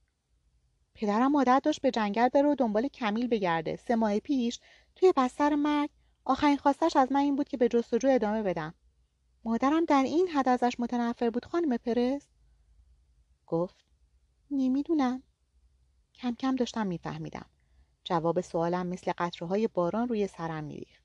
پدرم 0.95 1.37
عادت 1.37 1.61
داشت 1.65 1.81
به 1.81 1.91
جنگل 1.91 2.29
بره 2.29 2.49
و 2.49 2.55
دنبال 2.55 2.89
کمیل 2.89 3.29
بگرده. 3.29 3.77
سه 3.77 3.97
ماه 3.97 4.19
پیش 4.19 4.61
توی 4.97 5.12
بستر 5.17 5.55
مرگ 5.55 5.91
آخرین 6.25 6.57
خواستش 6.57 6.97
از 6.97 7.12
من 7.12 7.21
این 7.21 7.37
بود 7.37 7.49
که 7.49 7.57
به 7.57 7.69
جستجو 7.69 8.09
ادامه 8.11 8.43
بدم. 8.43 8.75
مادرم 9.45 9.85
در 9.85 10.03
این 10.03 10.29
حد 10.29 10.49
ازش 10.49 10.81
متنفر 10.81 11.31
بود 11.31 11.45
خانم 11.45 11.77
پرس؟ 11.77 12.27
گفت 13.47 13.85
نمی‌دونم. 14.57 15.23
کم 16.15 16.35
کم 16.35 16.57
داشتم 16.57 16.87
میفهمیدم. 16.87 17.47
جواب 18.05 18.41
سوالم 18.41 18.87
مثل 18.87 19.13
قطره 19.19 19.49
های 19.49 19.69
باران 19.69 20.09
روی 20.09 20.27
سرم 20.27 20.65
میریخت. 20.65 21.05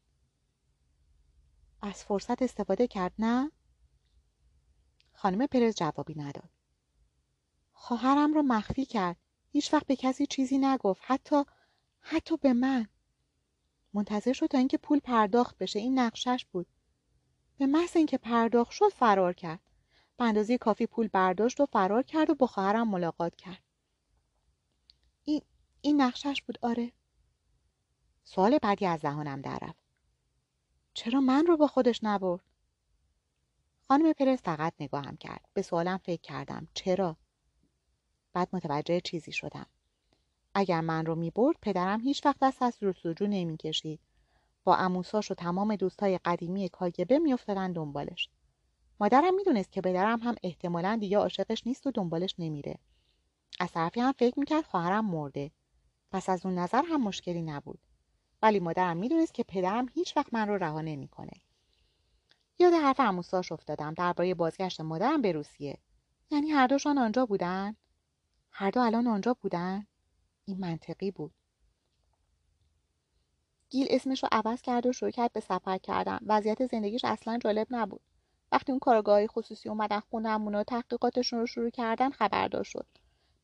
از 1.82 2.04
فرصت 2.04 2.42
استفاده 2.42 2.88
کرد 2.88 3.14
نه؟ 3.20 3.52
خانم 5.14 5.48
پرز 5.48 5.76
جوابی 5.76 6.16
نداد. 6.16 6.50
خواهرم 7.72 8.34
را 8.34 8.42
مخفی 8.42 8.86
کرد. 8.86 9.18
هیچ 9.52 9.74
وقت 9.74 9.88
به 9.88 9.96
کسی 9.96 10.26
چیزی 10.26 10.58
نگفت. 10.58 11.02
حتی 11.04 11.44
حتی 12.00 12.38
به 12.38 12.54
من. 12.54 12.88
منتظر 13.94 14.34
شد 14.34 14.46
تا 14.46 14.58
اینکه 14.58 14.78
پول 14.78 15.00
پرداخت 15.00 15.58
بشه. 15.58 15.80
این 15.80 16.00
نقشش 16.00 16.46
بود. 16.52 16.68
به 17.58 17.66
محض 17.66 17.98
اینکه 17.98 18.18
پرداخت 18.18 18.72
شد 18.72 18.90
فرار 18.90 19.34
کرد. 19.34 19.69
به 20.20 20.58
کافی 20.58 20.86
پول 20.86 21.08
برداشت 21.08 21.60
و 21.60 21.66
فرار 21.66 22.04
کرد 22.04 22.30
و 22.30 22.36
با 22.36 22.48
خواهرم 22.48 22.88
ملاقات 22.88 23.36
کرد. 23.36 23.64
این 25.24 25.42
این 25.82 26.02
نقشش 26.02 26.42
بود 26.42 26.60
آره. 26.62 26.92
سوال 28.24 28.58
بعدی 28.58 28.86
از 28.86 29.02
دهانم 29.02 29.42
در 29.42 29.60
رفت. 29.62 29.84
چرا 30.94 31.22
من 31.22 31.46
رو 31.46 31.58
با 31.58 31.68
خودش 31.68 32.04
نبرد؟ 32.04 32.44
خانم 33.88 34.14
پرس 34.14 34.42
فقط 34.44 34.74
نگاهم 34.80 35.18
کرد. 35.18 35.46
به 35.54 35.62
سوالم 35.62 35.98
فکر 35.98 36.22
کردم. 36.22 36.68
چرا؟ 36.74 37.18
بعد 38.34 38.50
متوجه 38.54 39.02
چیزی 39.02 39.32
شدم. 39.32 39.66
اگر 40.54 40.82
من 40.82 41.06
رو 41.06 41.16
می 41.16 41.32
برد 41.32 41.58
پدرم 41.62 42.02
هیچ 42.02 42.26
وقت 42.26 42.38
دست 42.42 42.62
از 42.62 42.80
جستجو 42.80 43.28
نمی 43.28 43.58
کشید 43.58 44.00
با 44.64 44.76
اموساش 44.76 45.32
و 45.32 45.34
تمام 45.34 45.76
دوستای 45.76 46.18
قدیمی 46.26 46.70
کاگبه 46.70 47.20
میافتادن 47.20 47.72
دنبالش. 47.72 48.30
مادرم 49.00 49.36
می‌دونست 49.36 49.72
که 49.72 49.82
پدرم 49.82 50.20
هم 50.20 50.36
احتمالا 50.44 50.98
دیگه 51.00 51.18
عاشقش 51.18 51.68
نیست 51.68 51.88
و 51.88 51.92
دنبالش 51.92 52.36
نمیره. 52.38 52.80
از 53.60 53.72
طرفی 53.72 54.00
هم 54.00 54.12
فکر 54.12 54.40
می‌کرد 54.40 54.66
خواهرم 54.66 55.06
مرده. 55.06 55.52
پس 56.12 56.30
از 56.30 56.46
اون 56.46 56.56
نظر 56.58 56.84
هم 56.90 57.04
مشکلی 57.04 57.42
نبود. 57.42 57.80
ولی 58.42 58.60
مادرم 58.60 58.98
می‌دونست 58.98 59.34
که 59.34 59.44
پدرم 59.44 59.86
هیچ 59.94 60.18
وقت 60.18 60.34
من 60.34 60.48
رو 60.48 60.58
رها 60.58 60.82
نمی‌کنه. 60.82 61.32
یاد 62.60 62.74
حرف 62.74 63.00
اموساش 63.00 63.52
افتادم 63.52 63.94
درباره 63.94 64.34
بازگشت 64.34 64.82
مادرم 64.82 65.22
به 65.22 65.32
روسیه. 65.32 65.78
یعنی 66.32 66.50
هر 66.50 66.68
دوشان 66.68 66.98
آنجا 66.98 67.26
بودن؟ 67.26 67.76
هر 68.52 68.70
دو 68.72 68.80
الان 68.80 69.08
آنجا 69.08 69.34
بودن؟ 69.42 69.88
این 70.46 70.58
منطقی 70.60 71.12
بود. 71.12 71.34
گیل 73.70 73.88
اسمش 73.90 74.24
رو 74.24 74.30
عوض 74.32 74.62
کرد 74.62 74.86
و 74.86 74.94
شروع 74.94 75.12
کرد 75.12 75.34
به 75.34 75.40
سفر 75.40 75.78
کردن. 75.78 76.20
وضعیت 76.26 76.66
زندگیش 76.66 77.06
اصلا 77.06 77.38
جالب 77.38 77.68
نبود. 77.72 78.02
وقتی 78.52 78.72
اون 78.72 78.80
کارگاه 78.80 79.28
خصوصی 79.28 79.70
اومدن 79.70 80.00
خونمون 80.00 80.56
و 80.56 80.64
تحقیقاتشون 80.64 81.40
رو 81.40 81.46
شروع 81.46 81.70
کردن 81.70 82.10
خبردار 82.10 82.64
شد. 82.64 82.88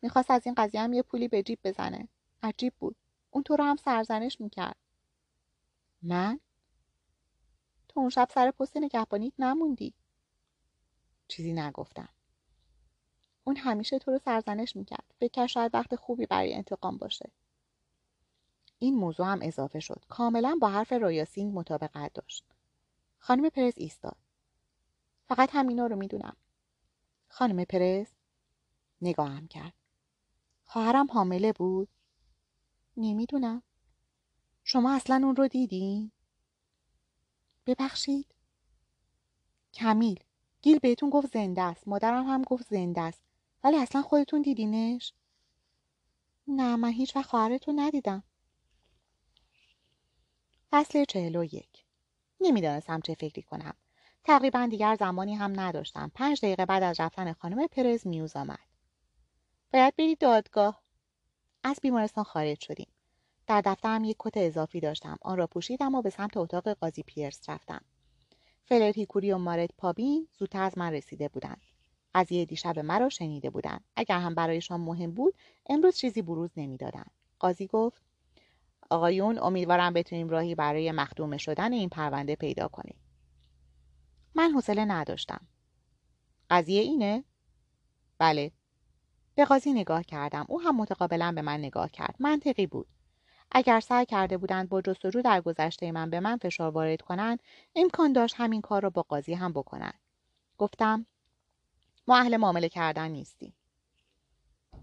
می‌خواست 0.01 0.31
از 0.31 0.41
این 0.45 0.55
قضیه 0.57 0.81
هم 0.81 0.93
یه 0.93 1.01
پولی 1.01 1.27
به 1.27 1.43
جیب 1.43 1.59
بزنه. 1.63 2.07
عجیب 2.43 2.73
بود. 2.79 2.95
اون 3.31 3.43
تو 3.43 3.55
رو 3.55 3.63
هم 3.63 3.75
سرزنش 3.75 4.41
می‌کرد. 4.41 4.75
من؟ 6.01 6.39
تو 7.87 7.99
اون 7.99 8.09
شب 8.09 8.27
سر 8.31 8.51
پست 8.51 8.77
نگهبانیت 8.77 9.33
نموندی. 9.39 9.93
چیزی 11.27 11.53
نگفتم. 11.53 12.09
اون 13.43 13.55
همیشه 13.57 13.99
تو 13.99 14.11
رو 14.11 14.17
سرزنش 14.17 14.75
می‌کرد. 14.75 15.13
فکر 15.19 15.47
شاید 15.47 15.75
وقت 15.75 15.95
خوبی 15.95 16.25
برای 16.25 16.53
انتقام 16.53 16.97
باشه. 16.97 17.31
این 18.79 18.95
موضوع 18.95 19.25
هم 19.25 19.39
اضافه 19.41 19.79
شد. 19.79 20.03
کاملا 20.09 20.57
با 20.61 20.69
حرف 20.69 20.93
رویاسینگ 20.93 21.57
مطابقت 21.57 22.13
داشت. 22.13 22.45
خانم 23.17 23.49
پرز 23.49 23.73
ایستاد. 23.77 24.17
فقط 25.27 25.49
همینا 25.53 25.87
رو 25.87 25.95
می‌دونم. 25.95 26.35
خانم 27.29 27.65
پرز 27.65 28.07
نگاهم 29.01 29.47
کرد. 29.47 29.73
خواهرم 30.65 31.11
حامله 31.11 31.53
بود؟ 31.53 31.87
نمی‌دونم. 32.97 33.63
شما 34.63 34.95
اصلا 34.95 35.21
اون 35.23 35.35
رو 35.35 35.47
دیدین؟ 35.47 36.11
ببخشید. 37.65 38.35
کمیل 39.73 40.19
گیل 40.61 40.79
بهتون 40.79 41.09
گفت 41.09 41.33
زنده 41.33 41.61
است. 41.61 41.87
مادرم 41.87 42.27
هم 42.27 42.41
گفت 42.41 42.67
زنده 42.69 43.01
است. 43.01 43.21
ولی 43.63 43.77
اصلا 43.77 44.01
خودتون 44.01 44.41
دیدینش؟ 44.41 45.13
نه 46.47 46.75
من 46.75 46.91
هیچ 46.91 47.15
وقت 47.15 47.29
خواهرتون 47.29 47.79
ندیدم. 47.79 48.23
فصل 50.71 51.05
چهل 51.05 51.35
و 51.35 51.43
یک. 51.43 51.85
نمی‌دانستم 52.41 53.01
چه 53.01 53.13
فکری 53.13 53.41
کنم. 53.41 53.73
تقریبا 54.27 54.67
دیگر 54.71 54.95
زمانی 54.95 55.35
هم 55.35 55.59
نداشتم. 55.59 56.11
پنج 56.15 56.39
دقیقه 56.45 56.65
بعد 56.65 56.83
از 56.83 56.99
رفتن 56.99 57.33
خانم 57.33 57.67
پرز 57.67 58.07
میوز 58.07 58.35
آمد. 58.35 58.59
باید 59.73 59.95
بری 59.95 60.15
دادگاه. 60.15 60.81
از 61.63 61.79
بیمارستان 61.81 62.23
خارج 62.23 62.63
شدیم. 62.63 62.87
در 63.47 63.61
دفترم 63.61 64.03
یک 64.03 64.15
کت 64.19 64.37
اضافی 64.37 64.79
داشتم. 64.79 65.17
آن 65.21 65.37
را 65.37 65.47
پوشیدم 65.47 65.95
و 65.95 66.01
به 66.01 66.09
سمت 66.09 66.37
اتاق 66.37 66.69
قاضی 66.69 67.03
پیرس 67.03 67.49
رفتم. 67.49 67.81
فلر 68.63 68.91
هیکوری 68.95 69.31
و 69.31 69.37
مارت 69.37 69.69
پابین 69.77 70.27
زودتر 70.39 70.63
از 70.63 70.77
من 70.77 70.93
رسیده 70.93 71.27
بودند. 71.27 71.61
قضیه 72.15 72.45
دیشب 72.45 72.79
مرا 72.79 73.09
شنیده 73.09 73.49
بودند. 73.49 73.83
اگر 73.95 74.19
هم 74.19 74.35
برایشان 74.35 74.81
مهم 74.81 75.11
بود 75.11 75.33
امروز 75.69 75.97
چیزی 75.97 76.21
بروز 76.21 76.49
نمی‌دادند. 76.57 77.11
قاضی 77.39 77.67
گفت 77.67 78.01
آقایون 78.89 79.39
امیدوارم 79.39 79.93
بتونیم 79.93 80.29
راهی 80.29 80.55
برای 80.55 80.91
مخدوم 80.91 81.37
شدن 81.37 81.73
این 81.73 81.89
پرونده 81.89 82.35
پیدا 82.35 82.67
کنیم. 82.67 82.95
من 84.35 84.51
حوصله 84.51 84.85
نداشتم. 84.85 85.47
قضیه 86.49 86.81
اینه؟ 86.81 87.23
بله. 88.17 88.51
به 89.35 89.45
قاضی 89.45 89.73
نگاه 89.73 90.03
کردم. 90.03 90.45
او 90.49 90.61
هم 90.61 90.77
متقابلا 90.77 91.31
به 91.31 91.41
من 91.41 91.59
نگاه 91.59 91.89
کرد. 91.89 92.15
منطقی 92.19 92.67
بود. 92.67 92.87
اگر 93.51 93.79
سعی 93.79 94.05
کرده 94.05 94.37
بودند 94.37 94.69
با 94.69 94.81
جستجو 94.81 95.21
در 95.21 95.41
گذشته 95.41 95.91
من 95.91 96.09
به 96.09 96.19
من 96.19 96.37
فشار 96.37 96.71
وارد 96.71 97.01
کنند 97.01 97.43
امکان 97.75 98.13
داشت 98.13 98.35
همین 98.37 98.61
کار 98.61 98.81
را 98.81 98.89
با 98.89 99.01
قاضی 99.01 99.33
هم 99.33 99.53
بکنند. 99.53 99.99
گفتم 100.57 101.05
ما 102.07 102.17
اهل 102.17 102.37
معامله 102.37 102.69
کردن 102.69 103.07
نیستیم. 103.07 103.53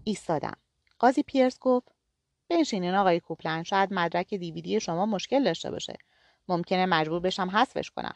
ایستادم. 0.03 0.57
قاضی 0.99 1.23
پیرس 1.23 1.59
گفت 1.59 1.87
بنشینین 2.49 2.95
آقای 2.95 3.19
کوپلن 3.19 3.63
شاید 3.63 3.93
مدرک 3.93 4.33
دیویدی 4.33 4.79
شما 4.79 5.05
مشکل 5.05 5.43
داشته 5.43 5.71
باشه. 5.71 5.97
ممکنه 6.47 6.85
مجبور 6.85 7.19
بشم 7.19 7.49
حذفش 7.49 7.91
کنم. 7.91 8.15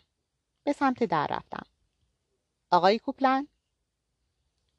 به 0.67 0.73
سمت 0.73 1.03
در 1.03 1.27
رفتم. 1.29 1.65
آقای 2.71 2.99
کوپلن؟ 2.99 3.47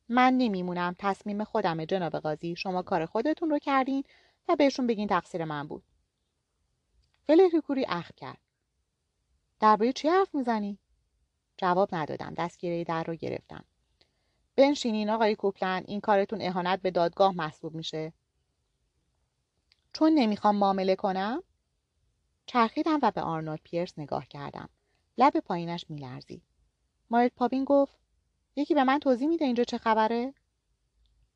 من 0.08 0.32
نمیمونم. 0.32 0.96
تصمیم 0.98 1.44
خودمه 1.44 1.86
جناب 1.86 2.16
قاضی 2.16 2.56
شما 2.56 2.82
کار 2.82 3.06
خودتون 3.06 3.50
رو 3.50 3.58
کردین 3.58 4.04
و 4.48 4.56
بهشون 4.56 4.86
بگین 4.86 5.08
تقصیر 5.08 5.44
من 5.44 5.68
بود. 5.68 5.82
فلهریکوری 7.26 7.86
اخ 7.88 8.10
کرد. 8.16 8.38
درباره 9.60 9.92
چی 9.92 10.08
حرف 10.08 10.34
می‌زنی؟ 10.34 10.78
جواب 11.56 11.94
ندادم. 11.94 12.34
دستگیره 12.34 12.84
در 12.84 13.04
رو 13.04 13.14
گرفتم. 13.14 13.64
بنشینین 14.56 15.10
آقای 15.10 15.34
کوپلن 15.34 15.84
این 15.86 16.00
کارتون 16.00 16.42
اهانت 16.42 16.82
به 16.82 16.90
دادگاه 16.90 17.32
محسوب 17.34 17.74
میشه. 17.74 18.12
چون 19.92 20.12
نمی‌خوام 20.14 20.56
معامله 20.56 20.96
کنم؟ 20.96 21.42
چرخیدم 22.46 22.98
و 23.02 23.10
به 23.10 23.20
آرنولد 23.22 23.60
پیرس 23.64 23.98
نگاه 23.98 24.26
کردم. 24.26 24.68
لب 25.20 25.40
پایینش 25.40 25.84
میلرزید 25.88 26.42
مارت 27.10 27.32
پابین 27.34 27.64
گفت 27.64 27.98
یکی 28.56 28.74
به 28.74 28.84
من 28.84 28.98
توضیح 28.98 29.28
میده 29.28 29.44
اینجا 29.44 29.64
چه 29.64 29.78
خبره؟ 29.78 30.34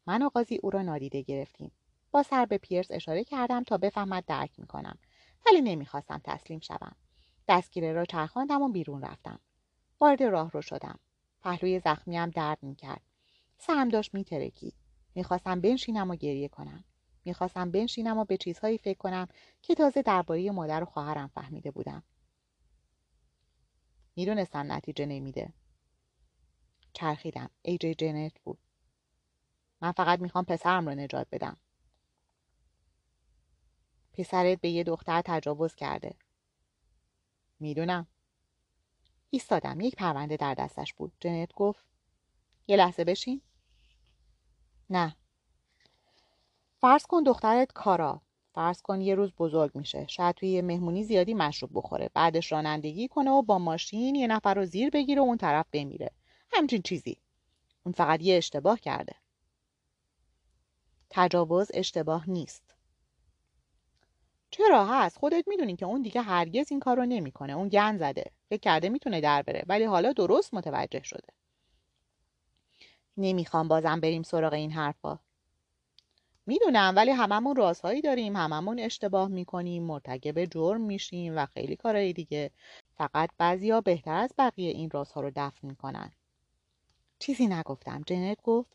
من 0.06 0.22
و 0.22 0.28
قاضی 0.28 0.58
او 0.62 0.70
را 0.70 0.82
نادیده 0.82 1.22
گرفتیم. 1.22 1.72
با 2.10 2.22
سر 2.22 2.46
به 2.46 2.58
پیرس 2.58 2.86
اشاره 2.90 3.24
کردم 3.24 3.62
تا 3.62 3.78
بفهمد 3.78 4.24
درک 4.26 4.60
می‌کنم. 4.60 4.98
ولی 5.46 5.60
نمی‌خواستم 5.60 6.20
تسلیم 6.24 6.60
شوم. 6.60 6.96
دستگیره 7.48 7.92
را 7.92 8.04
چرخاندم 8.04 8.62
و 8.62 8.68
بیرون 8.68 9.02
رفتم. 9.02 9.40
وارد 10.00 10.22
راه 10.22 10.50
رو 10.50 10.62
شدم. 10.62 10.98
پهلوی 11.42 11.80
زخمیم 11.80 12.30
درد 12.30 12.58
می‌کرد. 12.62 13.02
سرم 13.58 13.88
داشت 13.88 14.14
میترکید 14.14 14.74
می‌خواستم 15.14 15.60
بنشینم 15.60 16.10
و 16.10 16.16
گریه 16.16 16.48
کنم. 16.48 16.84
می‌خواستم 17.24 17.70
بنشینم 17.70 18.18
و 18.18 18.24
به 18.24 18.36
چیزهایی 18.36 18.78
فکر 18.78 18.98
کنم 18.98 19.28
که 19.62 19.74
تازه 19.74 20.02
درباره 20.02 20.50
مادر 20.50 20.82
و 20.82 20.86
خواهرم 20.86 21.30
فهمیده 21.34 21.70
بودم. 21.70 22.02
می‌دونستم 24.16 24.72
نتیجه 24.72 25.06
نمیده. 25.06 25.52
چرخیدم. 26.92 27.50
ای 27.62 27.78
جی 27.78 27.94
جنت 27.94 28.40
بود. 28.44 28.58
من 29.80 29.92
فقط 29.92 30.20
می‌خوام 30.20 30.44
پسرم 30.44 30.88
رو 30.88 30.94
نجات 30.94 31.26
بدم. 31.32 31.56
پسرت 34.12 34.60
به 34.60 34.68
یه 34.68 34.84
دختر 34.84 35.22
تجاوز 35.24 35.74
کرده. 35.74 36.14
می‌دونم. 37.60 38.06
ایستادم. 39.30 39.80
یک 39.80 39.96
پرونده 39.96 40.36
در 40.36 40.54
دستش 40.54 40.94
بود. 40.94 41.12
جنت 41.20 41.52
گفت 41.52 41.84
یه 42.66 42.76
لحظه 42.76 43.04
بشین. 43.04 43.40
نه. 44.90 45.16
فرض 46.80 47.06
کن 47.06 47.22
دخترت 47.22 47.72
کارا. 47.72 48.22
فرض 48.55 48.82
کن 48.82 49.00
یه 49.00 49.14
روز 49.14 49.32
بزرگ 49.38 49.70
میشه. 49.74 50.07
شاید 50.07 50.34
توی 50.34 50.48
یه 50.48 50.62
مهمونی 50.62 51.05
زیادی 51.05 51.34
مشروب 51.34 51.70
بخوره. 51.74 52.11
بعدش 52.14 52.53
رانندگی 52.53 53.09
کنه 53.09 53.30
و 53.30 53.42
با 53.42 53.59
ماشین 53.59 54.14
یه 54.14 54.26
نفر 54.26 54.55
رو 54.55 54.64
زیر 54.64 54.90
بگیره 54.90 55.20
و 55.20 55.24
اون 55.24 55.36
طرف 55.36 55.66
بمیره. 55.72 56.11
همچین 56.53 56.82
چیزی. 56.82 57.16
اون 57.84 57.92
فقط 57.92 58.22
یه 58.22 58.36
اشتباه 58.36 58.80
کرده. 58.80 59.14
تجاوز 61.11 61.70
اشتباه 61.74 62.30
نیست. 62.30 62.74
چرا؟ 64.50 64.86
هست. 64.86 65.18
خودت 65.18 65.48
می‌دونی 65.48 65.76
که 65.76 65.86
اون 65.86 66.03
دیگه 66.03 66.20
هرگز 66.20 66.66
این 66.70 66.80
کار 66.80 66.96
رو 66.96 67.07
نمی‌کنه. 67.07 67.53
اون 67.53 67.68
گن 67.68 67.98
زده. 67.98 68.30
فکر 68.48 68.61
کرده 68.61 68.88
می‌تونه 68.88 69.20
در 69.20 69.42
بره. 69.42 69.64
ولی 69.66 69.84
حالا 69.84 70.12
درست 70.12 70.55
متوجه 70.55 71.03
شده. 71.03 71.28
نمی‌خوام 73.16 73.68
بازم 73.68 74.00
بریم 74.00 74.22
سراغ 74.22 74.53
این 74.53 74.72
حرفا. 74.72 75.18
می‌دونم 76.47 76.93
ولی 76.97 77.11
هممون 77.11 77.57
رازهایی 77.57 78.01
داریم 78.01 78.36
هممون 78.36 78.78
اشتباه 78.78 79.28
می‌کنیم 79.28 79.82
مرتکب 79.82 80.45
جرم 80.45 80.80
میشیم 80.80 81.36
و 81.36 81.47
خیلی 81.47 81.76
کارهای 81.76 82.12
دیگه. 82.12 82.51
فقط 82.95 83.30
بعضیا 83.38 83.80
بهتر 83.80 84.14
از 84.14 84.34
بقیه 84.38 84.70
این 84.70 84.90
رازها 84.90 85.20
رو 85.20 85.30
دفن 85.36 85.68
می‌کنن. 85.68 86.12
چیزی 87.18 87.47
نگفتم. 87.47 88.03
جنت 88.07 88.43
گفت 88.43 88.70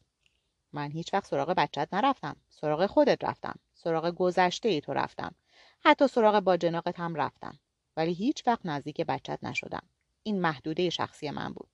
من 0.73 0.91
هیچ 0.91 1.13
وقت 1.13 1.25
سراغ 1.25 1.49
بچت 1.49 1.87
نرفتم. 1.93 2.35
سراغ 2.49 2.85
خودت 2.85 3.23
رفتم. 3.23 3.59
سراغ 3.73 4.09
گذشته 4.09 4.69
ای 4.69 4.81
تو 4.81 4.93
رفتم. 4.93 5.35
حتی 5.79 6.07
سراغ 6.07 6.39
با 6.39 6.57
جناقت 6.57 6.99
هم 6.99 7.15
رفتم. 7.15 7.59
ولی 7.97 8.13
هیچ 8.13 8.47
وقت 8.47 8.65
نزدیک 8.65 9.01
بچت 9.01 9.39
نشدم. 9.43 9.83
این 10.23 10.41
محدوده 10.41 10.89
شخصی 10.89 11.31
من 11.31 11.53
بود. 11.53 11.69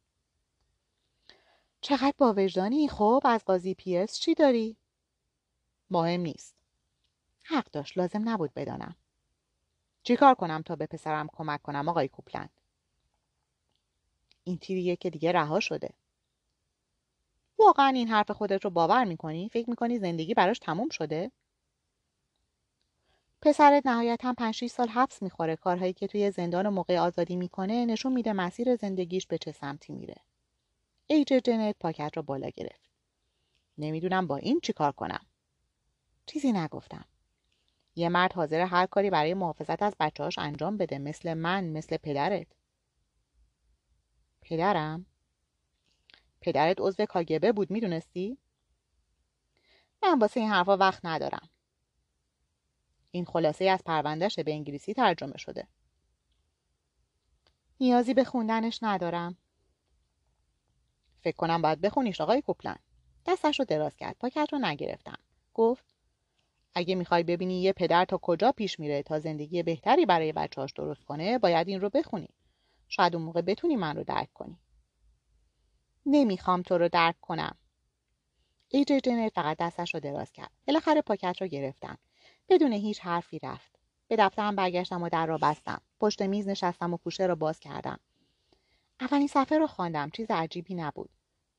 چقدر 1.81 2.13
با 2.17 2.33
وجدانی؟ 2.37 2.87
خب 2.87 3.21
از 3.25 3.45
قاضی 3.45 3.73
پیرس 3.73 4.19
چی 4.19 4.33
داری؟ 4.33 4.77
مهم 5.93 6.21
نیست. 6.21 6.55
حق 7.43 7.71
داشت 7.71 7.97
لازم 7.97 8.29
نبود 8.29 8.53
بدانم. 8.53 8.95
چیکار 10.03 10.35
کنم 10.35 10.61
تا 10.61 10.75
به 10.75 10.85
پسرم 10.85 11.27
کمک 11.33 11.61
کنم 11.61 11.89
آقای 11.89 12.07
کوپلند 12.07 12.49
این 14.43 14.57
تیریه 14.57 14.95
که 14.95 15.09
دیگه 15.09 15.31
رها 15.31 15.59
شده. 15.59 15.89
واقعا 17.59 17.87
این 17.87 18.07
حرف 18.07 18.31
خودت 18.31 18.63
رو 18.63 18.69
باور 18.69 19.03
می‌کنی؟ 19.03 19.49
فکر 19.49 19.69
می‌کنی 19.69 19.99
زندگی 19.99 20.33
براش 20.33 20.59
تموم 20.59 20.89
شده؟ 20.89 21.31
پسرت 23.41 23.87
نهایتا 23.87 24.33
5 24.37 24.67
سال 24.67 24.87
حبس 24.87 25.21
می‌خوره. 25.21 25.55
کارهایی 25.55 25.93
که 25.93 26.07
توی 26.07 26.31
زندان 26.31 26.65
و 26.65 26.71
موقع 26.71 26.99
آزادی 26.99 27.35
می‌کنه 27.35 27.85
نشون 27.85 28.13
میده 28.13 28.33
مسیر 28.33 28.75
زندگیش 28.75 29.27
به 29.27 29.37
چه 29.37 29.51
سمتی 29.51 29.93
میره. 29.93 30.15
ایج 31.07 31.27
جنت 31.27 31.75
پاکت 31.79 32.11
را 32.15 32.21
بالا 32.21 32.49
گرفت. 32.49 32.89
نمی‌دونم 33.77 34.27
با 34.27 34.37
این 34.37 34.59
چی 34.63 34.73
کار 34.73 34.91
کنم. 34.91 35.25
چیزی 36.25 36.51
نگفتم. 36.51 37.05
یه 37.95 38.09
مرد 38.09 38.33
حاضر 38.33 38.61
هر 38.61 38.85
کاری 38.85 39.09
برای 39.09 39.33
محافظت 39.33 39.83
از 39.83 39.95
بچهاش 39.99 40.39
انجام 40.39 40.77
بده 40.77 40.97
مثل 40.97 41.33
من 41.33 41.63
مثل 41.63 41.97
پدرت. 41.97 42.47
پدرم؟ 44.41 45.05
پدرت 46.41 46.75
عضو 46.79 47.05
کاگبه 47.05 47.51
بود 47.51 47.71
می‌دونستی؟ 47.71 48.37
من 50.03 50.19
واسه 50.19 50.39
این 50.39 50.49
حرفا 50.49 50.77
وقت 50.77 51.05
ندارم. 51.05 51.49
این 53.11 53.25
خلاصه 53.25 53.65
از 53.65 53.83
پروندهش 53.85 54.39
به 54.39 54.51
انگلیسی 54.51 54.93
ترجمه 54.93 55.37
شده. 55.37 55.67
نیازی 57.79 58.13
به 58.13 58.23
خوندنش 58.23 58.79
ندارم. 58.81 59.37
فکر 61.21 61.35
کنم 61.35 61.61
باید 61.61 61.81
بخونیش 61.81 62.21
آقای 62.21 62.41
کوپلن. 62.41 62.75
دستش 63.25 63.59
رو 63.59 63.65
دراز 63.65 63.95
کرد. 63.95 64.15
پاکت 64.19 64.47
رو 64.51 64.59
نگرفتم. 64.59 65.17
گفت 65.53 65.92
اگه 66.75 66.95
می‌خوای 66.95 67.23
ببینی 67.23 67.61
یه 67.61 67.73
پدر 67.73 68.05
تا 68.05 68.17
کجا 68.17 68.51
پیش 68.51 68.79
میره 68.79 69.03
تا 69.03 69.19
زندگی 69.19 69.63
بهتری 69.63 70.05
برای 70.05 70.31
بچهاش 70.31 70.73
درست 70.73 71.03
کنه 71.03 71.37
باید 71.37 71.67
این 71.67 71.81
رو 71.81 71.89
بخونی. 71.89 72.29
شاید 72.87 73.15
اون 73.15 73.25
موقع 73.25 73.41
بتونی 73.41 73.75
من 73.75 73.95
رو 73.95 74.03
درک 74.03 74.33
کنی. 74.33 74.57
نمی‌خوام 76.05 76.61
تو 76.61 76.77
رو 76.77 76.89
درک 76.89 77.19
کنم. 77.21 77.55
ایجی 78.67 79.01
جنر 79.01 79.29
فقط 79.29 79.57
دستش 79.57 79.93
رو 79.93 79.99
دراز 79.99 80.31
کرد. 80.31 80.51
بالاخره 80.67 81.01
پاکت 81.01 81.41
رو 81.41 81.47
گرفتم. 81.47 81.97
بدون 82.49 82.73
هیچ 82.73 82.99
حرفی 82.99 83.39
رفت. 83.39 83.79
به 84.07 84.15
دفترم 84.15 84.55
برگشتم 84.55 85.03
و 85.03 85.09
در 85.09 85.25
را 85.25 85.37
بستم. 85.37 85.81
پشت 85.99 86.21
میز 86.21 86.47
نشستم 86.47 86.93
و 86.93 86.97
پوشه 86.97 87.25
را 87.25 87.35
باز 87.35 87.59
کردم. 87.59 87.99
اولین 88.99 89.27
صفحه 89.27 89.57
رو 89.57 89.67
خواندم. 89.67 90.09
چیز 90.09 90.31
عجیبی 90.31 90.75
نبود. 90.75 91.09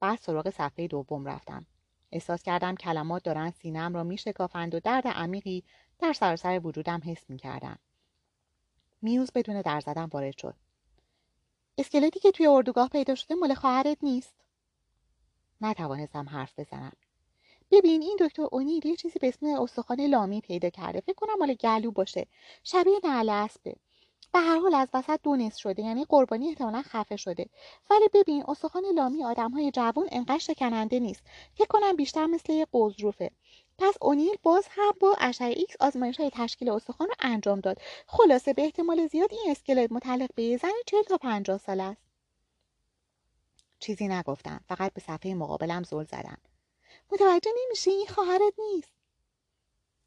بعد 0.01 0.19
سراغ 0.19 0.51
صفحه 0.51 0.87
دوم 0.87 1.25
رفتم. 1.27 1.67
احساس 2.15 2.43
کردم 2.43 2.75
کلمات 2.75 3.23
دارن 3.23 3.51
سینم 3.51 3.95
را 3.95 4.03
میشکافند 4.03 4.75
و 4.75 4.81
درد 4.81 5.07
عمیقی 5.07 5.65
در 5.99 6.13
سراسر 6.13 6.61
وجودم 6.65 7.01
حس 7.05 7.31
می‌کردم. 7.31 7.79
میوز 9.03 9.31
بدون 9.35 9.63
در 9.63 9.81
زدن 9.81 10.05
وارد 10.05 10.39
شد. 10.39 10.55
اسکلتی 11.79 12.21
که 12.21 12.31
توی 12.31 12.47
اردوگاه 12.47 12.89
پیدا 12.89 13.15
شده 13.15 13.35
مال 13.35 13.55
خواهرت 13.55 13.99
نیست؟ 14.03 14.35
نتوانستم 15.61 16.29
حرف 16.29 16.59
بزنم. 16.59 16.93
ببین 17.71 18.03
این 18.03 18.17
دکتر 18.21 18.43
اونیل 18.53 18.87
یه 18.87 18.97
چیزی 18.97 19.19
به 19.19 19.29
اسم 19.29 19.47
استخوان 19.47 20.01
لامی 20.01 20.41
پیدا 20.41 20.71
کرده. 20.71 21.01
فکر 21.01 21.15
کنم 21.15 21.39
مال 21.41 21.55
گلو 21.55 21.91
باشه. 21.91 22.27
شبیه 22.65 23.01
نعل 23.05 23.29
اسبه 23.29 23.77
به 24.35 24.41
هر 24.41 24.59
حال 24.59 24.75
از 24.75 24.89
وسط 24.95 25.21
دو 25.23 25.37
نصف 25.37 25.59
شده 25.59 25.83
یعنی 25.83 26.05
قربانی 26.05 26.49
احتمالا 26.49 26.83
خفه 26.83 27.17
شده. 27.17 27.47
ولی 27.91 28.09
ببین 28.15 28.45
استخوان 28.49 28.85
لامی 28.95 29.25
آدم 29.25 29.51
های 29.51 29.71
جوون 29.71 30.09
انقدر 30.13 30.39
شکننده 30.39 31.01
نیست. 31.01 31.23
فکر 31.55 31.67
کنم 31.67 31.97
بیشتر 31.97 32.27
مثل 32.27 32.53
یه 32.53 32.65
غضروفه 32.65 33.31
پس 33.79 33.95
اونیل 34.01 34.37
باز 34.43 34.67
هم 34.71 34.93
با 35.01 35.17
اشعه 35.21 35.49
ایکس 35.49 35.77
آزمایش 35.81 36.21
های 36.21 36.31
تشکیل 36.35 36.71
استخوان 36.71 37.09
رو 37.09 37.15
انجام 37.19 37.61
داد. 37.61 37.81
خلاصه 38.07 38.53
به 38.53 38.63
احتمال 38.63 39.07
زیاد 39.07 39.33
این 39.33 39.51
اسکلت 39.51 39.93
متعلق 39.93 40.31
به 40.35 40.43
یه 40.43 40.57
زن 40.57 40.69
چهل 40.87 41.03
تا 41.03 41.17
پنجاه 41.17 41.59
سال 41.59 41.81
است. 41.81 42.03
چیزی 43.79 44.09
نگفتم 44.09 44.61
فقط 44.69 44.93
به 44.93 45.01
صفحه 45.01 45.35
مقابلم 45.35 45.83
زل 45.83 46.05
زدم. 46.05 46.39
متوجه 47.13 47.51
نمیشه 47.65 47.91
این 47.91 48.07
خواهرت 48.07 48.55
نیست. 48.59 48.93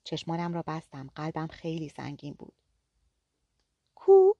چشمانم 0.04 0.54
را 0.54 0.64
بستم. 0.68 1.10
قلبم 1.16 1.48
خیلی 1.48 1.90
سنگین 1.90 2.34
بود. 2.34 2.54
کوب. 4.08 4.38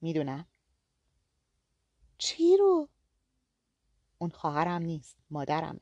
می‌دونم. 0.00 0.46
چی 2.18 2.56
رو؟ 2.56 2.88
اون 4.18 4.30
خواهرم 4.30 4.82
نیست 4.82 5.16
مادرمه. 5.30 5.80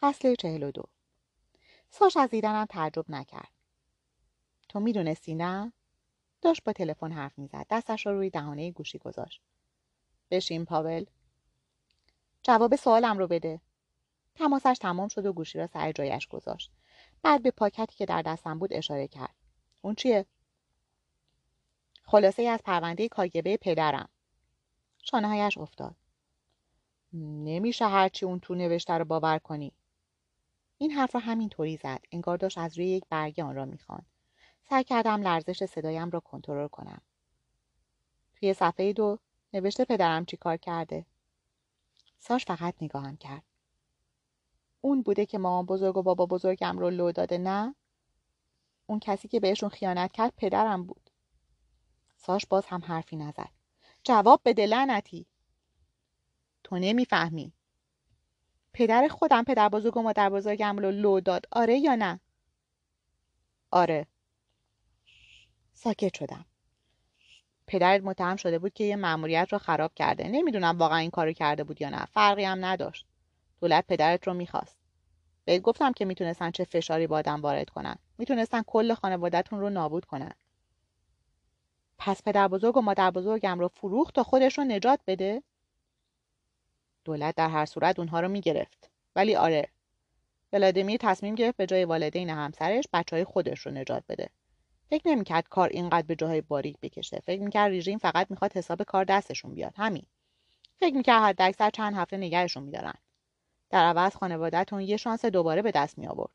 فصل 0.00 0.34
چهل 0.34 0.62
و 0.62 0.70
دو. 0.70 0.82
ساش 1.90 2.16
از 2.16 2.30
دیدنم 2.30 2.64
تعجب 2.64 3.10
نکرد. 3.10 3.52
تو 4.68 4.80
می‌دونستی 4.80 5.34
نه؟ 5.34 5.72
داشت 6.42 6.64
با 6.64 6.72
تلفن 6.72 7.12
حرف 7.12 7.38
می‌زد. 7.38 7.66
دستش 7.70 8.06
را 8.06 8.12
روی 8.12 8.30
دهانه 8.30 8.70
گوشی 8.70 8.98
گذاشت. 8.98 9.40
بشین 10.30 10.64
پاول. 10.64 11.04
جواب 12.42 12.76
سوالم 12.76 13.18
رو 13.18 13.26
بده. 13.26 13.60
تماسش 14.34 14.78
تمام 14.80 15.08
شد 15.08 15.26
و 15.26 15.32
گوشی 15.32 15.58
را 15.58 15.66
سر 15.66 15.92
جایش 15.92 16.28
گذاشت. 16.28 16.70
بعد 17.22 17.42
به 17.42 17.50
پاکتی 17.50 17.96
که 17.96 18.06
در 18.06 18.22
دستم 18.22 18.58
بود 18.58 18.72
اشاره 18.72 19.08
کرد. 19.08 19.39
اون 19.82 19.94
چیه؟ 19.94 20.26
خلاصه 22.04 22.42
از 22.42 22.60
پرونده 22.64 23.08
کاگبه 23.08 23.56
پدرم. 23.56 24.08
شانههایش 25.02 25.58
افتاد. 25.58 25.96
نمیشه 27.12 27.88
هرچی 27.88 28.26
اون 28.26 28.40
تو 28.40 28.54
نوشته 28.54 28.92
رو 28.92 29.04
باور 29.04 29.38
کنی. 29.38 29.72
این 30.78 30.90
حرف 30.90 31.14
را 31.14 31.20
همینطوری 31.20 31.76
زد. 31.76 32.00
انگار 32.12 32.36
داشت 32.36 32.58
از 32.58 32.78
روی 32.78 32.86
یک 32.86 33.04
برگه 33.10 33.44
آن 33.44 33.54
را 33.54 33.64
می‌خواند. 33.64 34.06
سعی 34.70 34.84
کردم 34.84 35.22
لرزش 35.22 35.64
صدایم 35.64 36.10
را 36.10 36.20
کنترل 36.20 36.68
کنم. 36.68 37.00
توی 38.34 38.54
صفحه 38.54 38.92
دو 38.92 39.18
نوشته 39.52 39.84
پدرم 39.84 40.24
چی 40.24 40.36
کار 40.36 40.56
کرده؟ 40.56 41.06
ساش 42.18 42.44
فقط 42.44 42.74
نگاهم 42.80 43.16
کرد. 43.16 43.42
اون 44.80 45.02
بوده 45.02 45.26
که 45.26 45.38
مامان 45.38 45.66
بزرگ 45.66 45.96
و 45.96 46.02
بابا 46.02 46.26
بزرگم 46.26 46.78
رو 46.78 46.90
لو 46.90 47.12
داده 47.12 47.38
نه؟ 47.38 47.74
اون 48.90 49.00
کسی 49.00 49.28
که 49.28 49.40
بهشون 49.40 49.68
خیانت 49.68 50.12
کرد 50.12 50.32
پدرم 50.36 50.86
بود. 50.86 51.10
ساش 52.16 52.46
باز 52.46 52.66
هم 52.66 52.84
حرفی 52.84 53.16
نزد. 53.16 53.48
جواب 54.04 54.40
بده 54.44 54.66
لعنتی. 54.66 55.26
تو 56.64 56.78
نمی‌فهمی. 56.78 57.52
پدر 58.72 59.08
خودم 59.08 59.44
پدر 59.44 59.68
بزرگ 59.68 59.96
و 59.96 60.02
مادر 60.02 60.30
بزرگم 60.30 60.76
رو 60.78 60.90
لو 60.90 61.20
داد. 61.20 61.46
آره 61.52 61.78
یا 61.78 61.94
نه؟ 61.94 62.20
آره. 63.70 64.06
ساکت 65.72 66.16
شدم. 66.16 66.44
پدرت 67.66 68.02
متهم 68.02 68.36
شده 68.36 68.58
بود 68.58 68.72
که 68.72 68.84
یه 68.84 68.96
مأموریت 68.96 69.48
رو 69.50 69.58
خراب 69.58 69.94
کرده. 69.94 70.28
نمی‌دونم 70.28 70.78
واقعا 70.78 70.98
این 70.98 71.10
کارو 71.10 71.32
کرده 71.32 71.64
بود 71.64 71.80
یا 71.80 71.88
نه. 71.90 72.04
فرقی 72.04 72.44
هم 72.44 72.64
نداشت. 72.64 73.06
دولت 73.60 73.86
پدرت 73.86 74.26
رو 74.26 74.34
می‌خواست. 74.34 74.79
بهت 75.44 75.62
گفتم 75.62 75.92
که 75.92 76.04
می‌تونستن 76.04 76.50
چه 76.50 76.64
فشاری 76.64 77.06
با 77.06 77.16
آدم 77.16 77.40
وارد 77.40 77.70
کنن. 77.70 77.96
می‌تونستن 78.18 78.62
کل 78.62 78.94
خانوادهتون 78.94 79.60
رو 79.60 79.70
نابود 79.70 80.04
کنن. 80.04 80.32
پس 81.98 82.22
پدر 82.22 82.48
بزرگ 82.48 82.76
و 82.76 82.80
مادر 82.80 83.10
بزرگم 83.10 83.58
رو 83.58 83.68
فروخت 83.68 84.14
تا 84.14 84.22
خودش 84.22 84.58
رو 84.58 84.64
نجات 84.64 85.00
بده. 85.06 85.42
دولت 87.04 87.34
در 87.34 87.48
هر 87.48 87.66
صورت 87.66 87.98
اونها 87.98 88.20
رو 88.20 88.28
می‌گرفت. 88.28 88.90
ولی 89.16 89.36
آره 89.36 89.68
ولادیمیر 90.52 90.96
تصمیم 91.00 91.34
گرفت 91.34 91.56
به 91.56 91.66
جای 91.66 91.84
والدین 91.84 92.30
همسرش 92.30 92.84
بچه 92.92 93.16
های 93.16 93.24
خودش 93.24 93.66
رو 93.66 93.72
نجات 93.72 94.04
بده. 94.08 94.30
فکر 94.90 95.08
نمی‌کرد 95.08 95.48
کار 95.48 95.68
اینقدر 95.68 96.06
به 96.06 96.16
جاهای 96.16 96.40
باریک 96.40 96.76
بکشه. 96.82 97.20
فکر 97.20 97.42
می‌کرد 97.42 97.72
رژیم 97.72 97.98
فقط 97.98 98.30
می‌خواد 98.30 98.56
حساب 98.56 98.82
کار 98.82 99.04
دستشون 99.04 99.54
بیاد. 99.54 99.74
همین. 99.76 100.06
فکر 100.76 100.96
می‌کرد 100.96 101.22
حد 101.22 101.42
اکثر 101.42 101.70
چند 101.70 101.94
هفته 101.94 102.16
نگهشون 102.16 102.62
میدارن. 102.62 102.94
در 103.70 103.84
عوض 103.84 104.14
خانوادهتون 104.14 104.80
یه 104.80 104.96
شانس 104.96 105.24
دوباره 105.24 105.62
به 105.62 105.70
دست 105.70 105.98
می 105.98 106.06
آورد. 106.06 106.30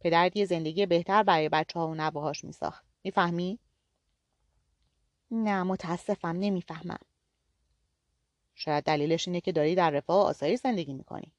پدرت 0.00 0.36
یه 0.36 0.44
زندگی 0.44 0.86
بهتر 0.86 1.22
برای 1.22 1.48
بچه 1.48 1.78
ها 1.78 1.88
و 1.88 1.94
نباهاش 1.94 2.44
می 2.44 2.52
ساخت. 2.52 2.84
می‌فهمی؟ 3.04 3.58
نه 5.30 5.62
متاسفم 5.62 6.36
نمی‌فهمم. 6.36 6.98
شاید 8.54 8.84
دلیلش 8.84 9.28
اینه 9.28 9.40
که 9.40 9.52
داری 9.52 9.74
در 9.74 9.90
رفاه 9.90 10.16
و 10.16 10.28
آسایش 10.28 10.60
زندگی 10.60 10.92
می‌کنی. 10.92 11.32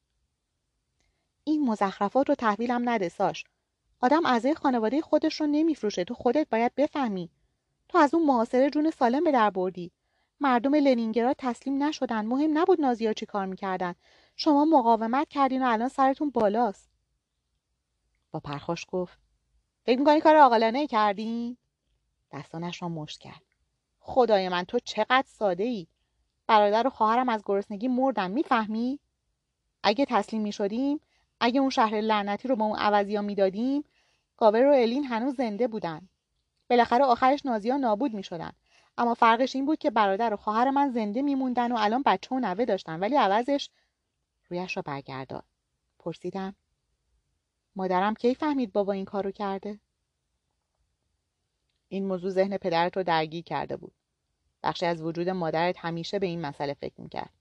این 1.44 1.66
مزخرفات 1.66 2.30
رو 2.30 2.36
تحویلم 2.36 2.90
نده 2.90 3.10
ساش. 3.10 3.44
آدم 4.00 4.26
اعضای 4.26 4.56
خانواده 4.56 5.02
خودش 5.02 5.42
رو 5.42 5.48
نمیفروشه 5.48 6.04
تو 6.04 6.14
خودت 6.14 6.48
باید 6.50 6.76
بفهمی. 6.76 7.30
تو 7.90 7.98
از 7.98 8.14
اون 8.14 8.26
محاصره 8.26 8.70
جون 8.70 8.92
سالم 8.92 9.24
به 9.24 9.32
در 9.32 9.50
بردی. 9.50 9.92
مردم 10.42 10.76
لنینگراد 10.76 11.36
تسلیم 11.40 11.84
نشدن. 11.84 12.26
مهم 12.26 12.58
نبود 12.58 12.82
نازیا 12.82 13.14
چی 13.14 13.26
کار 13.26 13.46
می‌کردن. 13.46 13.96
شما 14.36 14.66
مقاومت 14.66 15.30
کردین 15.30 15.64
و 15.64 15.68
الان 15.68 15.90
سرتون 15.90 16.30
بالاست. 16.30 16.90
با 18.32 18.40
پرخاش 18.40 18.86
گفت 18.90 19.20
فکر 19.86 20.00
می‌کنی 20.00 20.22
کار 20.22 20.36
عاقلانه 20.36 20.88
کردین؟ 20.88 21.58
دستانش 22.32 22.82
را 22.82 22.90
مشت 22.90 23.20
کرد. 23.20 23.42
خدای 24.00 24.50
من 24.50 24.64
تو 24.64 24.80
چقدر 24.80 25.28
ساده 25.28 25.64
ای 25.64 25.88
برادر 26.48 26.88
و 26.88 26.90
خواهرم 26.90 27.30
از 27.30 27.44
گرسنگی 27.46 27.88
مردن 27.88 28.32
می‌فهمی؟ 28.32 29.00
اگه 29.84 30.06
تسلیم 30.06 30.42
می‌شدیم 30.42 31.00
اگه 31.40 31.60
اون 31.60 31.70
شهر 31.70 32.02
لعنتی 32.02 32.48
رو 32.48 32.56
با 32.56 32.66
اون 32.66 32.80
عوضیا 32.80 33.22
می‌دادیم 33.22 33.84
گاور 34.38 34.66
و 34.66 34.74
الین 34.74 35.04
هنوز 35.04 35.36
زنده 35.36 35.68
بودن. 35.68 36.10
بالاخره 36.70 37.06
آخرش 37.06 37.46
نازیا 37.46 37.78
نابود 37.78 38.14
می‌شدن. 38.14 38.52
اما 39.00 39.14
فرقش 39.14 39.56
این 39.56 39.66
بود 39.66 39.80
که 39.80 39.90
برادر 39.90 40.34
و 40.34 40.38
خواهر 40.38 40.70
من 40.70 40.92
زنده 40.92 41.22
میموندن 41.22 41.72
و 41.72 41.76
الان 41.80 42.04
بچه 42.06 42.36
و 42.36 42.40
نوه 42.40 42.66
داشتن 42.66 43.00
ولی 43.00 43.16
عوضش 43.16 43.70
رویش 44.50 44.78
را 44.78 44.84
برگردان. 44.84 45.44
پرسیدم 46.00 46.56
مادرم 47.76 48.14
کی 48.14 48.36
فهمید 48.36 48.74
بابا 48.74 48.94
این 48.94 49.06
کارو 49.06 49.32
کرده؟ 49.32 49.80
این 51.88 52.08
موضوع 52.08 52.30
ذهن 52.30 52.58
پدرت 52.58 52.98
رو 52.98 53.04
درگیر 53.04 53.44
کرده 53.44 53.78
بود. 53.78 53.94
بخشی 54.64 54.86
از 54.86 55.02
وجود 55.02 55.30
مادرت 55.30 55.76
همیشه 55.78 56.20
به 56.20 56.26
این 56.26 56.42
مسئله 56.42 56.74
فکر 56.74 57.02
می‌کرد. 57.02 57.34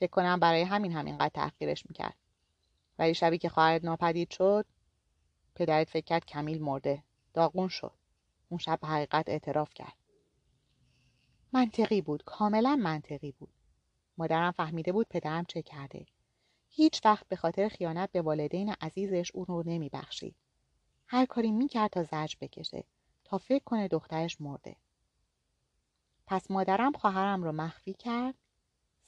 فکر 0.00 0.10
کنم 0.10 0.40
برای 0.40 0.62
همین 0.62 0.92
همینقدر 0.92 1.28
تحقیرش 1.34 1.86
می‌کرد. 1.88 2.16
ولی 2.98 3.14
شبی 3.14 3.38
که 3.38 3.48
خواهرت 3.48 3.84
ناپدید 3.84 4.30
شد 4.30 4.66
پدرت 5.54 5.90
فکر 5.90 6.04
کرد 6.04 6.24
کمیل 6.24 6.62
مرده. 6.62 7.02
داغون 7.34 7.68
شد. 7.68 7.92
اون 8.48 8.58
شب 8.58 8.78
حقیقت 8.82 9.28
اعتراف 9.28 9.74
کرد. 9.74 10.01
منطقی 11.52 12.00
بود. 12.00 12.22
کاملا 12.24 12.76
منطقی 12.76 13.32
بود. 13.32 13.54
مادرم 14.18 14.50
فهمیده 14.50 14.92
بود 14.92 15.08
پدرم 15.08 15.44
چه 15.44 15.62
کرده. 15.62 16.06
هیچ 16.68 17.00
وقت 17.04 17.28
به 17.28 17.36
خاطر 17.36 17.68
خیانت 17.68 18.12
به 18.12 18.22
والدین 18.22 18.74
عزیزش 18.80 19.30
اون 19.34 19.46
رو 19.46 19.62
نمیبخشید. 19.66 20.34
هر 21.06 21.26
کاری 21.26 21.52
می‌کرد 21.52 21.90
تا 21.90 22.02
زرج 22.02 22.36
بکشه. 22.40 22.84
تا 23.24 23.38
فکر 23.38 23.64
کنه 23.64 23.88
دخترش 23.88 24.40
مرده. 24.40 24.76
پس 26.26 26.50
مادرم 26.50 26.92
خواهرم 26.92 27.42
رو 27.42 27.52
مخفی 27.52 27.94
کرد. 27.94 28.34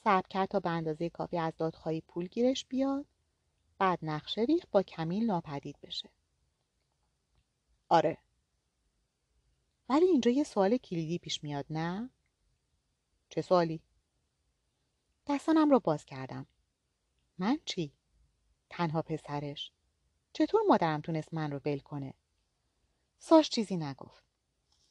صبر 0.05 0.29
کرد 0.31 0.49
تا 0.49 0.61
به 0.61 0.71
اندازه 0.71 1.11
کافی 1.11 1.39
از 1.39 1.57
دادخواهی 1.57 2.01
پول 2.01 2.27
گیرش 2.27 2.67
بیاد. 2.67 3.07
بعد 3.79 3.99
نقشه 4.03 4.41
ریخت 4.41 4.71
با 4.71 4.83
کمیل 4.83 5.27
ناپدید 5.27 5.77
بشه. 5.83 6.11
آره. 7.89 8.19
ولی 9.89 10.07
اینجا 10.07 10.31
یه 10.31 10.45
سوال 10.45 10.77
کلیدی 10.77 11.19
پیش 11.19 11.45
میاد 11.45 11.67
نه؟ 11.71 12.11
چه 13.35 13.43
سوالی؟ 13.43 13.81
دستانم 15.27 15.71
رو 15.71 15.81
باز 15.81 16.05
کردم. 16.05 16.47
من 17.39 17.59
چی؟ 17.65 17.93
تنها 18.71 19.03
پسرش. 19.03 19.73
چطور 20.33 20.61
مادرم 20.69 21.01
تونست 21.01 21.35
من 21.35 21.53
رو 21.53 21.61
ول 21.65 21.79
کنه؟ 21.79 22.15
ساش 23.19 23.49
چیزی 23.51 23.77
نگفت. 23.77 24.25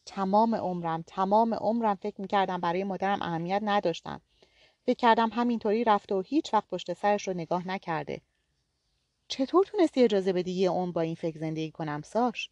تمام 0.05 0.55
عمرم 0.55 1.03
تمام 1.07 1.53
عمرم 1.53 1.95
فکر 1.95 2.21
می‌کردم 2.21 2.61
برای 2.61 2.83
مادرم 2.83 3.21
اهمیت 3.21 3.61
نداشتم. 3.63 4.21
فکر 4.85 4.97
کردم 4.97 5.29
همینطوری 5.33 5.83
رفته 5.83 6.15
و 6.15 6.21
هیچ 6.21 6.53
وقت 6.53 6.67
پشت 6.67 6.93
سرش 6.93 7.27
رو 7.27 7.33
نگاه 7.33 7.67
نکرده. 7.67 8.21
چطور 9.27 9.65
تونستی 9.65 10.03
اجازه 10.03 10.33
بدی 10.33 10.51
یه 10.51 10.69
عمر 10.69 10.91
با 10.91 11.01
این 11.01 11.15
فکر 11.15 11.39
زندگی 11.39 11.71
کنم 11.71 12.01
ساش؟ 12.01 12.49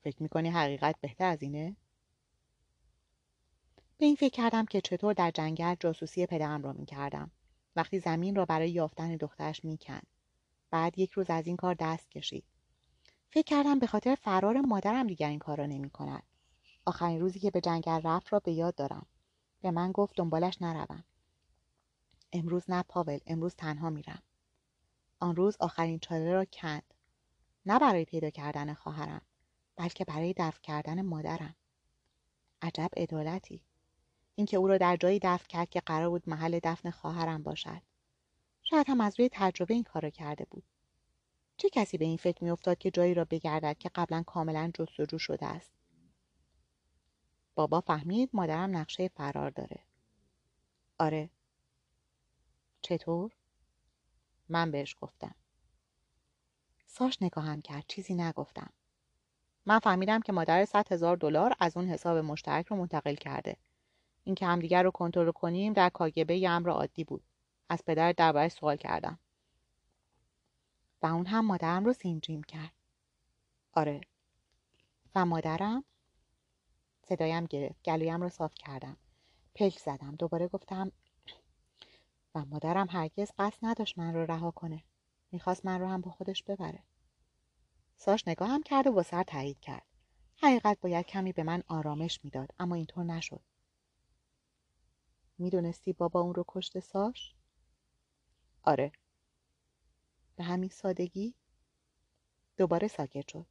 فکر 0.00 0.22
می‌کنی 0.22 0.50
حقیقت 0.50 1.00
بهتر 1.00 1.24
از 1.24 1.42
اینه؟ 1.42 1.76
به 3.98 4.06
این 4.06 4.16
فکر 4.16 4.32
کردم 4.32 4.64
که 4.64 4.80
چطور 4.80 5.14
در 5.14 5.30
جنگل 5.30 5.74
جاسوسی 5.80 6.26
پدرم 6.26 6.62
را 6.62 6.72
می‌کردم. 6.72 7.30
وقتی 7.76 8.00
زمین 8.00 8.36
را 8.36 8.44
برای 8.44 8.70
یافتن 8.70 9.16
دخترش 9.16 9.64
می‌کند. 9.64 10.06
بعد 10.70 10.98
یک 10.98 11.12
روز 11.12 11.30
از 11.30 11.46
این 11.46 11.56
کار 11.56 11.74
دست 11.74 12.10
کشید. 12.10 12.44
فکر 13.30 13.42
کردم 13.42 13.78
به 13.78 13.86
خاطر 13.86 14.14
فرار 14.14 14.60
مادرم 14.60 15.06
دیگر 15.06 15.28
این 15.28 15.38
کار 15.38 15.58
را 15.58 15.66
نمی 15.66 15.90
کند. 15.90 16.22
آخرین 16.86 17.20
روزی 17.20 17.38
که 17.38 17.50
به 17.50 17.60
جنگل 17.60 18.00
رفت 18.02 18.32
را 18.32 18.38
به 18.38 18.52
یاد 18.52 18.74
دارم. 18.74 19.06
به 19.60 19.70
من 19.70 19.92
گفت 19.92 20.16
دنبالش 20.16 20.62
نروم. 20.62 21.04
امروز 22.32 22.70
نه 22.70 22.82
پاول 22.82 23.18
امروز 23.26 23.54
تنها 23.54 23.90
میرم. 23.90 24.22
آن 25.20 25.36
روز 25.36 25.56
آخرین 25.60 25.98
چاله 25.98 26.32
را 26.32 26.44
کند. 26.44 26.94
نه 27.66 27.78
برای 27.78 28.04
پیدا 28.04 28.30
کردن 28.30 28.74
خواهرم 28.74 29.22
بلکه 29.76 30.04
برای 30.04 30.34
دفع 30.36 30.60
کردن 30.62 31.02
مادرم. 31.02 31.54
عجب 32.62 32.90
عدالتی. 32.96 33.62
اینکه 34.34 34.56
او 34.56 34.68
را 34.68 34.78
در 34.78 34.96
جایی 34.96 35.18
دفن 35.22 35.46
کرد 35.48 35.70
که 35.70 35.80
قرار 35.80 36.10
بود 36.10 36.28
محل 36.28 36.58
دفن 36.62 36.90
خواهرم 36.90 37.42
باشد. 37.42 37.82
شاید 38.62 38.88
هم 38.88 39.00
از 39.00 39.20
روی 39.20 39.28
تجربه 39.32 39.74
این 39.74 39.82
کار 39.82 40.10
کرده 40.10 40.46
بود. 40.50 40.64
چه 41.56 41.70
کسی 41.70 41.98
به 41.98 42.04
این 42.04 42.16
فکر 42.16 42.44
میافتاد 42.44 42.78
که 42.78 42.90
جایی 42.90 43.14
را 43.14 43.24
بگردد 43.24 43.78
که 43.78 43.90
قبلا 43.94 44.22
کاملا 44.22 44.70
جستجو 44.74 45.18
شده 45.18 45.46
است؟ 45.46 45.72
بابا 47.54 47.80
فهمید 47.80 48.30
مادرم 48.32 48.76
نقشه 48.76 49.08
فرار 49.08 49.50
داره. 49.50 49.80
آره. 50.98 51.30
چطور؟ 52.82 53.32
من 54.48 54.70
بهش 54.70 54.96
گفتم. 55.00 55.34
ساش 56.86 57.22
نگاهم 57.22 57.62
کرد 57.62 57.84
چیزی 57.88 58.14
نگفتم. 58.14 58.70
من 59.66 59.78
فهمیدم 59.78 60.20
که 60.20 60.32
مادر 60.32 60.64
100 60.64 60.92
هزار 60.92 61.16
دلار 61.16 61.54
از 61.60 61.76
اون 61.76 61.88
حساب 61.88 62.18
مشترک 62.18 62.66
رو 62.66 62.76
منتقل 62.76 63.14
کرده. 63.14 63.56
اینکه 64.24 64.46
همدیگر 64.46 64.82
رو 64.82 64.90
کنترل 64.90 65.30
کنیم 65.30 65.72
در 65.72 65.88
کاگبه 65.88 66.48
امر 66.50 66.70
عادی 66.70 67.04
بود. 67.04 67.22
از 67.68 67.84
پدر 67.86 68.12
دربارش 68.12 68.52
سوال 68.52 68.76
کردم. 68.76 69.18
و 71.02 71.06
اون 71.06 71.26
هم 71.26 71.46
مادرم 71.46 71.84
رو 71.84 71.92
سینجیم 71.92 72.42
کرد. 72.42 72.72
آره. 73.72 74.00
و 75.14 75.24
مادرم 75.24 75.84
صدایم 77.02 77.46
گرفت. 77.46 77.82
گلویم 77.84 78.22
رو 78.22 78.28
صاف 78.28 78.54
کردم. 78.54 78.96
پلک 79.54 79.78
زدم. 79.78 80.16
دوباره 80.16 80.48
گفتم 80.48 80.92
و 82.34 82.44
مادرم 82.44 82.86
هرگز 82.90 83.30
قصد 83.38 83.58
نداشت 83.62 83.98
من 83.98 84.14
رو 84.14 84.26
رها 84.26 84.50
کنه. 84.50 84.82
می‌خواست 85.32 85.66
من 85.66 85.80
رو 85.80 85.86
هم 85.86 86.00
با 86.00 86.10
خودش 86.10 86.42
ببره. 86.42 86.82
ساش 87.96 88.28
نگاهم 88.28 88.62
کرد 88.62 88.86
و 88.86 88.92
با 88.92 89.02
سر 89.02 89.22
تایید 89.22 89.60
کرد. 89.60 89.86
حقیقت 90.42 90.80
باید 90.80 91.06
کمی 91.06 91.32
به 91.32 91.42
من 91.42 91.62
آرامش 91.68 92.20
می‌داد 92.24 92.50
اما 92.58 92.74
اینطور 92.74 93.04
نشد. 93.04 93.40
می‌دونستی 95.38 95.92
بابا 95.92 96.20
اون 96.20 96.34
رو 96.34 96.44
کشته 96.48 96.80
ساش؟ 96.80 97.34
آره. 98.62 98.92
به 100.36 100.44
همین 100.44 100.68
سادگی 100.68 101.34
دوباره 102.56 102.88
ساکت 102.88 103.28
شد. 103.28 103.46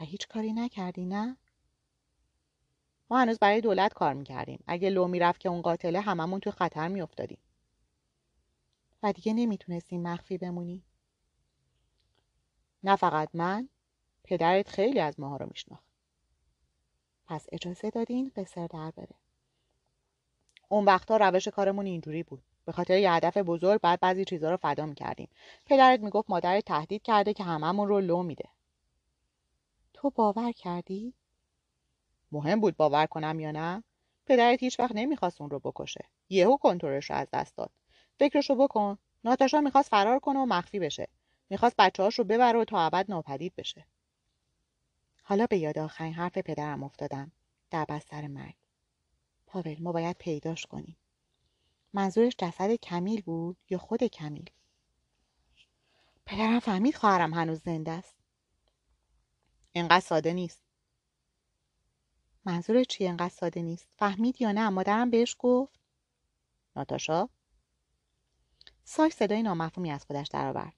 و 0.00 0.04
هیچ 0.04 0.28
کاری 0.28 0.52
نکردی 0.52 1.04
نه؟ 1.04 1.36
ما 3.10 3.18
هنوز 3.18 3.38
برای 3.38 3.60
دولت 3.60 3.92
کار 3.94 4.14
می‌کردیم. 4.14 4.64
اگه 4.66 4.90
لو 4.90 5.08
می‌رفت 5.08 5.40
که 5.40 5.48
اون 5.48 5.62
قاتله 5.62 6.00
هممون 6.00 6.40
تو 6.40 6.50
خطر 6.50 6.88
میافتادیم. 6.88 7.38
و 9.02 9.12
دیگه 9.12 9.32
نمی‌تونستیم 9.32 10.02
مخفی 10.02 10.38
بمونی. 10.38 10.84
نه 12.82 12.96
فقط 12.96 13.28
من 13.34 13.68
پدرت 14.24 14.68
خیلی 14.68 15.00
از 15.00 15.20
ماها 15.20 15.36
رو 15.36 15.46
میشناخت. 15.46 15.86
پس 17.26 17.46
اجازه 17.52 17.90
دادین 17.90 18.32
قصر 18.36 18.66
در 18.66 18.90
بره. 18.90 19.14
اون 20.68 20.84
وقتا 20.84 21.16
روش 21.16 21.48
کارمون 21.48 21.86
اینجوری 21.86 22.22
بود. 22.22 22.42
به 22.64 22.72
خاطر 22.72 22.98
یه 22.98 23.12
هدف 23.12 23.36
بزرگ 23.36 23.80
بعد 23.80 24.00
بعضی 24.00 24.24
چیزها 24.24 24.50
رو 24.50 24.56
فدا 24.56 24.86
می‌کردیم. 24.86 25.28
پدرت 25.66 26.00
می‌گفت 26.00 26.30
مادرت 26.30 26.64
تهدید 26.64 27.02
کرده 27.02 27.34
که 27.34 27.44
هممون 27.44 27.88
رو 27.88 28.00
لو 28.00 28.22
میده. 28.22 28.48
تو 29.94 30.10
باور 30.10 30.52
کردی؟ 30.52 31.14
مهم 32.32 32.60
بود 32.60 32.76
باور 32.76 33.06
کنم 33.06 33.40
یا 33.40 33.50
نه. 33.50 33.82
پدرت 34.26 34.62
هیچ 34.62 34.80
وقت 34.80 34.92
نمی‌خواست 34.94 35.40
اون 35.40 35.50
رو 35.50 35.58
بکشه. 35.58 36.04
یهو 36.28 36.56
کنترلش 36.56 37.10
رو 37.10 37.16
از 37.16 37.28
دست 37.32 37.56
داد. 37.56 37.70
فکرشو 38.18 38.54
بکن. 38.54 38.98
ناتاشا 39.24 39.60
می‌خواست 39.60 39.88
فرار 39.88 40.18
کنه 40.18 40.38
و 40.38 40.46
مخفی 40.46 40.78
بشه. 40.78 41.08
می‌خواست 41.50 41.76
بچه 41.78 42.08
رو 42.08 42.24
ببره 42.24 42.58
و 42.58 42.64
تا 42.64 42.80
ابد 42.80 43.04
ناپدید 43.08 43.52
بشه. 43.56 43.86
حالا 45.22 45.46
به 45.46 45.58
یاد 45.58 45.78
آخرین 45.78 46.12
حرف 46.12 46.38
پدرم 46.38 46.82
افتادم. 46.82 47.32
در 47.70 47.84
بستر 47.88 48.26
مرگ. 48.26 48.54
پاول 49.46 49.76
ما 49.80 49.92
باید 49.92 50.16
پیداش 50.18 50.66
کنیم. 50.66 50.96
منظورش 51.92 52.34
جسد 52.38 52.74
کمیل 52.74 53.20
بود 53.20 53.56
یا 53.70 53.78
خود 53.78 54.04
کمیل؟ 54.04 54.50
پدرم 56.26 56.60
فهمید 56.60 56.96
خواهرم 56.96 57.34
هنوز 57.34 57.62
زنده 57.62 57.90
است. 57.90 58.14
اینقدر 59.72 60.00
ساده 60.00 60.32
نیست. 60.32 60.62
منظور 62.44 62.84
چی 62.84 63.04
اینقدر 63.04 63.34
ساده 63.34 63.62
نیست؟ 63.62 63.88
فهمید 63.96 64.42
یا 64.42 64.52
نه؟ 64.52 64.68
مادرم 64.68 65.10
بهش 65.10 65.36
گفت. 65.38 65.80
ناتاشا؟ 66.76 67.28
ساش 68.84 69.12
صدای 69.12 69.42
نامفهومی 69.42 69.90
از 69.90 70.04
خودش 70.04 70.28
درآورد. 70.28 70.74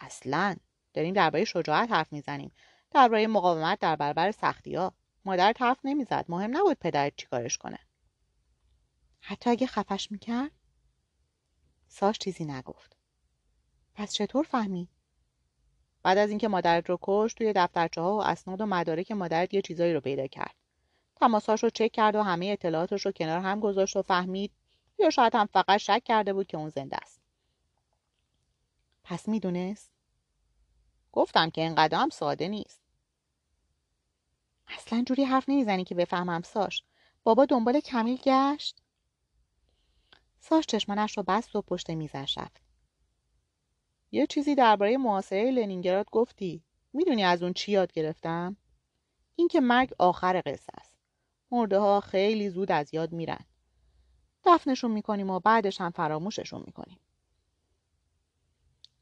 اصلا 0.00 0.56
داریم 0.94 1.14
درباره 1.14 1.44
شجاعت 1.44 1.92
حرف 1.92 2.12
می‌زنیم. 2.12 2.52
درباره 2.90 3.26
مقاومت 3.26 3.78
در 3.78 3.96
برابر 3.96 4.30
سختی 4.30 4.74
ها 4.74 4.92
مادر 5.24 5.54
حرف 5.60 5.78
نمی‌زد. 5.84 6.24
مهم 6.28 6.56
نبود 6.56 6.78
پدرت 6.78 7.12
چیکارش 7.16 7.58
کنه. 7.58 7.78
حتی 9.28 9.50
اگه 9.50 9.66
خفش 9.66 10.10
می‌کرد؟ 10.10 10.50
ساش 11.88 12.18
چیزی 12.18 12.44
نگفت. 12.44 12.96
پس 13.94 14.12
چطور 14.14 14.44
فهمید 14.44 14.88
بعد 16.02 16.18
از 16.18 16.30
اینکه 16.30 16.48
مادرت 16.48 16.90
رو 16.90 16.98
کش 17.02 17.34
توی 17.34 17.52
دفترچه 17.56 18.00
ها 18.00 18.16
و 18.16 18.22
اسناد 18.22 18.60
و 18.60 18.66
مدارک 18.66 19.10
مادرت 19.10 19.54
یه 19.54 19.62
چیزایی 19.62 19.94
رو 19.94 20.00
پیدا 20.00 20.26
کرد. 20.26 20.54
تماساش 21.16 21.62
رو 21.62 21.70
چک 21.70 21.92
کرد 21.92 22.14
و 22.14 22.22
همه 22.22 22.46
اطلاعاتش 22.46 23.06
رو 23.06 23.12
کنار 23.12 23.40
هم 23.40 23.60
گذاشت 23.60 23.96
و 23.96 24.02
فهمید 24.02 24.52
یا 24.98 25.10
شاید 25.10 25.34
هم 25.34 25.46
فقط 25.46 25.76
شک 25.76 26.02
کرده 26.04 26.32
بود 26.32 26.46
که 26.46 26.56
اون 26.56 26.68
زنده 26.68 26.96
است. 26.96 27.20
پس 29.04 29.28
می‌دونست؟ 29.28 29.90
گفتم 31.12 31.50
که 31.50 31.60
اینقدر 31.60 31.98
هم 31.98 32.10
ساده 32.10 32.48
نیست. 32.48 32.80
اصلا 34.68 35.04
جوری 35.06 35.24
حرف 35.24 35.48
نمی‌زنی 35.48 35.84
که 35.84 35.94
بفهمم 35.94 36.42
ساش. 36.42 36.82
بابا 37.22 37.44
دنبال 37.44 37.80
کمیل 37.80 38.16
گشت؟ 38.24 38.82
ساش 40.40 40.66
چشمانش 40.66 41.16
رو 41.16 41.22
بست 41.22 41.56
و 41.56 41.62
پشت 41.62 41.90
میزش 41.90 42.38
رفت. 42.38 42.62
یه 44.12 44.26
چیزی 44.26 44.54
درباره 44.54 44.96
معاصره 44.96 45.50
لنینگراد 45.50 46.10
گفتی. 46.10 46.62
می‌دونی 46.92 47.24
از 47.24 47.42
اون 47.42 47.52
چی 47.52 47.72
یاد 47.72 47.92
گرفتم؟ 47.92 48.56
اینکه 49.36 49.60
مرگ 49.60 49.90
آخر 49.98 50.42
قصه 50.46 50.72
است. 50.80 50.98
مرده 51.50 51.78
ها 51.78 52.00
خیلی 52.00 52.50
زود 52.50 52.72
از 52.72 52.94
یاد 52.94 53.12
میرن. 53.12 53.44
دفنشون 54.44 54.90
می‌کنیم 54.90 55.30
و 55.30 55.40
بعدش 55.40 55.80
هم 55.80 55.90
فراموششون 55.90 56.62
می‌کنیم. 56.66 56.98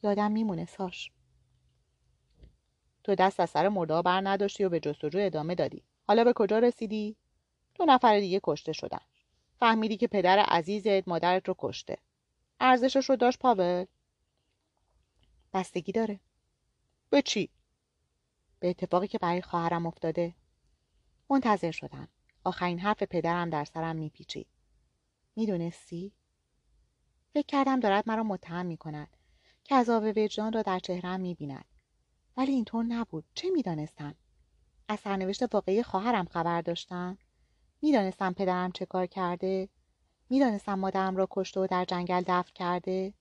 یادم 0.03 0.33
میمونه 0.33 0.65
ساش 0.65 1.11
تو 3.05 3.15
دست 3.15 3.41
از 3.41 3.51
سر 3.51 3.69
مرده 3.69 3.95
ها 3.95 4.03
بر 4.03 4.21
نداشتی 4.25 4.65
و 4.65 4.69
به 4.69 4.81
جستجو 4.81 5.19
ادامه 5.23 5.55
دادی. 5.55 5.83
حالا 6.07 6.25
به 6.25 6.33
کجا 6.33 6.59
رسیدی؟ 6.59 7.17
دو 7.75 7.85
نفر 7.85 8.21
دیگه 8.21 8.41
کشته 8.45 8.73
شدن. 8.73 9.01
فهمیدی 9.61 9.97
که 9.97 10.07
پدر 10.07 10.39
عزیزت 10.39 11.09
مادرت 11.09 11.49
رو 11.49 11.55
کشته. 11.59 11.99
ارزشش 12.61 13.11
رو 13.11 13.17
داشت 13.17 13.39
پاول؟ 13.39 13.85
بستگی 15.55 15.93
داره. 15.93 16.21
به 17.11 17.23
چی؟ 17.23 17.51
به 18.61 18.71
اتفاقی 18.71 19.09
که 19.09 19.19
برای 19.19 19.43
خواهرم 19.43 19.87
افتاده. 19.87 20.35
منتظر 21.31 21.71
شدم. 21.71 22.09
آخرین 22.45 22.79
حرف 22.79 23.03
پدرم 23.03 23.51
در 23.51 23.65
سرم 23.65 23.97
میپیچید. 23.97 24.47
می‌دونستی؟ 25.37 26.13
فکر 27.35 27.47
کردم 27.47 27.81
دارد 27.81 28.09
مرا 28.09 28.23
متهم 28.23 28.67
می‌کند 28.67 29.17
که 29.65 29.75
عذاب 29.75 30.05
وجدان 30.17 30.53
را 30.53 30.63
در 30.63 30.79
چهرهام 30.79 31.21
می‌بیند. 31.21 31.65
ولی 32.37 32.53
اینطور 32.53 32.85
نبود. 32.85 33.25
چه 33.35 33.51
می‌دانستم؟ 33.51 34.15
از 34.89 35.01
سرنوشت 35.01 35.55
واقعی 35.55 35.83
خواهرم 35.83 36.25
خبر 36.25 36.61
داشتم؟ 36.63 37.19
می‌دانستم 37.83 38.33
پدرم 38.33 38.73
چه 38.73 38.87
کار 38.87 39.07
کرده. 39.07 39.69
می‌دانستم 40.31 40.75
مادرم 40.75 41.17
را 41.17 41.29
کشته 41.31 41.61
و 41.61 41.67
در 41.67 41.85
جنگل 41.85 42.23
دفن 42.27 42.53
کرده. 42.55 43.15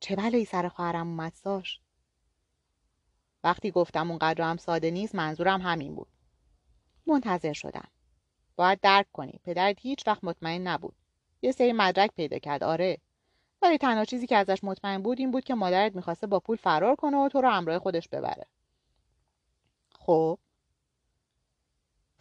چه 0.00 0.16
بلایی 0.16 0.44
سر 0.44 0.68
خواهرم 0.68 1.08
اومد 1.08 1.32
ساش؟ 1.34 1.80
وقتی 3.44 3.70
گفتم 3.70 4.10
اونقدر 4.10 4.44
هم 4.50 4.56
ساده 4.56 4.90
نیست 4.90 5.14
منظورم 5.14 5.60
همین 5.60 5.94
بود. 5.94 6.08
منتظر 7.06 7.52
شدم. 7.52 7.88
باید 8.56 8.80
درک 8.80 9.06
کنی. 9.12 9.40
پدرت 9.44 9.76
هیچ 9.80 10.06
وقت 10.06 10.24
مطمئن 10.24 10.68
نبود. 10.68 10.94
یه 11.42 11.52
سری 11.52 11.72
مدرک 11.72 12.10
پیدا 12.16 12.38
کرد. 12.38 12.64
آره. 12.64 12.98
ولی 13.62 13.78
تنها 13.78 14.04
چیزی 14.04 14.26
که 14.26 14.36
ازش 14.36 14.64
مطمئن 14.64 15.02
بود 15.02 15.18
این 15.18 15.30
بود 15.30 15.44
که 15.44 15.54
مادرت 15.54 15.96
می‌خواسته 15.96 16.26
با 16.26 16.40
پول 16.40 16.56
فرار 16.56 16.96
کنه 16.96 17.16
و 17.16 17.28
تو 17.28 17.40
رو 17.40 17.48
همراه 17.48 17.78
خودش 17.78 18.08
ببره. 18.08 18.46
خب؟ 19.98 20.38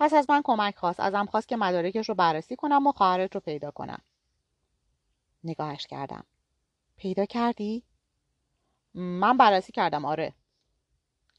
پس 0.01 0.13
از 0.13 0.29
من 0.29 0.41
کمک 0.43 0.75
خواست. 0.75 0.99
ازم 0.99 1.25
خواست 1.25 1.47
که 1.47 1.57
مدارکش 1.57 2.09
رو 2.09 2.15
بررسی 2.15 2.55
کنم 2.55 2.87
و 2.87 2.91
خواهرت 2.91 3.35
رو 3.35 3.41
پیدا 3.41 3.71
کنم. 3.71 4.01
نگاهش 5.43 5.87
کردم. 5.87 6.23
پیدا 6.97 7.25
کردی؟ 7.25 7.83
من 8.93 9.37
بررسی 9.37 9.71
کردم 9.71 10.05
آره. 10.05 10.33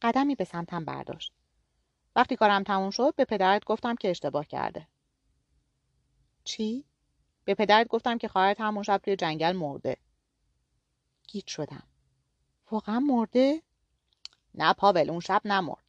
قدمی 0.02 0.34
به 0.34 0.44
سمتم 0.44 0.84
برداشت. 0.84 1.32
وقتی 2.16 2.36
کارم 2.36 2.62
تموم 2.62 2.90
شد 2.90 3.14
به 3.16 3.24
پدرت 3.24 3.64
گفتم 3.64 3.94
که 3.94 4.10
اشتباه 4.10 4.46
کرده. 4.46 4.88
چی؟ 6.44 6.84
به 7.44 7.54
پدرت 7.54 7.88
گفتم 7.88 8.18
که 8.18 8.28
خواهرت 8.28 8.60
همون 8.60 8.82
شب 8.82 9.00
توی 9.04 9.16
جنگل 9.16 9.52
مرده. 9.52 9.96
گیت 11.28 11.46
شدم. 11.46 11.82
واقعا 12.70 13.00
مرده؟ 13.00 13.62
نه 14.54 14.72
پاول 14.72 15.10
اون 15.10 15.20
شب 15.20 15.40
نمرد. 15.44 15.81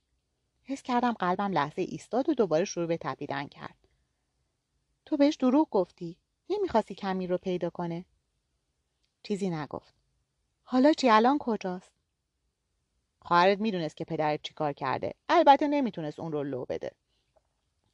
حس 0.64 0.82
کردم 0.82 1.12
قلبم 1.12 1.52
لحظه 1.52 1.82
ایستاد 1.82 2.30
و 2.30 2.34
دوباره 2.34 2.66
شروع 2.66 2.88
به 2.88 2.98
تپیدن 2.98 3.48
کرد. 3.48 3.78
تو 5.06 5.18
بهش 5.18 5.36
دروغ 5.36 5.70
گفتی. 5.70 6.18
نمی‌خواستی 6.50 6.96
کمی 6.96 7.28
رو 7.28 7.38
پیدا 7.38 7.70
کنه. 7.70 8.06
چیزی 9.24 9.50
نگفت. 9.50 9.94
حالا 10.64 10.94
چی؟ 10.94 11.10
الان 11.10 11.38
کجاست؟ 11.38 11.92
خواهرت 13.20 13.60
می‌دونست 13.60 13.98
که 13.98 14.06
پدرت 14.06 14.40
چیکار 14.44 14.74
کرده. 14.74 15.14
البته 15.30 15.68
نمی‌تونست 15.68 16.20
اون 16.20 16.32
رو 16.32 16.44
لو 16.44 16.66
بده. 16.66 16.92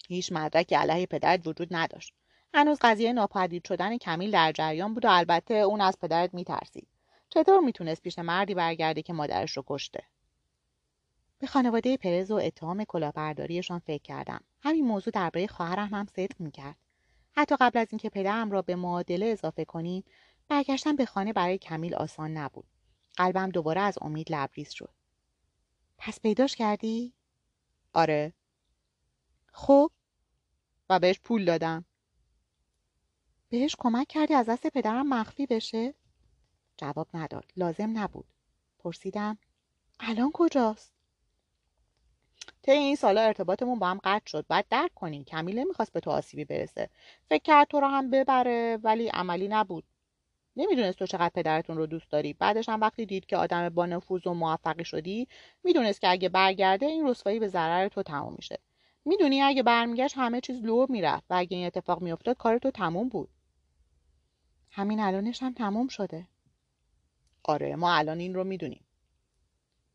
هیچ 0.08 0.32
مدرکی 0.32 0.76
علیه 0.76 1.06
پدرت 1.06 1.48
وجود 1.48 1.68
نداشت. 1.72 2.14
هنوز 2.54 2.78
قضیه 2.82 3.14
ناپدید 3.14 3.68
شدن 3.68 3.98
کمیل 3.98 4.32
در 4.32 4.52
جریان 4.52 4.94
بود 4.94 5.06
و 5.06 5.10
البته 5.12 5.54
اون 5.54 5.82
از 5.82 6.00
پدرت 6.00 6.34
میترسید. 6.34 6.88
چطور 7.30 7.60
می‌تونست 7.60 8.02
پیش 8.02 8.20
مردی 8.20 8.54
برگرده 8.56 9.02
که 9.02 9.14
مادرش 9.14 9.58
رو 9.58 9.64
کشته؟ 9.68 10.04
به 11.40 11.48
خانواده 11.48 11.98
پرز 11.98 12.32
و 12.32 12.36
اتهام 12.36 12.84
کلاهبرداریشان 12.84 13.80
فکر 13.80 14.02
کردم. 14.02 14.42
همین 14.62 14.86
موضوع 14.86 15.12
درباره 15.14 15.48
خواهرم 15.48 15.94
هم 15.94 16.06
صدق 16.06 16.40
می‌کرد. 16.42 16.76
حتی 17.32 17.56
قبل 17.60 17.80
از 17.80 17.88
اینکه 17.92 18.10
پدرم 18.10 18.52
را 18.52 18.62
به 18.62 18.76
معادله 18.76 19.26
اضافه 19.26 19.66
کنیم 19.66 20.04
برگشتن 20.48 20.96
به 20.96 21.06
خانه 21.06 21.34
برای 21.34 21.58
کمیل 21.58 21.96
آسان 21.96 22.38
نبود. 22.38 22.68
قلبم 23.18 23.50
دوباره 23.50 23.82
از 23.82 23.98
امید 24.02 24.32
لبریز 24.32 24.70
شد. 24.70 24.94
پس 25.98 26.20
پیداش 26.20 26.56
کردی؟ 26.56 27.14
آره. 27.94 28.34
خب؟ 29.52 29.92
و 30.90 31.00
بهش 31.00 31.20
پول 31.20 31.46
دادم. 31.46 31.86
بهش 33.50 33.76
کمک 33.80 34.08
کردی 34.08 34.34
از 34.34 34.46
دست 34.46 34.68
پدرم 34.68 35.10
مخفی 35.10 35.46
بشه؟ 35.46 35.94
جواب 36.78 37.08
نداد. 37.14 37.52
لازم 37.58 37.98
نبود. 37.98 38.34
پرسیدم 38.80 39.38
الان 40.00 40.32
کجاست؟ 40.34 40.99
طی 42.62 42.72
این 42.72 42.96
سالا 42.96 43.22
ارتباطمون 43.22 43.80
با 43.80 43.88
هم 43.88 44.00
قطع 44.04 44.28
شد. 44.28 44.46
بعد 44.50 44.66
درک 44.70 44.94
کنی 44.94 45.24
کمیل 45.24 45.60
نمی‌خواست 45.60 45.94
به 45.94 46.00
تو 46.00 46.12
آسیبی 46.12 46.46
برسه. 46.46 46.90
فکر 47.30 47.44
کرد 47.44 47.68
تو 47.68 47.80
رو 47.80 47.88
هم 47.88 48.10
ببره 48.10 48.78
ولی 48.84 49.08
عملی 49.08 49.48
نبود. 49.48 49.84
نمی‌دونست 50.56 51.00
تو 51.00 51.06
چقدر 51.06 51.32
پدرتون 51.36 51.78
رو 51.78 51.86
دوست 51.86 52.12
داری. 52.12 52.34
بعدش 52.34 52.70
هم 52.70 52.82
وقتی 52.82 53.06
دید 53.06 53.26
که 53.26 53.38
آدم 53.38 53.70
با 53.70 53.86
نفوذ 53.86 54.28
و 54.28 54.34
موفقی 54.34 54.86
شدی 54.86 55.28
می‌دونست 55.64 56.02
که 56.02 56.10
اگه 56.10 56.30
برگرده 56.30 56.86
این 56.86 57.08
رسوایی 57.08 57.40
به 57.40 57.48
ضرر 57.48 57.88
تو 57.88 58.04
تموم 58.04 58.34
میشه. 58.36 58.60
می‌دونی 59.06 59.42
اگه 59.42 59.64
برمیگشت 59.64 60.18
همه 60.18 60.42
چیز 60.42 60.62
لو 60.62 60.86
می‌رفت 60.90 61.26
و 61.30 61.34
اگه 61.38 61.58
این 61.58 61.68
اتفاق 61.68 62.02
میافتاد 62.02 62.38
کار 62.38 62.58
تو 62.58 62.72
تموم 62.72 63.10
بود. 63.10 63.30
همین 64.72 65.00
الانش 65.00 65.44
هم 65.44 65.54
تموم 65.54 65.88
شده. 65.88 66.28
آره 67.44 67.76
ما 67.76 67.94
الان 67.94 68.20
این 68.20 68.36
رو 68.36 68.44
می‌دونیم. 68.44 68.86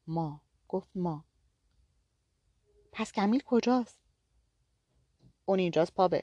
ما. 0.06 0.40
گفت 0.68 0.90
ما. 0.94 1.24
پس 2.96 3.12
کمیل 3.12 3.42
کجاست؟ 3.46 3.98
اون 5.44 5.58
اینجاست 5.58 5.94
پابل 5.94 6.20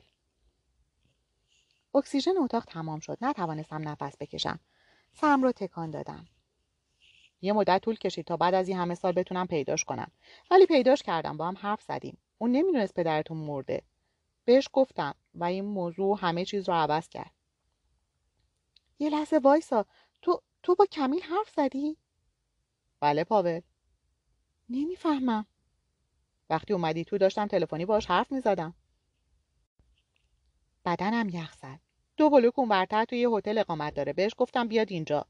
اکسیژن 1.95 2.37
اتاق 2.37 2.65
تمام 2.65 2.99
شد. 2.99 3.17
نتوانستم 3.21 3.89
نفس 3.89 4.17
بکشم. 4.19 4.59
سرم 5.13 5.43
رو 5.43 5.51
تکان 5.51 5.91
دادم. 5.91 6.27
یه 7.41 7.53
مدت 7.53 7.81
طول 7.81 7.95
کشید 7.95 8.25
تا 8.25 8.37
بعد 8.37 8.53
از 8.53 8.67
این 8.67 8.77
همه 8.77 8.95
سال 8.95 9.11
بتونم 9.11 9.47
پیداش 9.47 9.83
کنم. 9.83 10.11
ولی 10.51 10.65
پیداش 10.65 11.03
کردم 11.03 11.37
با 11.37 11.47
هم 11.47 11.57
حرف 11.57 11.81
زدیم. 11.81 12.17
اون 12.37 12.51
نمی‌دونست 12.51 12.93
پدرتون 12.93 13.37
مرده. 13.37 13.83
بهش 14.45 14.69
گفتم 14.73 15.15
و 15.33 15.43
این 15.43 15.65
موضوع 15.65 16.17
همه 16.21 16.45
چیز 16.45 16.69
رو 16.69 16.75
عوض 16.75 17.09
کرد. 17.09 17.31
یه 18.99 19.09
لحظه 19.09 19.37
وایسا. 19.37 19.85
تو 20.21 20.41
تو 20.63 20.75
با 20.75 20.85
کمیل 20.85 21.21
حرف 21.21 21.49
زدی؟ 21.49 21.97
بله 22.99 23.23
پاول. 23.23 23.61
نمی‌فهمم. 24.69 25.45
وقتی 26.51 26.73
اومدی 26.73 27.03
تو 27.03 27.17
داشتم 27.17 27.47
تلفنی 27.47 27.85
باش 27.85 28.05
حرف 28.05 28.31
می‌زدم. 28.31 28.73
بدنم 30.85 31.29
یخ 31.29 31.55
زد. 31.61 31.79
دو 32.17 32.29
بلوک 32.29 32.59
اونورتر 32.59 33.05
توی 33.05 33.19
یه 33.19 33.29
هتل 33.29 33.57
اقامت 33.57 33.93
داره. 33.93 34.13
بهش 34.13 34.31
گفتم 34.37 34.67
بیاد 34.67 34.91
اینجا. 34.91 35.25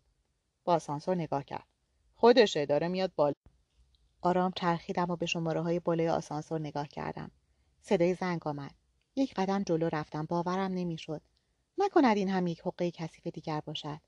با 0.63 0.74
آسانسور 0.74 1.15
نگاه 1.15 1.43
کرد. 1.43 1.67
خودشه 2.15 2.65
داره 2.65 2.88
میاد 2.88 3.11
بالا. 3.15 3.34
آرام 4.22 4.51
چرخیدم 4.55 5.09
و 5.09 5.15
به 5.15 5.26
شماره 5.26 5.61
های 5.61 5.80
بالای 5.80 6.09
آسانسور 6.09 6.59
نگاه 6.59 6.88
کردم. 6.88 7.32
صدای 7.82 8.13
زنگ 8.13 8.47
آمد. 8.47 8.76
یک 9.15 9.34
قدم 9.34 9.63
جلو 9.63 9.89
رفتم. 9.91 10.26
باورم 10.26 10.72
نمی‌شد. 10.72 11.22
نکند 11.78 12.17
این 12.17 12.30
هم 12.30 12.47
یک 12.47 12.61
حقه 12.61 12.91
کثیف 12.91 13.28
دیگر 13.28 13.61
باشد. 13.65 13.99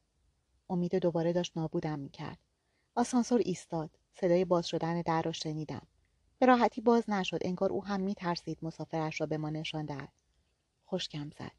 امید 0.69 0.95
دوباره 0.95 1.33
داشت 1.33 1.57
نابودم 1.57 1.99
می‌کرد. 1.99 2.37
آسانسور 2.95 3.41
ایستاد. 3.45 3.89
صدای 4.13 4.45
باز 4.45 4.67
شدن 4.67 5.01
در 5.01 5.21
را 5.21 5.31
شنیدم. 5.31 5.87
به 6.43 6.47
راحتی 6.47 6.81
باز 6.81 7.09
نشد. 7.09 7.39
انگار 7.41 7.71
او 7.71 7.85
هم 7.85 8.01
میترسید 8.01 8.57
مسافرش 8.61 9.21
را 9.21 9.27
به 9.27 9.37
ما 9.37 9.49
نشان 9.49 9.85
دهد. 9.85 10.13
خشکم 10.87 11.29
زد. 11.29 11.51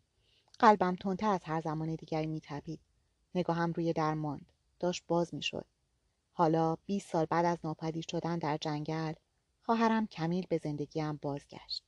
قلبم 0.58 0.96
تندتر 0.96 1.28
از 1.28 1.44
هر 1.44 1.60
زمان 1.60 1.94
دیگری 1.94 2.26
میتپید. 2.26 2.80
نگاهم 3.34 3.72
روی 3.72 3.92
در 3.92 4.14
ماند. 4.14 4.52
داشت 4.80 5.04
باز 5.06 5.34
می‌شد. 5.34 5.64
حالا 6.32 6.76
20 6.86 7.10
سال 7.10 7.24
بعد 7.24 7.44
از 7.44 7.58
ناپدید 7.64 8.08
شدن 8.10 8.38
در 8.38 8.56
جنگل 8.56 9.12
خواهرم 9.62 10.06
کمیل 10.06 10.46
به 10.48 10.58
زندگیم 10.58 11.16
بازگشت. 11.22 11.82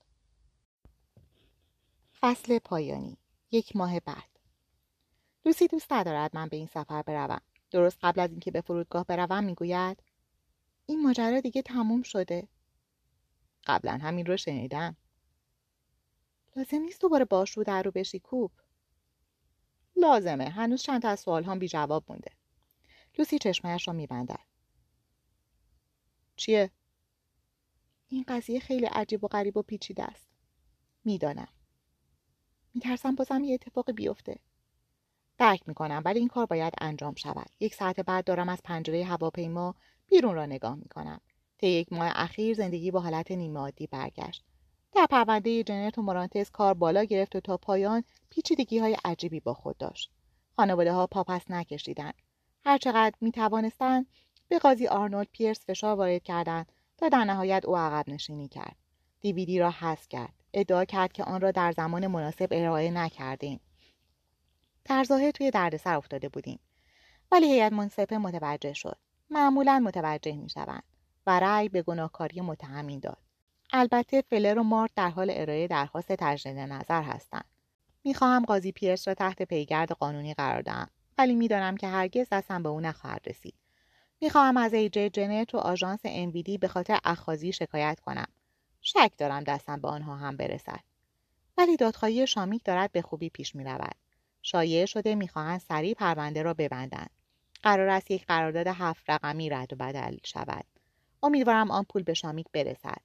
فصل 2.20 2.58
پایانی. 2.58 3.16
یک 3.50 3.76
ماه 3.76 4.00
بعد. 4.00 4.38
لوسی 5.44 5.66
دوست 5.66 5.92
ندارد 5.92 6.36
من 6.36 6.48
به 6.48 6.56
این 6.56 6.66
سفر 6.66 7.02
بروم. 7.02 7.40
درست 7.70 7.98
قبل 8.02 8.20
از 8.20 8.30
اینکه 8.30 8.50
به 8.50 8.60
فرودگاه 8.60 9.04
بروم 9.04 9.44
می‌گوید 9.44 10.02
این 10.86 11.02
ماجرا 11.02 11.40
دیگه 11.40 11.62
تموم 11.62 12.02
شده. 12.02 12.48
قبلا 13.66 13.98
همین 14.02 14.26
رو 14.26 14.36
شنیدم. 14.36 14.96
لازم 16.56 16.78
نیست 16.78 17.00
دوباره 17.00 17.24
باش 17.24 17.50
رو 17.56 17.64
در 17.64 17.82
رو 17.82 17.90
بشی 17.90 18.18
کوب. 18.18 18.52
لازمه. 19.96 20.48
هنوز 20.48 20.82
چند 20.82 21.02
تا 21.02 21.08
از 21.08 21.20
سوال 21.20 21.44
هم 21.44 21.58
بی 21.58 21.68
جواب 21.68 22.04
مونده. 22.08 22.30
لوسی 23.18 23.38
چشمایش 23.38 23.88
را 23.88 23.94
میبندد. 23.94 24.40
چیه؟ 26.36 26.70
این 28.08 28.24
قضیه 28.28 28.60
خیلی 28.60 28.86
عجیب 28.86 29.24
و 29.24 29.28
غریب 29.28 29.56
و 29.56 29.62
پیچیده 29.62 30.04
است. 30.04 30.28
می‌دانم. 31.04 31.48
میترسم 32.74 33.14
بازم 33.14 33.44
یه 33.44 33.54
اتفاق 33.54 33.90
بیفته. 33.90 34.38
درک 35.38 35.68
می‌کنم 35.68 36.02
ولی 36.04 36.18
این 36.18 36.28
کار 36.28 36.46
باید 36.46 36.74
انجام 36.80 37.14
شود. 37.14 37.50
یک 37.60 37.74
ساعت 37.74 38.00
بعد 38.00 38.24
دارم 38.24 38.48
از 38.48 38.62
پنجره 38.64 39.04
هواپیما 39.04 39.74
بیرون 40.06 40.34
را 40.34 40.46
نگاه 40.46 40.74
می‌کنم. 40.74 41.20
طی 41.58 41.66
یک 41.66 41.92
ماه 41.92 42.12
اخیر 42.14 42.54
زندگی 42.54 42.90
با 42.90 43.00
حالت 43.00 43.30
نیمه 43.30 43.60
عادی 43.60 43.86
برگشت. 43.86 44.44
در 44.92 45.06
پرونده 45.10 45.62
جنرت 45.62 45.98
و 45.98 46.02
مورانتس 46.02 46.50
کار 46.50 46.74
بالا 46.74 47.04
گرفت 47.04 47.36
و 47.36 47.40
تا 47.40 47.56
پایان 47.56 48.04
پیچیدگی 48.30 48.78
های 48.78 48.96
عجیبی 49.04 49.40
با 49.40 49.54
خود 49.54 49.78
داشت. 49.78 50.10
خانواده 50.56 50.92
ها 50.92 51.06
پاپس 51.06 51.50
نکشیدند. 51.50 52.14
هرچقدر 52.64 53.14
می 53.20 53.32
توانستند 53.32 54.06
به 54.48 54.58
قاضی 54.58 54.86
آرنولد 54.86 55.28
پیرس 55.32 55.66
فشار 55.66 55.96
وارد 55.96 56.22
کردند 56.22 56.72
تا 56.98 57.08
در 57.08 57.24
نهایت 57.24 57.64
او 57.64 57.76
عقب 57.76 58.10
نشینی 58.10 58.48
کرد. 58.48 58.76
دیویدی 59.20 59.58
را 59.58 59.70
حذف 59.70 60.08
کرد. 60.08 60.34
ادعا 60.54 60.84
کرد 60.84 61.12
که 61.12 61.24
آن 61.24 61.40
را 61.40 61.50
در 61.50 61.72
زمان 61.72 62.06
مناسب 62.06 62.48
ارائه 62.50 62.90
نکردیم. 62.90 63.60
در 64.84 65.04
ظاهر 65.04 65.30
توی 65.30 65.50
دردسر 65.50 65.96
افتاده 65.96 66.28
بودیم. 66.28 66.58
ولی 67.32 67.46
هیئت 67.46 67.72
منصفه 67.72 68.18
متوجه 68.18 68.72
شد. 68.72 68.98
معمولا 69.30 69.78
متوجه 69.78 70.36
می 70.36 70.48
شوند 70.48 70.82
و 71.26 71.40
رأی 71.40 71.68
به 71.68 71.82
گناهکاری 71.82 72.40
متهمین 72.40 73.00
داد. 73.00 73.18
البته 73.72 74.22
فلر 74.30 74.58
و 74.58 74.62
مارت 74.62 74.90
در 74.96 75.10
حال 75.10 75.30
ارائه 75.34 75.66
درخواست 75.66 76.12
تجدید 76.12 76.58
نظر 76.58 77.02
هستند. 77.02 77.44
می‌خواهم 78.04 78.44
قاضی 78.44 78.72
پیرس 78.72 79.08
را 79.08 79.14
تحت 79.14 79.42
پیگرد 79.42 79.92
قانونی 79.92 80.34
قرار 80.34 80.62
دهم 80.62 80.88
ولی 81.18 81.34
می‌دانم 81.34 81.76
که 81.76 81.88
هرگز 81.88 82.26
دستم 82.32 82.62
به 82.62 82.68
او 82.68 82.80
نخواهد 82.80 83.20
رسید. 83.26 83.54
می‌خواهم 84.20 84.56
از 84.56 84.74
ایجه 84.74 85.10
جنت 85.10 85.54
و 85.54 85.58
آژانس 85.58 86.00
انویدی 86.04 86.58
به 86.58 86.68
خاطر 86.68 86.98
اخاذی 87.04 87.52
شکایت 87.52 88.00
کنم. 88.00 88.26
شک 88.80 89.12
دارم 89.18 89.44
دستم 89.44 89.80
به 89.80 89.88
آنها 89.88 90.16
هم 90.16 90.36
برسد. 90.36 90.80
ولی 91.58 91.76
دادخواهی 91.76 92.26
شامیک 92.26 92.64
دارد 92.64 92.92
به 92.92 93.02
خوبی 93.02 93.30
پیش 93.30 93.54
می‌رود. 93.54 93.94
شایعه 94.42 94.86
شده 94.86 95.14
می‌خواهند 95.14 95.60
سریع 95.60 95.94
پرونده 95.94 96.42
را 96.42 96.54
ببندند. 96.54 97.10
قرار 97.62 97.88
است 97.88 98.10
یک 98.10 98.26
قرارداد 98.26 98.66
هفت 98.66 99.10
رقمی 99.10 99.50
رد 99.50 99.72
و 99.72 99.76
بدل 99.76 100.16
شود. 100.24 100.64
امیدوارم 101.22 101.70
آن 101.70 101.84
پول 101.84 102.02
به 102.02 102.14
شامیک 102.14 102.46
برسد. 102.52 103.00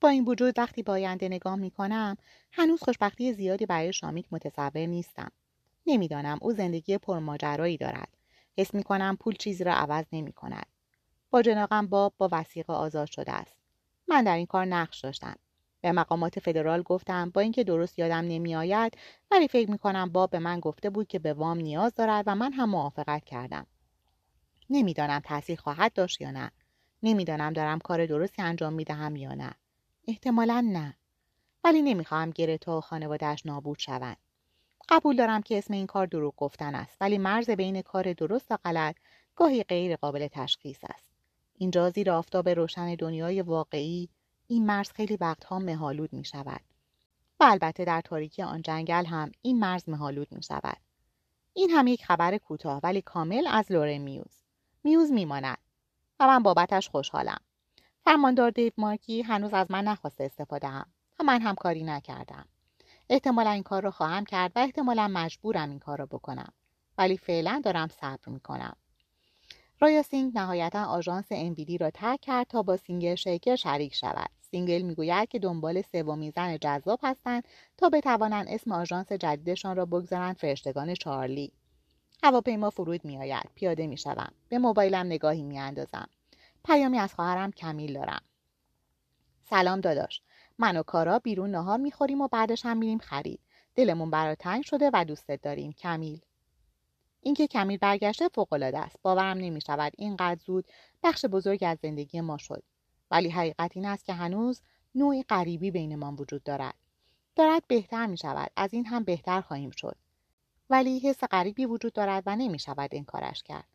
با 0.00 0.08
این 0.08 0.24
وجود 0.24 0.58
وقتی 0.58 0.82
با 0.82 0.92
آینده 0.92 1.28
نگاه 1.28 1.56
می 1.56 1.70
کنم 1.70 2.16
هنوز 2.52 2.82
خوشبختی 2.82 3.32
زیادی 3.32 3.66
برای 3.66 3.92
شامیک 3.92 4.26
متصور 4.30 4.86
نیستم. 4.86 5.30
نمی‌دانم 5.86 6.38
او 6.42 6.52
زندگی 6.52 6.98
پرماجرایی 6.98 7.76
دارد. 7.76 8.08
حس 8.58 8.74
می 8.74 8.82
کنم 8.82 9.16
پول 9.20 9.34
چیزی 9.34 9.64
را 9.64 9.74
عوض 9.74 10.04
نمی 10.12 10.32
کند 10.32 10.66
با 11.30 11.42
جناقم 11.42 11.86
باب 11.86 12.14
با 12.18 12.28
وسیقه 12.32 12.72
آزاد 12.72 13.10
شده 13.10 13.32
است. 13.32 13.56
من 14.08 14.24
در 14.24 14.36
این 14.36 14.46
کار 14.46 14.64
نقش 14.64 15.00
داشتم. 15.00 15.36
به 15.80 15.92
مقامات 15.92 16.40
فدرال 16.40 16.82
گفتم 16.82 17.30
با 17.30 17.40
اینکه 17.40 17.64
درست 17.64 17.98
یادم 17.98 18.16
نمیآید 18.16 18.96
ولی 19.30 19.48
فکر 19.48 19.70
می 19.70 19.78
کنم 19.78 20.12
باب 20.12 20.30
به 20.30 20.38
من 20.38 20.60
گفته 20.60 20.90
بود 20.90 21.06
که 21.06 21.18
به 21.18 21.32
وام 21.32 21.58
نیاز 21.58 21.94
دارد 21.94 22.24
و 22.26 22.34
من 22.34 22.52
هم 22.52 22.70
موافقت 22.70 23.24
کردم. 23.24 23.66
نمی‌دانم 24.70 25.20
تاثیر 25.20 25.60
خواهد 25.60 25.92
داشت 25.92 26.20
یا 26.20 26.30
نه. 26.30 26.50
نمی‌دانم 27.02 27.52
دارم 27.52 27.78
کار 27.78 28.06
درستی 28.06 28.42
انجام 28.42 28.72
می 28.72 28.84
دهم 28.84 29.16
یا 29.16 29.34
نه. 29.34 29.54
احتمالا 30.08 30.60
نه. 30.72 30.96
ولی 31.64 31.82
نمی‌خواهم 31.82 32.30
گرتا 32.30 32.78
و 32.78 32.80
خانوادهش 32.80 33.46
نابود 33.46 33.78
شوند. 33.78 34.16
قبول 34.88 35.16
دارم 35.16 35.42
که 35.42 35.58
اسم 35.58 35.74
این 35.74 35.86
کار 35.86 36.06
دروغ 36.06 36.34
گفتن 36.36 36.74
است 36.74 36.96
ولی 37.00 37.18
مرز 37.18 37.50
بین 37.50 37.82
کار 37.82 38.12
درست 38.12 38.46
و 38.50 38.56
غلط 38.64 38.96
گاهی 39.36 39.62
غیر 39.62 39.96
قابل 39.96 40.28
تشخیص 40.28 40.78
است. 40.82 41.10
اینجا 41.58 41.90
زیر 41.90 42.10
آفتاب 42.10 42.48
روشن 42.48 42.94
دنیای 42.94 43.42
واقعی 43.42 44.08
این 44.48 44.66
مرز 44.66 44.92
خیلی 44.92 45.16
وقتها 45.16 45.58
مهالود 45.58 46.12
می 46.12 46.24
شود 46.24 46.60
و 47.40 47.44
البته 47.44 47.84
در 47.84 48.00
تاریکی 48.00 48.42
آن 48.42 48.62
جنگل 48.62 49.04
هم 49.04 49.32
این 49.42 49.58
مرز 49.58 49.88
مهالود 49.88 50.32
می 50.32 50.42
شود 50.42 50.76
این 51.54 51.70
هم 51.70 51.86
یک 51.86 52.04
خبر 52.04 52.38
کوتاه 52.38 52.80
ولی 52.82 53.02
کامل 53.02 53.46
از 53.50 53.72
لوره 53.72 53.98
میوز. 53.98 54.42
میوز 54.84 55.12
میماند. 55.12 55.58
و 56.20 56.26
من 56.26 56.42
بابتش 56.42 56.88
خوشحالم. 56.88 57.40
فرماندار 58.04 58.50
دیو 58.50 58.72
مارکی 58.76 59.22
هنوز 59.22 59.54
از 59.54 59.70
من 59.70 59.84
نخواسته 59.84 60.24
استفاده 60.24 60.68
هم 60.68 60.86
و 61.20 61.24
من 61.24 61.42
هم 61.42 61.54
کاری 61.54 61.84
نکردم. 61.84 62.46
احتمالا 63.10 63.50
این 63.50 63.62
کار 63.62 63.82
رو 63.82 63.90
خواهم 63.90 64.24
کرد 64.24 64.52
و 64.56 64.58
احتمالا 64.58 65.08
مجبورم 65.08 65.70
این 65.70 65.78
کار 65.78 65.98
رو 65.98 66.06
بکنم. 66.06 66.52
ولی 66.98 67.16
فعلا 67.16 67.60
دارم 67.64 67.88
صبر 67.88 68.28
می‌کنم. 68.28 68.76
رایا 69.80 70.02
سینگ 70.02 70.38
نهایتا 70.38 70.84
آژانس 70.84 71.26
MVD 71.30 71.78
را 71.78 71.90
ترک 71.90 72.20
کرد 72.20 72.46
تا 72.46 72.62
با 72.62 72.76
سینگل 72.76 73.14
شیکر 73.14 73.56
شریک 73.56 73.94
شود. 73.94 74.30
سینگل 74.50 74.82
می‌گوید 74.82 75.28
که 75.28 75.38
دنبال 75.38 75.82
سومین 75.82 76.30
زن 76.30 76.56
جذاب 76.56 77.00
هستند 77.02 77.48
تا 77.76 77.88
بتوانند 77.88 78.46
اسم 78.48 78.72
آژانس 78.72 79.12
جدیدشان 79.12 79.76
را 79.76 79.86
بگذارند 79.86 80.36
فرشتگان 80.36 80.94
چارلی. 80.94 81.52
هواپیما 82.22 82.70
فرود 82.70 83.04
میآید. 83.04 83.50
پیاده 83.54 83.86
می‌شوم. 83.86 84.32
به 84.48 84.58
موبایلم 84.58 85.06
نگاهی 85.06 85.42
میاندازم. 85.42 86.08
پیامی 86.64 86.98
از 86.98 87.14
خواهرم 87.14 87.52
کمیل 87.52 87.92
دارم. 87.92 88.22
سلام 89.50 89.80
داداش. 89.80 90.22
من 90.58 90.76
و 90.76 90.82
کارا 90.82 91.18
بیرون 91.18 91.50
نهار 91.50 91.78
می‌خوریم 91.78 92.20
و 92.20 92.28
بعدش 92.28 92.66
هم 92.66 92.76
میریم 92.76 92.98
خرید. 92.98 93.40
دلمون 93.74 94.10
برات 94.10 94.34
تنگ 94.34 94.64
شده 94.64 94.90
و 94.92 95.04
دوستت 95.04 95.42
داریم. 95.42 95.72
کمیل. 95.72 96.20
اینکه 97.20 97.46
کمیل 97.46 97.78
برگشته 97.78 98.28
فوقالعاده 98.28 98.78
است. 98.78 98.96
باورم 99.02 99.38
نمی‌شود 99.38 99.92
اینقدر 99.98 100.40
زود 100.46 100.64
بخش 101.02 101.24
بزرگ 101.24 101.64
از 101.66 101.78
زندگی 101.82 102.20
ما 102.20 102.38
شد. 102.38 102.62
ولی 103.10 103.30
حقیقت 103.30 103.70
این 103.74 103.86
است 103.86 104.04
که 104.04 104.12
هنوز 104.12 104.60
نوعی 104.94 105.22
غریبی 105.22 105.70
بینمان 105.70 106.14
وجود 106.14 106.42
دارد. 106.42 106.74
دارد 107.36 107.62
بهتر 107.68 108.06
می 108.06 108.16
شود 108.16 108.50
از 108.56 108.74
این 108.74 108.86
هم 108.86 109.04
بهتر 109.04 109.40
خواهیم 109.40 109.70
شد. 109.70 109.96
ولی 110.70 110.98
حس 110.98 111.24
غریبی 111.24 111.66
وجود 111.66 111.92
دارد 111.92 112.22
و 112.26 112.36
نمی 112.36 112.58
شود 112.58 112.90
انکارش 112.92 113.42
کرد. 113.42 113.68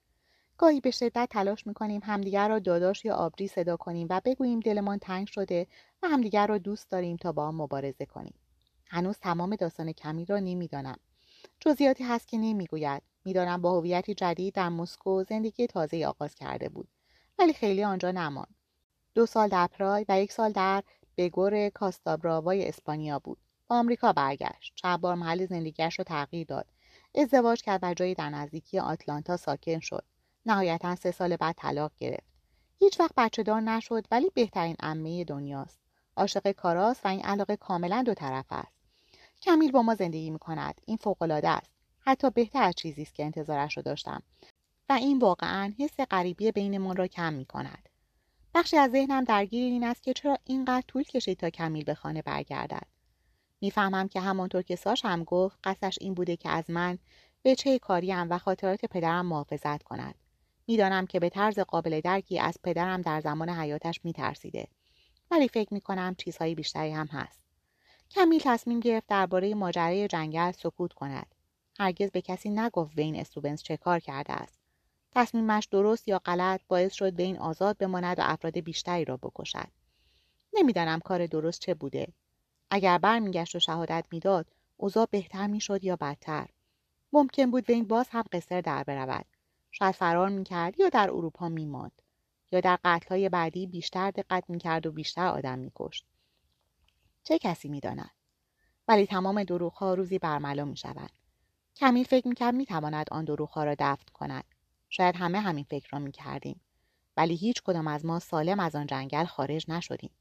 گاهی 0.58 0.82
به 0.82 0.92
شدت 0.92 1.28
تلاش 1.32 1.68
می 1.68 1.74
کنیم 1.74 2.02
همدیگر 2.04 2.50
را 2.50 2.60
داداش 2.60 3.06
یا 3.06 3.16
آبری 3.16 3.48
صدا 3.48 3.78
کنیم 3.78 4.08
و 4.10 4.22
بگوییم 4.26 4.60
دلمان 4.60 5.00
تنگ 5.00 5.28
شده 5.28 5.68
و 6.04 6.08
همدیگر 6.08 6.48
را 6.48 6.58
دوست 6.58 6.90
داریم 6.90 7.18
تا 7.18 7.32
با 7.32 7.48
آن 7.48 7.56
مبارزه 7.56 8.06
کنیم. 8.06 8.34
هنوز 8.88 9.18
تمام 9.20 9.56
داستان 9.56 9.92
کمی 9.92 10.26
را 10.26 10.40
نمی‌دانم. 10.40 10.98
جزئیاتی 11.60 12.04
هست 12.04 12.28
که 12.28 12.38
نمی‌گوید. 12.38 13.02
می‌دانم 13.26 13.62
با 13.62 13.78
هویتی 13.78 14.14
جدید 14.14 14.54
در 14.54 14.70
مسکو 14.70 15.24
زندگی 15.24 15.68
تازه 15.68 16.06
آغاز 16.06 16.36
کرده 16.36 16.70
بود. 16.70 16.88
ولی 17.40 17.54
خیلی 17.54 17.84
آنجا 17.84 18.12
نماند. 18.12 18.56
دو 19.16 19.26
سال 19.26 19.50
در 19.50 19.68
پرای 19.68 20.06
و 20.10 20.22
یک 20.22 20.32
سال 20.32 20.52
در 20.52 20.84
بگور 21.18 21.70
کاستابراوای 21.70 22.68
اسپانیا 22.68 23.20
بود. 23.20 23.38
با 23.68 23.76
آمریکا 23.76 24.14
برگشت. 24.14 24.74
چند 24.76 25.02
بار 25.02 25.16
محل 25.16 25.46
زندگیش 25.46 26.00
را 26.00 26.04
تغییر 26.04 26.48
داد. 26.48 26.71
ازدواج 27.16 27.62
کرد 27.62 27.80
و 27.84 27.94
جایی 27.94 28.16
در 28.16 28.30
نزدیکی 28.30 28.80
آتلانتا 28.80 29.38
ساکن 29.38 29.80
شد. 29.80 30.06
نهایتا 30.46 30.96
سه 30.96 31.12
سال 31.12 31.36
بعد 31.36 31.56
طلاق 31.58 31.92
گرفت. 31.98 32.32
هیچ 32.80 33.00
وقت 33.00 33.12
بچه 33.18 33.44
دار 33.44 33.62
نشد 33.62 34.06
ولی 34.12 34.32
بهترین 34.34 34.76
عمه 34.80 35.24
دنیاست. 35.24 35.80
عاشق 36.18 36.52
کاراست 36.52 37.06
و 37.06 37.08
این 37.08 37.22
علاقه 37.22 37.56
کاملا 37.56 38.04
دو 38.04 38.14
طرف 38.14 38.46
است. 38.50 38.78
کمیل 39.42 39.72
با 39.72 39.82
ما 39.82 39.96
زندگی 39.96 40.30
می 40.30 40.40
کند 40.40 40.82
این 40.86 40.98
فوقالعاده 40.98 41.50
است. 41.50 41.72
حتی 42.00 42.30
بهتر 42.30 42.64
از 42.64 42.76
چیزی 42.76 43.02
است 43.02 43.16
که 43.16 43.26
انتظارش 43.26 43.78
را 43.78 43.84
داشتم. 43.84 44.24
و 44.90 44.94
این 44.94 45.20
واقعا 45.20 45.74
حس 45.80 46.00
غریبی 46.00 46.52
بینمان 46.52 46.96
را 46.96 47.08
کم 47.08 47.34
می 47.34 47.46
کند 47.46 47.90
بخشی 48.56 48.78
از 48.78 48.92
ذهنم 48.92 49.24
درگیر 49.24 49.64
این 49.64 49.84
است 49.84 50.04
که 50.04 50.14
چرا 50.14 50.38
اینقدر 50.44 50.84
طول 50.88 51.04
کشید 51.04 51.40
تا 51.40 51.50
کمیل 51.50 51.84
به 51.84 51.94
خانه 51.94 52.22
برگردد. 52.22 52.88
می‌فهمم 53.62 54.08
که 54.08 54.20
همانطور 54.20 54.62
که 54.62 54.76
ساش 54.76 55.06
هم 55.06 55.24
گفت 55.24 55.58
قصدش 55.64 55.98
این 56.02 56.14
بوده 56.14 56.38
که 56.38 56.50
از 56.50 56.70
من 56.70 56.98
به 57.42 57.56
چه 57.56 57.80
کاریم 57.80 58.30
و 58.30 58.38
خاطرات 58.38 58.86
پدرم 58.86 59.26
محافظت 59.26 59.84
کند. 59.84 60.16
می‌دانم 60.68 61.08
که 61.08 61.20
به 61.20 61.30
طرز 61.30 61.60
قابل 61.60 62.02
درکی 62.02 62.40
از 62.40 62.58
پدرم 62.64 63.02
در 63.02 63.22
زمان 63.22 63.50
حیاتش 63.50 64.00
میترسیده. 64.04 64.68
ولی 65.32 65.48
فکر 65.48 65.74
می‌کنم 65.74 66.16
چیزهای 66.18 66.56
بیشتری 66.56 66.92
هم 66.92 67.08
هست. 67.08 67.40
کمیل 68.10 68.42
تصمیم 68.44 68.80
گرفت 68.80 69.08
درباره 69.08 69.56
ماجرای 69.56 70.08
جنگل 70.08 70.52
سکوت 70.52 70.94
کند. 70.94 71.36
هرگز 71.80 72.12
به 72.12 72.22
کسی 72.22 72.50
نگفت 72.50 72.98
وین 72.98 73.16
استوبنز 73.16 73.62
چه 73.62 73.78
کار 73.78 74.00
کرده 74.00 74.34
است. 74.34 74.60
تصمیمش 75.12 75.66
درست 75.66 76.08
یا 76.08 76.20
غلط 76.20 76.62
باعث 76.68 76.94
شد 76.94 77.16
وین 77.16 77.38
آزاد 77.38 77.78
بماند 77.78 78.20
و 78.20 78.22
افراد 78.26 78.60
بیشتری 78.60 79.06
را 79.06 79.18
بکشد. 79.18 79.68
نمی‌دانم 80.54 81.00
کار 81.00 81.26
درست 81.26 81.62
چه 81.62 81.74
بوده. 81.74 82.08
اگر 82.74 82.98
برمیگشت 82.98 83.56
و 83.56 83.60
شهادت 83.60 84.06
می‌داد 84.12 84.46
اوضاع 84.78 85.08
بهتر 85.12 85.48
می‌شد 85.48 85.84
یا 85.84 85.96
بدتر؟ 85.96 86.48
ممکن 87.14 87.52
بود 87.52 87.70
وین 87.70 87.88
باز 87.88 88.08
هم 88.12 88.24
قصر 88.32 88.62
در 88.62 88.84
برود. 88.84 89.26
شاید 89.72 89.96
فرار 89.96 90.30
می‌کرد 90.30 90.80
یا 90.80 90.90
در 90.90 91.10
اروپا 91.12 91.50
میماند. 91.50 92.02
یا 92.52 92.60
در 92.60 92.80
قتلهای 92.84 93.30
بعدی 93.30 93.68
بیشتر 93.68 94.12
دقت 94.12 94.44
می‌کرد 94.50 94.86
و 94.86 94.92
بیشتر 94.92 95.28
آدم 95.28 95.60
میکشت. 95.60 96.06
چه 97.24 97.38
کسی 97.40 97.70
می‌داند؟ 97.70 98.12
ولی 98.88 99.06
تمام 99.06 99.44
دروغها 99.44 99.94
روزی 99.94 100.20
برملا 100.20 100.66
می‌شوند. 100.66 101.12
کمیل 101.76 102.04
فکر 102.04 102.28
می‌کرد 102.28 102.54
می‌تواند 102.56 103.08
آن 103.12 103.26
دروغها 103.26 103.64
را 103.64 103.76
دفن 103.80 104.12
کند. 104.14 104.46
شاید 104.90 105.16
همه 105.16 105.40
همین 105.40 105.64
فکر 105.64 105.90
را 105.92 106.00
می‌کردیم. 106.00 106.62
ولی 107.18 107.36
هیچ 107.36 107.62
کدام 107.64 107.88
از 107.88 108.06
ما 108.06 108.20
سالم 108.20 108.60
از 108.60 108.76
آن 108.76 108.88
جنگل 108.88 109.26
خارج 109.26 109.66
نشدیم. 109.68 110.12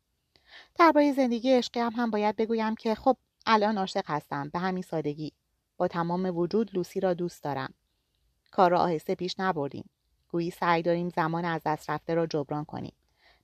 درباره 0.78 1.12
زندگی 1.12 1.52
عشقی 1.52 1.80
هم, 1.80 1.92
هم 1.96 2.10
باید 2.10 2.36
بگویم 2.36 2.74
که 2.74 2.94
خب 2.94 3.16
الان 3.46 3.78
عاشق 3.78 4.04
هستم. 4.06 4.48
به 4.48 4.58
همین 4.58 4.82
سادگی. 4.82 5.32
با 5.76 5.88
تمام 5.88 6.36
وجود 6.36 6.74
لوسی 6.74 7.00
را 7.00 7.14
دوست 7.14 7.42
دارم. 7.42 7.74
کار 8.50 8.70
را 8.70 8.78
آهسته 8.78 9.14
پیش 9.14 9.34
نبردیم. 9.38 9.90
گویی 10.28 10.50
سعی 10.50 10.82
داریم 10.82 11.08
زمان 11.08 11.44
از 11.44 11.60
دست 11.66 11.90
رفته 11.90 12.14
را 12.14 12.26
جبران 12.26 12.64
کنیم. 12.64 12.92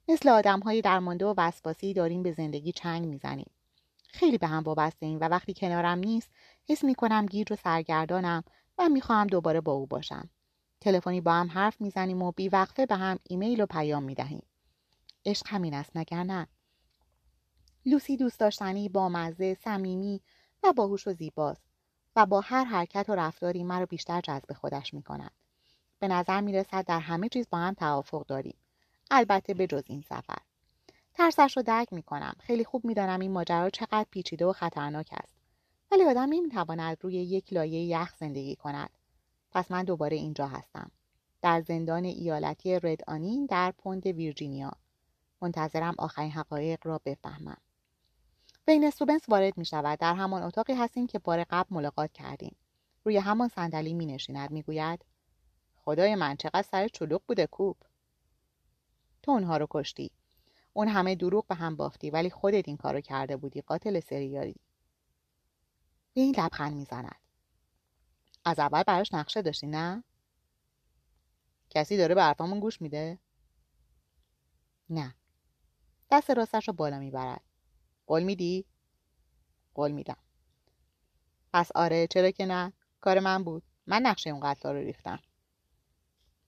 مثل 0.07 0.29
آدم 0.29 0.59
های 0.59 0.81
درمانده 0.81 1.25
و 1.25 1.33
وسواسی 1.37 1.93
داریم 1.93 2.23
به 2.23 2.31
زندگی 2.31 2.71
چنگ 2.71 3.05
می‌زنیم. 3.05 3.51
خیلی 4.07 4.37
به 4.37 4.47
هم 4.47 4.63
وابسته 4.63 5.05
ایم 5.05 5.19
و 5.19 5.23
وقتی 5.23 5.53
کنارم 5.53 5.97
نیست 5.97 6.29
حس 6.69 6.83
می 6.83 6.95
کنم 6.95 7.25
گیج 7.25 7.51
و 7.51 7.55
سرگردانم 7.55 8.43
و 8.77 8.89
می‌خواهم 8.89 9.27
دوباره 9.27 9.61
با 9.61 9.71
او 9.71 9.85
باشم. 9.85 10.29
تلفنی 10.81 11.21
با 11.21 11.33
هم 11.33 11.47
حرف 11.47 11.81
می‌زنیم 11.81 12.21
و 12.21 12.31
بیوقفه 12.31 12.85
به 12.85 12.95
هم 12.95 13.19
ایمیل 13.23 13.61
و 13.61 13.65
پیام 13.65 14.03
می‌دهیم. 14.03 14.43
عشق 15.25 15.45
همین 15.49 15.73
است 15.73 15.91
مگر 15.95 16.23
نه؟ 16.23 16.47
لوسی 17.87 18.17
دوست 18.17 18.39
داشتنی 18.39 18.89
بامزه 18.89 19.53
صمیمی 19.53 20.21
و 20.63 20.73
باهوش 20.73 21.07
و 21.07 21.13
زیباست 21.13 21.63
و 22.15 22.25
با 22.25 22.41
هر 22.41 22.63
حرکت 22.63 23.09
و 23.09 23.15
رفتاری 23.15 23.63
مرا 23.63 23.85
بیشتر 23.85 24.21
جذب 24.21 24.53
خودش 24.53 24.93
می 24.93 25.03
کند. 25.03 25.31
به 25.99 26.07
نظر 26.07 26.41
می 26.41 26.53
رسد 26.53 26.85
در 26.85 26.99
همه 26.99 27.29
چیز 27.29 27.47
با 27.49 27.57
هم 27.57 27.73
توافق 27.73 28.25
داریم. 28.25 28.57
البته 29.11 29.53
به 29.53 29.67
جز 29.67 29.83
این 29.85 30.01
سفر. 30.01 30.37
ترسش 31.13 31.57
رو 31.57 31.63
درک 31.63 31.93
می 31.93 32.03
کنم. 32.03 32.33
خیلی 32.39 32.63
خوب 32.63 32.85
می 32.85 32.93
دانم 32.93 33.19
این 33.19 33.31
ماجرا 33.31 33.69
چقدر 33.69 34.05
پیچیده 34.11 34.45
و 34.45 34.53
خطرناک 34.53 35.09
است. 35.11 35.33
ولی 35.91 36.03
آدم 36.03 36.29
نمی 36.29 36.49
تواند 36.49 36.97
روی 37.01 37.13
یک 37.13 37.53
لایه 37.53 37.81
یخ 37.81 38.15
زندگی 38.19 38.55
کند. 38.55 38.89
پس 39.51 39.71
من 39.71 39.83
دوباره 39.83 40.17
اینجا 40.17 40.47
هستم. 40.47 40.91
در 41.41 41.61
زندان 41.61 42.05
ایالتی 42.05 42.79
رد 42.79 43.01
آنین 43.07 43.45
در 43.45 43.71
پوند 43.71 44.07
ویرجینیا. 44.07 44.71
منتظرم 45.41 45.95
آخرین 45.97 46.31
حقایق 46.31 46.87
را 46.87 47.01
بفهمم. 47.05 47.57
بین 48.67 48.83
استوبنس 48.83 49.29
وارد 49.29 49.57
می 49.57 49.65
شود 49.65 49.99
در 49.99 50.13
همان 50.13 50.43
اتاقی 50.43 50.73
هستیم 50.73 51.07
که 51.07 51.19
بار 51.19 51.43
قبل 51.43 51.75
ملاقات 51.75 52.11
کردیم. 52.11 52.55
روی 53.03 53.17
همان 53.17 53.47
صندلی 53.47 53.93
می 53.93 54.05
نشیند 54.05 54.51
می 54.51 54.63
گوید 54.63 55.05
خدای 55.75 56.15
من 56.15 56.35
چقدر 56.35 56.61
سر 56.61 56.87
چلوق 56.87 57.21
بوده 57.27 57.47
کوب. 57.47 57.77
تو 59.23 59.31
اونها 59.31 59.57
رو 59.57 59.67
کشتی. 59.69 60.11
اون 60.73 60.87
همه 60.87 61.15
دروغ 61.15 61.47
به 61.47 61.55
هم 61.55 61.75
بافتی 61.75 62.09
ولی 62.09 62.29
خودت 62.29 62.67
این 62.67 62.77
کارو 62.77 63.01
کرده 63.01 63.37
بودی 63.37 63.61
قاتل 63.61 63.99
سریالی. 63.99 64.55
این 66.13 66.35
لبخند 66.37 66.73
می‌زند. 66.73 67.15
از 68.45 68.59
اول 68.59 68.83
براش 68.83 69.13
نقشه 69.13 69.41
داشتی 69.41 69.67
نه؟ 69.67 70.03
کسی 71.69 71.97
داره 71.97 72.15
به 72.15 72.23
حرفامون 72.23 72.59
گوش 72.59 72.81
میده؟ 72.81 73.19
نه. 74.89 75.15
دست 76.11 76.31
راستش 76.31 76.67
رو 76.67 76.73
بالا 76.73 76.99
می‌برد. 76.99 77.46
قول 78.07 78.23
میدی؟ 78.23 78.65
قول 79.73 79.91
میدم. 79.91 80.17
پس 81.53 81.71
آره 81.75 82.07
چرا 82.07 82.31
که 82.31 82.45
نه؟ 82.45 82.73
کار 83.01 83.19
من 83.19 83.43
بود. 83.43 83.63
من 83.87 84.01
نقشه 84.01 84.29
اون 84.29 84.39
قتل 84.43 84.69
رو 84.69 84.77
ریختم. 84.77 85.19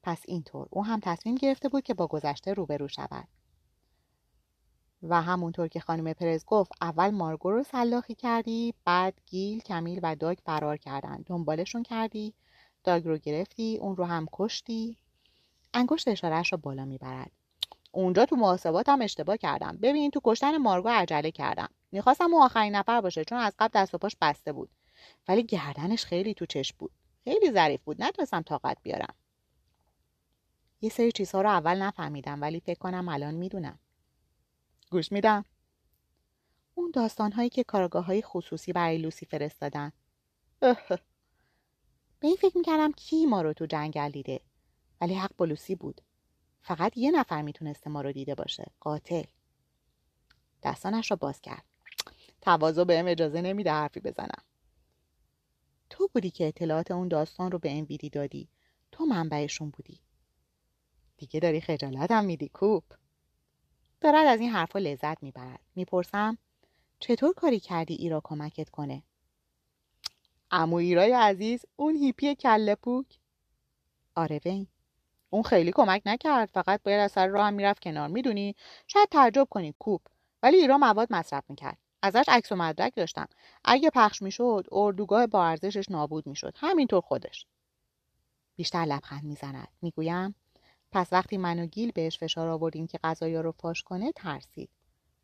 پس 0.03 0.21
اینطور. 0.27 0.67
او 0.69 0.85
هم 0.85 0.99
تصمیم 1.03 1.35
گرفته 1.35 1.69
بود 1.69 1.83
که 1.83 1.93
با 1.93 2.07
گذشته 2.07 2.53
روبرو 2.53 2.87
شود. 2.87 3.27
و 5.03 5.21
همونطور 5.21 5.67
که 5.67 5.79
خانم 5.79 6.13
پرز 6.13 6.45
گفت 6.45 6.71
اول 6.81 7.09
مارگو 7.09 7.51
رو 7.51 7.63
سلاخی 7.63 8.15
کردی 8.15 8.73
بعد 8.85 9.21
گیل 9.25 9.59
کمیل 9.59 9.99
و 10.03 10.15
داگ 10.15 10.37
فرار 10.45 10.77
کردن 10.77 11.23
دنبالشون 11.25 11.83
کردی 11.83 12.33
داگ 12.83 13.07
رو 13.07 13.17
گرفتی 13.17 13.77
اون 13.81 13.95
رو 13.95 14.05
هم 14.05 14.27
کشتی. 14.33 14.97
انگشت 15.73 16.07
اشارهش 16.07 16.51
رو 16.51 16.57
بالا 16.57 16.85
می‌برد. 16.85 17.31
اونجا 17.91 18.25
تو 18.25 18.35
محاسباتم 18.35 19.01
اشتباه 19.01 19.37
کردم. 19.37 19.77
ببین 19.77 20.11
تو 20.11 20.21
کشتن 20.23 20.57
مارگو 20.57 20.89
عجله 20.89 21.31
کردم. 21.31 21.69
می‌خواستم 21.91 22.33
اون 22.33 22.43
آخرین 22.43 22.75
نفر 22.75 23.01
باشه 23.01 23.25
چون 23.25 23.37
از 23.37 23.53
قبل 23.59 23.79
دست 23.79 23.95
و 23.95 23.97
پاش 23.97 24.15
بسته 24.21 24.51
بود. 24.53 24.69
ولی 25.27 25.43
گردنش 25.43 26.05
خیلی 26.05 26.33
تو 26.33 26.45
چشم 26.45 26.75
بود. 26.79 26.91
خیلی 27.23 27.51
ظریف 27.51 27.81
بود. 27.83 28.03
نتونستم 28.03 28.41
طاقت 28.41 28.77
بیارم. 28.83 29.15
یه 30.81 30.89
سری 30.89 31.11
چیزها 31.11 31.41
رو 31.41 31.49
اول 31.49 31.81
نفهمیدم 31.81 32.41
ولی 32.41 32.59
فکر 32.59 32.79
کنم 32.79 33.09
الان 33.09 33.33
می‌دونم. 33.35 33.79
گوش 34.91 35.11
میدم. 35.11 35.45
اون 36.75 36.91
داستانهایی 36.91 37.49
که 37.49 37.63
کارگاه 37.63 38.05
های 38.05 38.21
خصوصی 38.21 38.73
برای 38.73 38.97
لوسی 38.97 39.25
فرستادن. 39.25 39.91
به 42.19 42.27
این 42.27 42.35
فکر 42.35 42.57
می‌کردم 42.57 42.91
کی 42.91 43.25
ما 43.25 43.41
رو 43.41 43.53
تو 43.53 43.65
جنگل 43.65 44.09
دیده. 44.09 44.41
ولی 45.01 45.13
حق 45.13 45.31
با 45.37 45.45
لوسی 45.45 45.75
بود. 45.75 46.01
فقط 46.61 46.97
یه 46.97 47.11
نفر 47.11 47.41
می‌تونسته 47.41 47.89
ما 47.89 48.01
رو 48.01 48.11
دیده 48.11 48.35
باشه. 48.35 48.65
قاتل. 48.79 49.23
دستانش 50.63 51.11
را 51.11 51.17
باز 51.17 51.41
کرد. 51.41 51.65
تواضع 52.41 52.83
بهم 52.83 53.07
اجازه 53.07 53.41
نمیده 53.41 53.71
حرفی 53.71 53.99
بزنم. 53.99 54.43
تو 55.89 56.09
بودی 56.13 56.29
که 56.29 56.47
اطلاعات 56.47 56.91
اون 56.91 57.07
داستان 57.07 57.51
رو 57.51 57.59
به 57.59 57.77
انویدی 57.77 58.09
دادی. 58.09 58.49
تو 58.91 59.05
منبعشون 59.05 59.69
بودی. 59.69 59.99
دیگه 61.17 61.39
داری 61.39 61.61
خجالتم 61.61 62.25
میدی 62.25 62.49
کوپ 62.49 62.83
دارد 64.01 64.27
از 64.27 64.39
این 64.39 64.49
حرفا 64.49 64.79
لذت 64.79 65.23
می‌برد. 65.23 65.59
می‌پرسم 65.75 66.37
چطور 66.99 67.33
کاری 67.33 67.59
کردی 67.59 67.93
ایرا 67.93 68.21
کمکت 68.23 68.69
کنه؟ 68.69 69.03
امو 70.51 70.75
ایرای 70.75 71.11
عزیز 71.11 71.65
اون 71.75 71.95
هیپی 71.95 72.35
کله 72.35 72.75
پوک؟ 72.75 73.19
آره 74.15 74.41
وین 74.45 74.67
اون 75.29 75.43
خیلی 75.43 75.71
کمک 75.71 76.01
نکرد 76.05 76.49
فقط 76.49 76.83
باید 76.83 76.99
از 76.99 77.11
سر 77.11 77.27
راه 77.27 77.47
هم 77.47 77.53
می‌رفت 77.53 77.83
کنار. 77.83 78.07
می‌دونی؟ 78.07 78.55
شاید 78.87 79.09
تعجب 79.09 79.47
کنی 79.49 79.75
کوپ. 79.79 80.01
ولی 80.43 80.57
ایرا 80.57 80.77
مواد 80.77 81.07
مصرف 81.11 81.43
می‌کرد. 81.49 81.77
ازش 82.01 82.25
عکس 82.27 82.51
و 82.51 82.55
مدرک 82.55 82.95
داشتم. 82.95 83.27
اگه 83.65 83.89
پخش 83.89 84.21
می‌شد 84.21 84.67
اردوگاه 84.71 85.27
با 85.27 85.45
ارزشش 85.45 85.91
نابود 85.91 86.27
می‌شد. 86.27 86.53
همینطور 86.57 87.01
خودش. 87.01 87.45
بیشتر 88.55 88.85
لبخند 88.85 89.23
می‌زند. 89.23 89.67
می‌گویم 89.81 90.35
پس 90.91 91.13
وقتی 91.13 91.37
من 91.37 91.59
و 91.59 91.65
گیل 91.65 91.91
بهش 91.91 92.19
فشار 92.19 92.47
آوردیم 92.47 92.87
که 92.87 92.99
غذایا 93.03 93.41
رو 93.41 93.51
فاش 93.51 93.83
کنه 93.83 94.11
ترسید. 94.11 94.69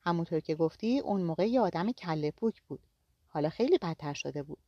همونطور 0.01 0.39
که 0.39 0.55
گفتی 0.55 0.99
اون 0.99 1.21
موقع 1.21 1.49
یه 1.49 1.61
آدم 1.61 1.91
کله 1.91 2.31
پوک 2.31 2.61
بود. 2.61 2.79
حالا 3.27 3.49
خیلی 3.49 3.77
بدتر 3.77 4.13
شده 4.13 4.43
بود. 4.43 4.59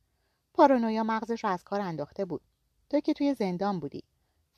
پارانویا 0.54 1.04
مغزش 1.04 1.44
رو 1.44 1.50
از 1.50 1.64
کار 1.64 1.80
انداخته 1.80 2.24
بود. 2.24 2.40
تو 2.90 3.00
که 3.00 3.12
توی 3.12 3.34
زندان 3.34 3.80
بودی. 3.80 4.02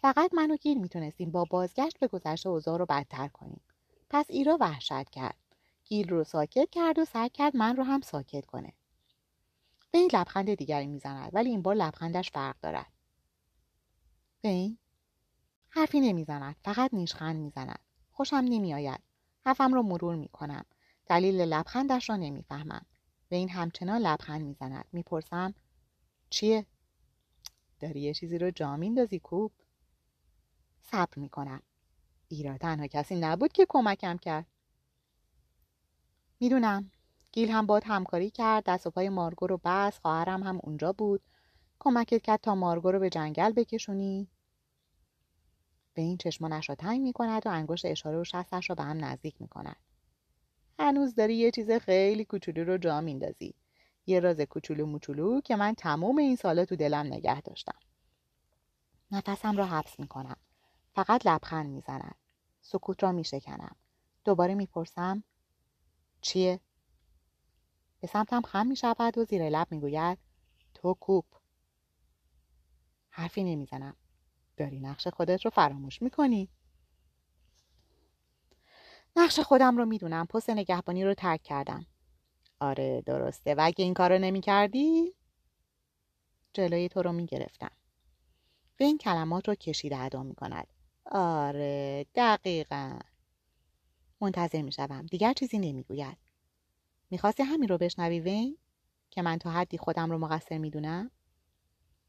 فقط 0.03 0.35
من 0.35 0.51
و 0.51 0.57
گیل 0.57 0.79
می‌تونستیم 0.79 1.31
با 1.31 1.45
بازگشت 1.45 1.99
به 1.99 2.09
گذشته 2.09 2.49
اوضاع 2.49 2.79
رو 2.79 2.87
بدتر 2.87 3.29
کنیم. 3.29 3.61
پس 4.11 4.27
ایرا 4.29 4.57
وحشت 4.61 5.11
کرد. 5.11 5.37
گیل 5.85 6.09
رو 6.09 6.25
ساکت 6.25 6.71
کرد 6.71 6.99
و 6.99 7.05
سعی 7.05 7.29
کرد 7.29 7.57
من 7.57 7.77
رو 7.77 7.83
هم 7.83 8.01
ساکت 8.01 8.47
کنه. 8.47 8.73
این 9.93 10.11
لبخند 10.13 10.55
دیگری 10.55 10.87
می‌زند 10.87 11.31
ولی 11.33 11.51
این 11.51 11.63
بار 11.63 11.75
لبخندش 11.75 12.31
فرق 12.31 12.57
دارد. 12.61 12.93
این 14.41 14.79
حرفی 15.69 16.01
نمی‌زند 16.01 16.57
فقط 16.65 16.95
نیشخند 16.95 17.37
می‌زند. 17.37 17.79
خوشم 18.11 18.37
نمیآید. 18.37 19.01
حرفم 19.47 19.75
را 19.75 19.83
مرور 19.83 20.17
می‌کنم. 20.17 20.65
دلیل 21.07 21.41
لبخندش 21.41 22.11
را 22.11 22.17
نمی‌فهمم. 22.17 22.87
این 23.29 23.49
همچنان 23.49 24.01
لبخند 24.01 24.43
می‌زند. 24.43 24.85
می‌پرسم 24.93 25.55
چیه؟ 26.31 26.67
داری 27.81 28.01
یه 28.01 28.15
چیزی 28.15 28.39
رو 28.39 28.51
جا 28.51 28.77
میندازی 28.77 29.19
کوب 29.19 29.53
صبر 30.83 31.19
می‌کنم 31.19 31.63
ایرا 32.29 32.59
تنها 32.59 32.87
کسی 32.87 33.17
نبود 33.21 33.53
که 33.53 33.67
کمکم 33.69 34.17
کرد 34.17 34.47
می‌دونم 36.41 36.91
گیل 37.33 37.51
هم 37.51 37.67
باد 37.67 37.83
همکاری 37.87 38.31
کرد 38.31 38.65
دست 38.65 38.87
و 38.87 38.91
پای 38.91 39.09
مارگو 39.09 39.47
رو 39.47 39.61
بس 39.65 39.99
خواهرم 39.99 40.43
هم 40.43 40.61
اونجا 40.63 40.93
بود 40.93 41.23
کمکت 41.79 42.23
کرد 42.23 42.41
تا 42.41 42.55
مارگو 42.55 42.91
رو 42.91 42.99
به 42.99 43.11
جنگل 43.11 43.53
بکشونی 43.53 44.29
به 45.95 46.03
این 46.03 46.17
چشمانش 46.17 46.69
را 46.69 46.75
تنگ 46.75 47.01
می 47.01 47.13
کند 47.13 47.47
و 47.47 47.51
انگشت 47.51 47.85
اشاره 47.85 48.19
و 48.19 48.25
شستش 48.25 48.71
را 48.71 48.75
به 48.77 48.83
هم 48.83 49.05
نزدیک 49.05 49.41
می 49.41 49.49
کند. 49.49 49.77
هنوز 50.79 51.15
داری 51.15 51.35
یه 51.35 51.51
چیز 51.51 51.71
خیلی 51.71 52.25
کوچولو 52.25 52.65
رو 52.65 52.79
جا 52.79 53.01
میندازی. 53.01 53.55
یه 54.07 54.21
راز 54.21 54.41
کوچولو 54.41 54.87
موچولو 54.87 55.41
که 55.41 55.57
من 55.57 55.75
تمام 55.75 56.19
این 56.19 56.37
سالا 56.37 56.65
تو 56.65 56.77
دلم 56.77 57.07
نگه 57.07 57.41
داشتم. 57.41 57.79
نفسم 59.11 59.57
را 59.57 59.67
حبس 59.67 60.01
می 60.01 60.07
کنم. 60.07 60.37
فقط 60.95 61.27
لبخند 61.27 61.71
می 61.71 61.81
زند. 61.81 62.15
سکوت 62.61 63.03
را 63.03 63.13
می 63.13 63.25
شکنم. 63.25 63.77
دوباره 64.25 64.55
می 64.55 64.67
پرسم 64.67 65.25
چیه؟ 66.21 66.61
به 68.01 68.07
سمتم 68.07 68.43
خم 68.43 68.67
می 68.67 68.77
شود 68.77 69.19
و 69.19 69.25
زیر 69.25 69.49
لب 69.49 69.67
می 69.71 69.81
گوید 69.81 70.19
تو 70.75 70.95
کوپ. 70.95 71.25
حرفی 73.11 73.45
نمی 73.45 73.67
زنم. 73.67 73.97
داری 74.57 74.81
نقش 74.81 75.09
خودت 75.09 75.45
رو 75.45 75.51
فراموش 75.51 76.03
می‌کنی 76.03 76.49
نقش 79.17 79.41
خودم 79.41 79.77
رو 79.77 79.85
می‌دونم 79.85 80.27
پست 80.27 80.51
نگهبانی 80.51 81.05
رو 81.05 81.15
ترک 81.15 81.43
کردم 81.43 81.87
آره 82.61 83.03
درسته 83.07 83.55
و 83.55 83.61
اگه 83.65 83.85
این 83.85 83.95
کار 83.95 84.13
رو 84.13 84.19
نمی 84.19 84.41
کردی؟ 84.41 85.15
جلوی 86.53 86.89
تو 86.89 87.03
رو 87.03 87.13
می‌گرفتم 87.13 87.71
به 88.77 88.85
این 88.85 88.99
کلمات 88.99 89.49
رو 89.49 89.55
کشیده 89.55 89.99
ادا 89.99 90.23
می 90.23 90.35
کند 90.35 90.67
آره 91.11 92.07
دقیقا 92.15 92.99
منتظر 94.21 94.63
می 94.63 94.73
شدم. 94.73 95.07
دیگر 95.07 95.33
چیزی 95.33 95.59
نمی‌گوید 95.59 96.19
می‌خواستی 97.11 97.43
همین 97.43 97.69
رو 97.69 97.79
بشنوی 97.79 98.21
وین 98.21 98.59
که 99.11 99.23
من 99.23 99.39
تا 99.39 99.51
حدی 99.51 99.79
خودم 99.79 100.11
رو 100.11 100.19
مقصر 100.19 100.59
می‌دونم 100.59 101.11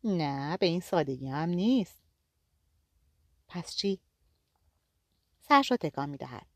نه 0.04 0.58
به 0.58 0.66
این 0.66 0.80
سادگی 0.80 1.28
هم 1.28 1.49
نیست 1.49 2.02
پس 3.47 3.76
چی؟ 3.76 3.99
سرش 5.39 5.72
را 5.72 5.78
تکان 5.78 6.10
می 6.10 6.18
دهد. 6.18 6.47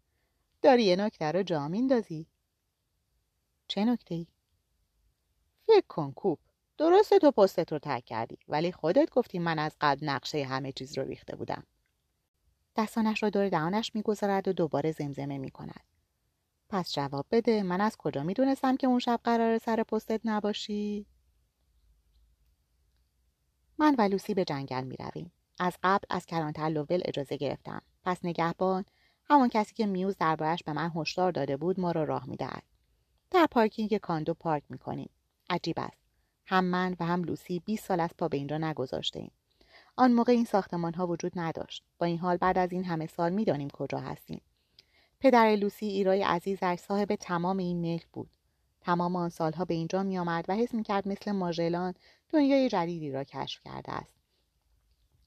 داری 0.62 0.84
یه 0.84 0.96
نکته 0.96 1.32
رو 1.32 1.43
جا 1.43 1.68
میندازی 1.68 2.28
چه 3.68 3.86
نکته 3.86 4.16
ای؟ 4.16 4.28
فکر 5.68 5.88
کن 5.88 6.12
کوب 6.12 6.39
درسته 6.78 7.20
تو 7.20 7.32
پستت 7.32 7.72
رو 7.72 7.80
ترک 7.80 8.06
کردی 8.06 8.38
ولی 8.48 8.72
خودت 8.72 9.10
گفتی 9.10 9.39
من 9.39 9.60
از 9.60 9.76
قبل 9.82 10.10
نقشه 10.10 10.43
همه 10.46 10.72
چیز 10.72 10.98
رو 10.98 11.04
ریخته 11.04 11.36
بودم 11.36 11.64
دستانش 12.76 13.23
را 13.23 13.30
دور 13.30 13.49
دهانش 13.49 13.91
می‌گذارد 13.95 14.47
و 14.47 14.53
دوباره 14.53 14.91
زمزمه 14.91 15.38
می 15.38 15.51
کند. 15.51 15.84
پس 16.69 16.93
جواب 16.93 17.26
بده 17.32 17.63
من 17.63 17.82
از 17.82 17.97
کجا 17.97 18.23
می‌دونستم 18.23 18.78
که 18.78 18.88
اون 18.88 18.99
شب 18.99 19.19
قراره 19.24 19.58
سر 19.57 19.84
پستت 19.84 20.21
نباشی؟ 20.26 21.06
من 23.77 23.95
و 23.97 24.02
لوسی 24.02 24.34
به 24.34 24.45
جنگل 24.45 24.84
می 24.84 24.95
رویم. 24.95 25.31
از 25.60 25.77
قبل 25.84 26.06
از 26.10 26.26
کلانتر 26.26 26.69
لوول 26.69 27.02
اجازه 27.06 27.38
گرفتم 27.38 27.81
پس 28.03 28.26
نگهبان 28.26 28.85
همان 29.23 29.49
کسی 29.49 29.73
که 29.73 29.85
میوز 29.85 30.18
دربارش 30.18 30.64
به 30.64 30.73
من 30.73 30.91
هشدار 30.95 31.31
داده 31.31 31.57
بود 31.57 31.80
ما 31.80 31.91
را 31.91 32.03
راه 32.03 32.30
می‌دهد 32.30 32.64
در 33.31 33.47
پارکینگ 33.52 33.97
condo 33.98 34.34
پارک 34.34 34.64
می‌کنیم 34.69 35.10
عجیب 35.49 35.76
است 35.80 35.97
هم 36.45 36.65
من 36.65 36.95
و 36.99 37.06
هم 37.06 37.23
لوسی 37.23 37.60
20 37.60 37.85
سال 37.85 37.99
است 37.99 38.10
پا 38.18 38.27
به 38.27 38.38
اینجا 38.38 38.57
نگذاشته‌ایم 38.57 39.32
آن 39.97 40.13
موقع 40.13 40.31
این 40.31 40.45
ساختمان 40.45 40.93
ها 40.93 41.07
وجود 41.07 41.31
نداشت. 41.35 41.84
با 41.97 42.05
این 42.05 42.19
حال 42.19 42.38
بعد 42.38 42.57
از 42.57 42.72
این 42.72 42.84
همه 42.84 43.07
سال 43.07 43.31
می‌دانیم 43.34 43.69
کجا 43.69 43.99
هستیم. 43.99 44.41
پدر 45.19 45.55
لوسی 45.55 45.85
ایرای 45.85 46.23
عزیزش 46.23 46.76
صاحب 46.76 47.15
تمام 47.15 47.57
این 47.57 47.81
ملک 47.81 48.07
بود. 48.13 48.30
تمام 48.81 49.15
آن 49.15 49.30
سالها 49.30 49.65
به 49.65 49.73
اینجا 49.73 50.03
می 50.03 50.17
آمد 50.17 50.45
و 50.47 50.55
حس 50.55 50.73
می 50.73 50.84
کرد 50.84 51.07
مثل 51.07 51.31
ماژلان 51.31 51.93
دنیای 52.30 52.69
جدیدی 52.69 53.11
را 53.11 53.23
کشف 53.23 53.61
کرده 53.65 53.91
است. 53.91 54.15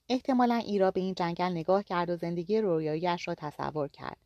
احتمالا 0.09 0.55
ایرا 0.55 0.91
به 0.91 1.01
این 1.01 1.15
جنگل 1.15 1.51
نگاه 1.51 1.83
کرد 1.83 2.11
و 2.11 2.17
زندگی 2.17 2.61
رویاییش 2.61 3.29
را 3.29 3.35
تصور 3.35 3.89
کرد. 3.89 4.17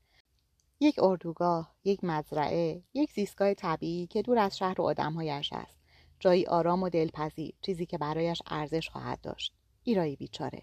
یک 0.80 1.02
اردوگاه 1.02 1.74
یک 1.84 2.04
مزرعه 2.04 2.82
یک 2.94 3.12
زیستگاه 3.12 3.54
طبیعی 3.54 4.06
که 4.06 4.22
دور 4.22 4.38
از 4.38 4.58
شهر 4.58 4.80
و 4.80 4.84
آدمهایش 4.84 5.52
است. 5.52 5.78
جایی 6.20 6.46
آرام 6.46 6.82
و 6.82 6.88
دلپذیر 6.88 7.54
چیزی 7.60 7.86
که 7.86 7.98
برایش 7.98 8.42
ارزش 8.46 8.88
خواهد 8.88 9.20
داشت. 9.20 9.54
ایرایی 9.84 10.16
بیچاره 10.16 10.62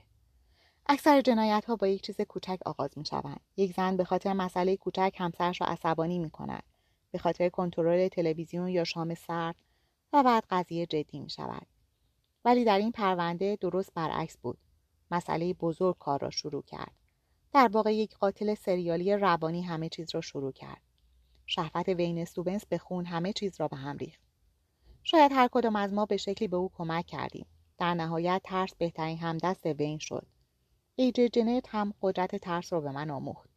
اکثر 0.91 1.21
جنایت 1.21 1.65
ها 1.65 1.75
با 1.75 1.87
یک 1.87 2.01
چیز 2.01 2.21
کوچک 2.21 2.59
آغاز 2.65 2.97
می 2.97 3.05
شوند. 3.05 3.39
یک 3.57 3.73
زن 3.75 3.97
به 3.97 4.03
خاطر 4.03 4.33
مسئله 4.33 4.77
کوچک 4.77 5.15
همسرش 5.17 5.61
را 5.61 5.67
عصبانی 5.67 6.19
می 6.19 6.29
کند. 6.29 6.63
به 7.11 7.17
خاطر 7.17 7.49
کنترل 7.49 8.07
تلویزیون 8.07 8.67
یا 8.67 8.83
شام 8.83 9.13
سرد 9.13 9.55
و 10.13 10.23
بعد 10.23 10.43
قضیه 10.49 10.85
جدی 10.85 11.19
می 11.19 11.29
شود. 11.29 11.67
ولی 12.45 12.65
در 12.65 12.77
این 12.77 12.91
پرونده 12.91 13.57
درست 13.61 13.93
برعکس 13.93 14.37
بود. 14.37 14.57
مسئله 15.11 15.53
بزرگ 15.53 15.97
کار 15.97 16.19
را 16.19 16.29
شروع 16.29 16.63
کرد. 16.63 16.91
در 17.51 17.67
واقع 17.67 17.95
یک 17.95 18.17
قاتل 18.17 18.55
سریالی 18.55 19.13
روانی 19.13 19.61
همه 19.61 19.89
چیز 19.89 20.15
را 20.15 20.21
شروع 20.21 20.51
کرد. 20.51 20.81
شهوت 21.45 21.89
وین 21.89 22.25
سوبنس 22.25 22.65
به 22.65 22.77
خون 22.77 23.05
همه 23.05 23.33
چیز 23.33 23.59
را 23.59 23.67
به 23.67 23.77
هم 23.77 23.97
ریخت. 23.97 24.21
شاید 25.03 25.31
هر 25.31 25.47
کدام 25.51 25.75
از 25.75 25.93
ما 25.93 26.05
به 26.05 26.17
شکلی 26.17 26.47
به 26.47 26.57
او 26.57 26.71
کمک 26.77 27.05
کردیم. 27.05 27.45
در 27.79 27.93
نهایت 27.93 28.41
ترس 28.43 28.75
بهترین 28.75 29.17
همدست 29.17 29.65
وین 29.65 29.99
شد. 29.99 30.27
ایجه 30.95 31.29
جنت 31.29 31.65
هم 31.69 31.93
قدرت 32.01 32.35
ترس 32.35 32.73
را 32.73 32.81
به 32.81 32.91
من 32.91 33.09
آموخت. 33.09 33.49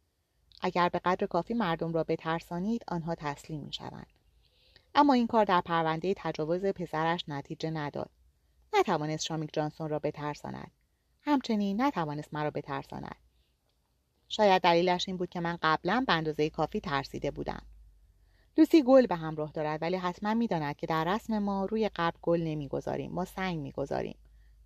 اگر 0.61 0.89
به 0.89 0.99
قدر 0.99 1.27
کافی 1.27 1.53
مردم 1.53 1.93
را 1.93 2.03
بترسانید 2.03 2.83
آنها 2.87 3.15
تسلیم 3.15 3.61
می 3.61 3.73
شوند. 3.73 4.07
اما 4.95 5.13
این 5.13 5.27
کار 5.27 5.45
در 5.45 5.61
پرونده 5.61 6.13
تجاوز 6.17 6.65
پسرش 6.65 7.23
نتیجه 7.27 7.69
نداد. 7.69 8.09
نتوانست 8.73 9.25
شامیک 9.25 9.49
جانسون 9.53 9.89
را 9.89 9.99
بترساند. 9.99 10.71
همچنین 11.25 11.81
نتوانست 11.81 12.33
مرا 12.33 12.51
بترساند 12.51 13.15
شاید 14.29 14.61
دلیلش 14.61 15.07
این 15.07 15.17
بود 15.17 15.29
که 15.29 15.39
من 15.39 15.57
قبلا 15.61 16.03
به 16.07 16.13
اندازه 16.13 16.49
کافی 16.49 16.79
ترسیده 16.79 17.31
بودم 17.31 17.61
لوسی 18.57 18.83
گل 18.83 19.05
به 19.05 19.15
همراه 19.15 19.51
دارد 19.51 19.81
ولی 19.81 19.97
حتما 19.97 20.33
می‌داند 20.33 20.75
که 20.75 20.87
در 20.87 21.03
رسم 21.15 21.39
ما 21.39 21.65
روی 21.65 21.89
قبل 21.95 22.17
گل 22.21 22.41
نمی‌گذاریم 22.41 23.11
ما 23.11 23.25
سنگ 23.25 23.59
می‌گذاریم 23.59 24.17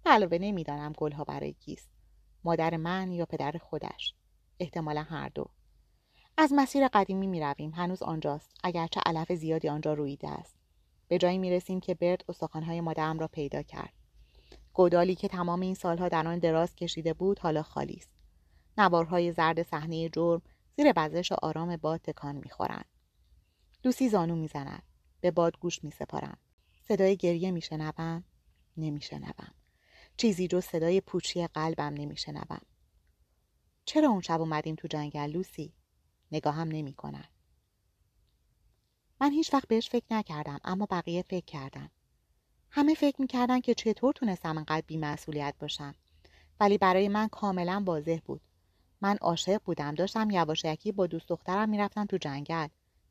به 0.03 0.09
علاوه 0.09 0.37
نمی‌دانم 0.37 0.93
گلها 0.97 1.23
برای 1.23 1.53
کیست 1.53 1.89
مادر 2.43 2.77
من 2.77 3.11
یا 3.11 3.25
پدر 3.25 3.51
خودش 3.51 4.13
احتمالا 4.59 5.01
هر 5.01 5.29
دو 5.29 5.45
از 6.39 6.53
مسیر 6.55 6.87
قدیمی 6.87 7.27
می 7.27 7.41
رویم. 7.41 7.71
هنوز 7.71 8.03
آنجاست. 8.03 8.51
اگرچه 8.63 9.01
علف 9.05 9.31
زیادی 9.31 9.69
آنجا 9.69 9.93
رویده 9.93 10.29
است. 10.29 10.55
به 11.07 11.17
جایی 11.17 11.37
می 11.37 11.51
رسیم 11.51 11.79
که 11.79 11.93
برد 11.95 12.25
استخوانهای 12.29 12.81
مادرم 12.81 13.19
را 13.19 13.27
پیدا 13.27 13.61
کرد. 13.61 13.93
گودالی 14.73 15.15
که 15.15 15.27
تمام 15.27 15.59
این 15.59 15.73
سالها 15.73 16.09
در 16.09 16.27
آن 16.27 16.39
دراز 16.39 16.75
کشیده 16.75 17.13
بود 17.13 17.39
حالا 17.39 17.63
خالی 17.63 17.95
است. 17.95 18.09
نوارهای 18.77 19.31
زرد 19.31 19.63
صحنه 19.63 20.09
جرم 20.09 20.41
زیر 20.77 20.93
وزش 20.95 21.31
آرام 21.31 21.77
باد 21.77 22.01
تکان 22.01 22.35
می‌خورند. 22.35 22.85
لوسی 23.85 24.09
زانو 24.09 24.35
می‌زند. 24.35 24.83
به 25.21 25.31
باد 25.31 25.59
گوش 25.59 25.83
می 25.83 25.91
سپارم. 25.91 26.37
صدای 26.87 27.17
گریه 27.17 27.51
میشنوم 27.51 28.23
نمیشنوم. 28.77 29.53
چیزی 30.17 30.47
جز 30.47 30.65
صدای 30.65 31.01
پوچی 31.01 31.47
قلبم 31.47 31.93
نمیشنوم. 31.93 32.61
چرا 33.85 34.09
اون 34.09 34.21
شب 34.21 34.41
اومدیم 34.41 34.75
تو 34.75 34.87
جنگل 34.87 35.29
لوسی؟ 35.29 35.73
نگاهم 36.31 36.67
نمی 36.67 36.93
کند. 36.93 37.29
من 39.21 39.31
هیچ 39.31 39.53
وقت 39.53 39.67
بهش 39.67 39.89
فکر 39.89 40.05
نکردم 40.11 40.59
اما 40.63 40.87
بقیه 40.91 41.21
فکر 41.21 41.45
کردن. 41.45 41.89
همه 42.71 42.93
فکر 42.93 43.21
می‌کردن 43.21 43.59
که 43.59 43.73
چطور 43.73 44.13
تونستم 44.13 44.57
انقدر 44.57 44.83
بیمسئولیت 44.87 45.55
باشم. 45.59 45.95
ولی 46.59 46.77
برای 46.77 47.07
من 47.07 47.27
کاملا 47.27 47.83
واضح 47.85 48.19
بود. 48.25 48.41
من 49.01 49.17
عاشق 49.17 49.61
بودم 49.65 49.95
داشتم 49.95 50.29
یواشکی 50.29 50.91
با 50.91 51.07
دوست 51.07 51.29
دخترم 51.29 51.69
می‌رفتم 51.69 52.05
تو 52.05 52.17
جنگل. 52.17 52.67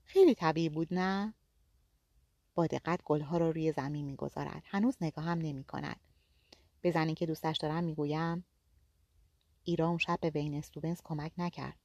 خیلی 0.06 0.34
طبیعی 0.34 0.68
بود 0.68 0.94
نه؟ 0.94 1.34
با 2.54 2.66
دقت 2.66 3.00
گلها 3.04 3.38
را 3.38 3.50
روی 3.50 3.72
زمین 3.72 4.04
می‌گذارد. 4.04 4.62
هنوز 4.66 4.96
نگاهم 5.00 5.38
نمی 5.38 5.64
کند. 5.64 6.00
به 6.80 6.90
زنی 6.90 7.14
که 7.14 7.26
دوستش 7.26 7.56
دارم 7.56 7.84
می‌گویم 7.84 8.44
ایرا 9.62 9.88
اون 9.88 9.98
شب 9.98 10.18
به 10.20 10.30
وین 10.30 10.54
استوبنز 10.54 11.00
کمک 11.04 11.32
نکرد. 11.38 11.76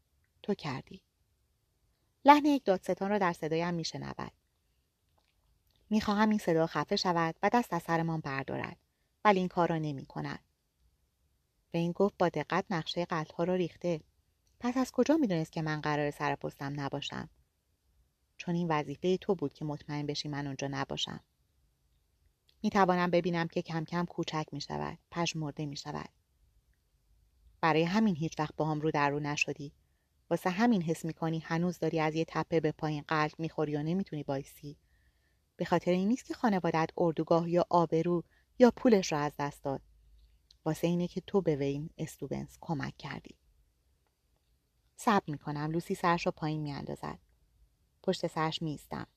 تو 0.44 0.54
کردی. 0.54 1.02
لحن 2.26 2.46
یک 2.46 2.64
دادستان 2.64 3.10
را 3.10 3.18
در 3.18 3.34
صدایم 3.34 3.74
میشنود 3.74 4.32
می‌خواهم 5.90 6.30
این 6.30 6.40
صدا 6.40 6.68
خفه 6.68 6.96
شود 6.96 7.36
و 7.44 7.50
دست 7.54 7.74
از 7.74 7.84
سرمان 7.84 8.20
بردارد 8.20 8.78
ولی 9.26 9.40
این 9.40 9.48
کار 9.48 9.70
را 9.70 9.78
نمی 9.78 10.06
کند. 10.06 10.40
این 11.72 11.92
گفت 11.92 12.18
با 12.18 12.30
دقت 12.30 12.66
نقشه 12.70 13.06
قتلها 13.06 13.44
را 13.44 13.56
ریخته 13.56 14.02
پس 14.60 14.78
از 14.78 14.92
کجا 14.92 15.18
می‌دونست 15.18 15.52
که 15.52 15.62
من 15.62 15.82
قرار 15.82 16.12
سر 16.12 16.36
پستم 16.36 16.80
نباشم 16.80 17.30
چون 18.42 18.56
این 18.56 18.68
وظیفه 18.68 19.18
تو 19.18 19.36
بود 19.36 19.54
که 19.54 19.66
مطمئن 19.66 20.06
بشی 20.06 20.30
من 20.30 20.48
اونجا 20.48 20.68
نباشم. 20.72 21.20
می 22.64 22.70
توانم 22.70 23.12
ببینم 23.12 23.48
که 23.48 23.62
کم 23.62 23.84
کم 23.84 24.06
کوچک 24.06 24.46
می 24.52 24.62
شود 24.62 24.98
پژمرده 25.12 25.66
می 25.66 25.78
شود 25.78 26.10
برای 27.62 27.84
همین 27.84 28.16
هیچ 28.16 28.40
وقت 28.40 28.56
با 28.56 28.66
هم 28.66 28.82
رو 28.82 28.92
در 28.92 29.10
رو 29.10 29.20
نشدی. 29.20 29.74
واسه 30.30 30.50
همین 30.50 30.82
حس 30.82 31.06
می‌کنی 31.06 31.40
هنوز 31.40 31.80
داری 31.80 32.00
از 32.00 32.16
یه 32.16 32.26
تپه 32.28 32.60
به 32.60 32.72
پایین 32.72 33.04
قلب 33.08 33.32
می‌خوری 33.38 33.72
یا 33.72 33.82
نمی‌تونی 33.82 34.24
بایستی. 34.24 34.78
به 35.56 35.66
خاطر 35.66 35.92
این 35.92 36.08
نیست 36.08 36.26
که 36.26 36.34
خانوادت 36.34 36.90
اردوگاه 36.98 37.50
یا 37.50 37.66
آبرو 37.70 38.24
یا 38.60 38.72
پولش 38.72 39.12
را 39.12 39.20
از 39.20 39.34
دست 39.40 39.64
داد. 39.64 39.82
واسه 40.66 40.88
اینه 40.88 41.08
که 41.08 41.22
تو 41.22 41.42
به 41.42 41.56
وین 41.56 41.90
استوبنس 41.98 42.58
کمک 42.62 42.98
کردی. 42.98 43.36
صبر 44.96 45.26
می‌کنم 45.28 45.72
لوسی 45.72 45.96
سرش 45.96 46.26
را 46.26 46.32
پایین 46.32 46.62
میاندازد. 46.62 47.20
پشت 48.04 48.28
سرش 48.28 48.62
میستم 48.62 49.08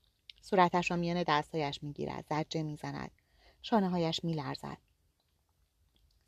صورتش 0.41 0.91
را 0.91 0.97
میان 0.97 1.25
دستهایش 1.29 1.83
می‌گیرد 1.83 2.27
زجه 2.31 2.63
می‌زند 2.63 3.11
شانه 3.63 3.89
هایش 3.89 4.25
میلرزد. 4.25 4.79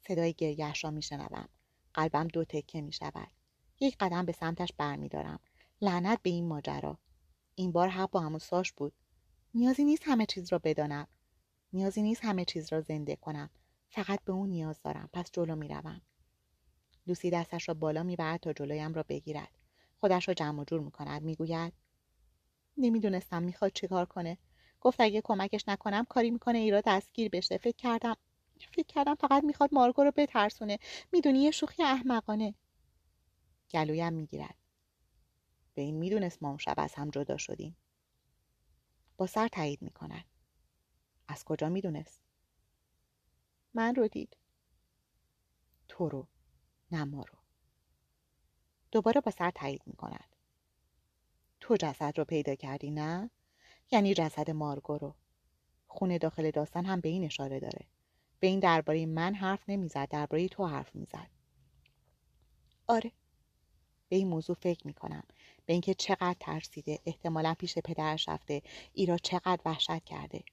صدای 0.08 0.32
گریهاش 0.32 0.84
را 0.84 0.90
میشنوم. 0.90 1.48
قلبم 1.94 2.28
دو 2.28 2.44
تکه 2.44 2.80
می‌شود. 2.80 3.30
یک 3.80 3.96
قدم 4.00 4.26
به 4.26 4.32
سمتش 4.32 4.72
برمیدارم. 4.76 5.40
لعنت 5.80 6.22
به 6.22 6.30
این 6.30 6.48
ماجرا. 6.48 6.98
این 7.54 7.72
بار 7.72 7.88
حق 7.88 8.10
با 8.10 8.20
همون 8.20 8.38
ساش 8.38 8.72
بود. 8.72 8.92
نیازی 9.54 9.84
نیست 9.84 10.02
همه 10.06 10.26
چیز 10.26 10.52
را 10.52 10.58
بدانم. 10.58 11.06
نیازی 11.72 12.02
نیست 12.02 12.24
همه 12.24 12.44
چیز 12.44 12.72
را 12.72 12.80
زنده 12.80 13.16
کنم. 13.16 13.50
فقط 13.88 14.24
به 14.24 14.32
اون 14.32 14.48
نیاز 14.48 14.82
دارم. 14.82 15.10
پس 15.12 15.30
جلو 15.32 15.56
می‌روم. 15.56 16.00
لوسی 17.06 17.30
دستش 17.30 17.68
را 17.68 17.74
بالا 17.74 18.02
می‌برد 18.02 18.40
تا 18.40 18.52
جلویم 18.52 18.94
را 18.94 19.02
بگیرد. 19.02 19.58
خودش 20.00 20.28
را 20.28 20.34
جمع 20.34 20.60
و 20.60 20.64
جور 20.64 20.80
می‌کند. 20.80 21.22
می‌گوید 21.22 21.72
نمی‌دونستم 22.78 23.42
می‌خواد 23.42 23.72
چیکار 23.72 24.06
کنه. 24.06 24.38
گفت 24.80 25.00
اگه 25.00 25.20
کمکش 25.20 25.68
نکنم 25.68 26.04
کاری 26.04 26.30
می‌کنه 26.30 26.58
ایرا 26.58 26.80
دستگیر 26.86 27.28
بشه. 27.28 27.58
فکر 27.58 27.76
کردم 27.76 28.16
فکر 28.72 28.86
کردم 28.86 29.14
فقط 29.14 29.44
می‌خواد 29.44 29.74
مارگو 29.74 30.04
رو 30.04 30.12
بترسونه. 30.16 30.78
می‌دونی 31.12 31.38
یه 31.42 31.50
شوخی 31.50 31.82
احمقانه. 31.82 32.54
گلویم 33.70 34.12
می‌گیرد. 34.12 34.54
به 35.74 35.82
این 35.82 35.96
می‌دونست 35.96 36.42
ما 36.42 36.48
اون 36.48 36.58
شب 36.58 36.74
از 36.78 36.94
هم 36.94 37.10
جدا 37.10 37.36
شدیم. 37.36 37.76
با 39.16 39.26
سر 39.26 39.48
تایید 39.48 39.82
می‌کند. 39.82 40.24
از 41.28 41.44
کجا 41.44 41.68
می‌دونست؟ 41.68 42.20
من 43.74 43.94
رو 43.94 44.08
دید. 44.08 44.36
تو 45.88 46.08
رو 46.08 46.28
نه 46.90 47.04
ما 47.04 47.22
رو. 47.22 47.38
دوباره 48.92 49.20
با 49.20 49.30
سر 49.30 49.50
تایید 49.50 49.82
می‌کند. 49.86 50.35
تو 51.66 51.76
جسد 51.76 52.18
رو 52.18 52.24
پیدا 52.24 52.54
کردی 52.54 52.90
نه؟ 52.90 53.30
یعنی 53.90 54.14
جسد 54.14 54.50
مارگو 54.50 54.98
رو. 54.98 55.14
خونه 55.86 56.18
داخل 56.18 56.50
داستان 56.50 56.84
هم 56.84 57.00
به 57.00 57.08
این 57.08 57.24
اشاره 57.24 57.60
داره. 57.60 57.86
به 58.40 58.46
این 58.46 58.60
درباره 58.60 59.06
من 59.06 59.34
حرف 59.34 59.68
نمی‌زد 59.68 60.08
درباره 60.08 60.48
تو 60.48 60.66
حرف 60.66 60.94
می‌زد. 60.94 61.30
آره. 62.86 63.12
به 64.08 64.16
این 64.16 64.28
موضوع 64.28 64.56
فکر 64.56 64.86
می 64.86 64.94
کنم 64.94 65.22
به 65.66 65.72
اینکه 65.72 65.94
چقدر 65.94 66.36
ترسیده 66.40 66.98
احتمالا 67.06 67.54
پیش 67.58 67.78
پدرش 67.78 68.28
رفته. 68.28 68.62
ایرا 68.92 69.18
چقدر 69.18 69.60
وحشت 69.64 70.04
کرده. 70.04 70.44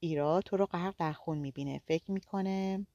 ایرا 0.00 0.40
تو 0.40 0.56
رو 0.56 0.66
غرق 0.66 0.94
در 0.98 1.12
خون 1.12 1.38
می‌بینه. 1.38 1.80
فکر 1.86 2.10
می‌کنه 2.10 2.86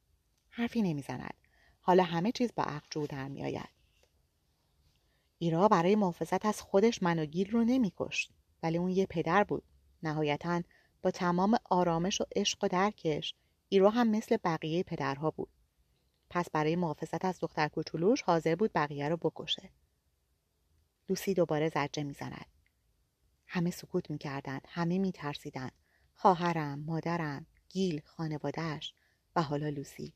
حرفی 0.49 0.81
نمی‌زند. 0.81 1.37
حالا 1.81 2.03
همه 2.03 2.31
چیز 2.31 2.51
با 2.55 2.63
عقل 2.63 2.87
جو 2.89 3.07
در 3.07 3.27
میآید. 3.27 3.69
ایرا 5.43 5.67
برای 5.67 5.95
محافظت 5.95 6.45
از 6.45 6.61
خودش 6.61 7.03
من 7.03 7.19
و 7.19 7.25
گیل 7.25 7.51
رو 7.51 7.63
نمیکشت 7.63 8.31
ولی 8.63 8.77
اون 8.77 8.89
یه 8.89 9.05
پدر 9.05 9.43
بود 9.43 9.63
نهایتا 10.03 10.61
با 11.01 11.11
تمام 11.11 11.57
آرامش 11.69 12.21
و 12.21 12.25
عشق 12.35 12.63
و 12.63 12.67
درکش 12.67 13.35
ایرا 13.69 13.89
هم 13.89 14.07
مثل 14.07 14.37
بقیه 14.43 14.83
پدرها 14.83 15.31
بود 15.31 15.49
پس 16.29 16.49
برای 16.49 16.75
محافظت 16.75 17.25
از 17.25 17.39
دختر 17.39 17.67
کوچولوش 17.67 18.21
حاضر 18.21 18.55
بود 18.55 18.71
بقیه 18.75 19.09
رو 19.09 19.17
بکشه. 19.17 19.69
لوسی 21.09 21.33
دوباره 21.33 21.69
زجه 21.69 22.03
می‌زند. 22.03 22.45
همه 23.47 23.71
سکوت 23.71 24.11
می‌کردند. 24.11 24.67
همه 24.69 24.97
میترسیدند. 24.97 25.71
خواهرم، 26.13 26.79
مادرم، 26.79 27.45
گیل، 27.69 28.01
خانوادهش 28.05 28.93
و 29.35 29.41
حالا 29.41 29.69
لوسی. 29.69 30.13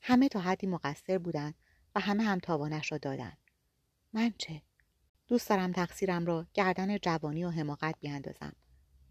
همه 0.00 0.28
تا 0.28 0.40
حدی 0.40 0.66
مقصر 0.66 1.18
بودند 1.18 1.54
و 1.94 2.00
همه 2.00 2.22
هم 2.22 2.38
تاوانش 2.38 2.92
را 2.92 2.98
دادند. 2.98 3.47
من 4.12 4.34
چه؟ 4.38 4.62
دوست 5.28 5.48
دارم 5.48 5.72
تقصیرم 5.72 6.26
را 6.26 6.46
گردن 6.54 6.98
جوانی 6.98 7.44
و 7.44 7.50
حماقت 7.50 7.94
بیاندازم. 8.00 8.52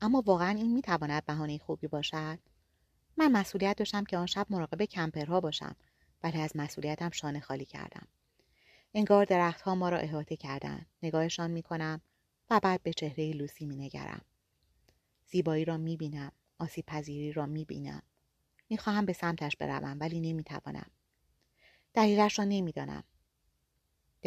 اما 0.01 0.23
واقعا 0.25 0.49
این 0.49 0.73
می‌تواند 0.73 1.25
بهانه 1.25 1.57
خوبی 1.57 1.87
باشد؟ 1.87 2.39
من 3.17 3.31
مسئولیت 3.31 3.77
داشتم 3.77 4.03
که 4.03 4.17
آن 4.17 4.25
شب 4.25 4.47
مراقب 4.49 4.81
کمپرها 4.81 5.39
باشم 5.41 5.75
ولی 6.23 6.41
از 6.41 6.51
مسئولیتم 6.55 7.09
شانه 7.09 7.39
خالی 7.39 7.65
کردم 7.65 8.07
انگار 8.93 9.25
درختها 9.25 9.75
ما 9.75 9.89
را 9.89 9.97
احاطه 9.97 10.35
کردند 10.35 10.85
نگاهشان 11.03 11.51
می‌کنم 11.51 12.01
و 12.49 12.59
بعد 12.59 12.83
به 12.83 12.93
چهره 12.93 13.31
لوسی 13.31 13.65
مینگرم 13.65 14.21
زیبایی 15.25 15.65
را 15.65 15.77
می‌بینم 15.77 16.31
آسیب 16.59 16.85
پذیری 16.85 17.31
را 17.31 17.45
می‌بینم 17.45 18.01
می‌خواهم 18.69 19.05
به 19.05 19.13
سمتش 19.13 19.55
بروم 19.55 19.97
ولی 19.99 20.19
نمی‌توانم 20.19 20.89
دلیلش 21.93 22.39
را 22.39 22.45
نمی‌دانم 22.45 23.03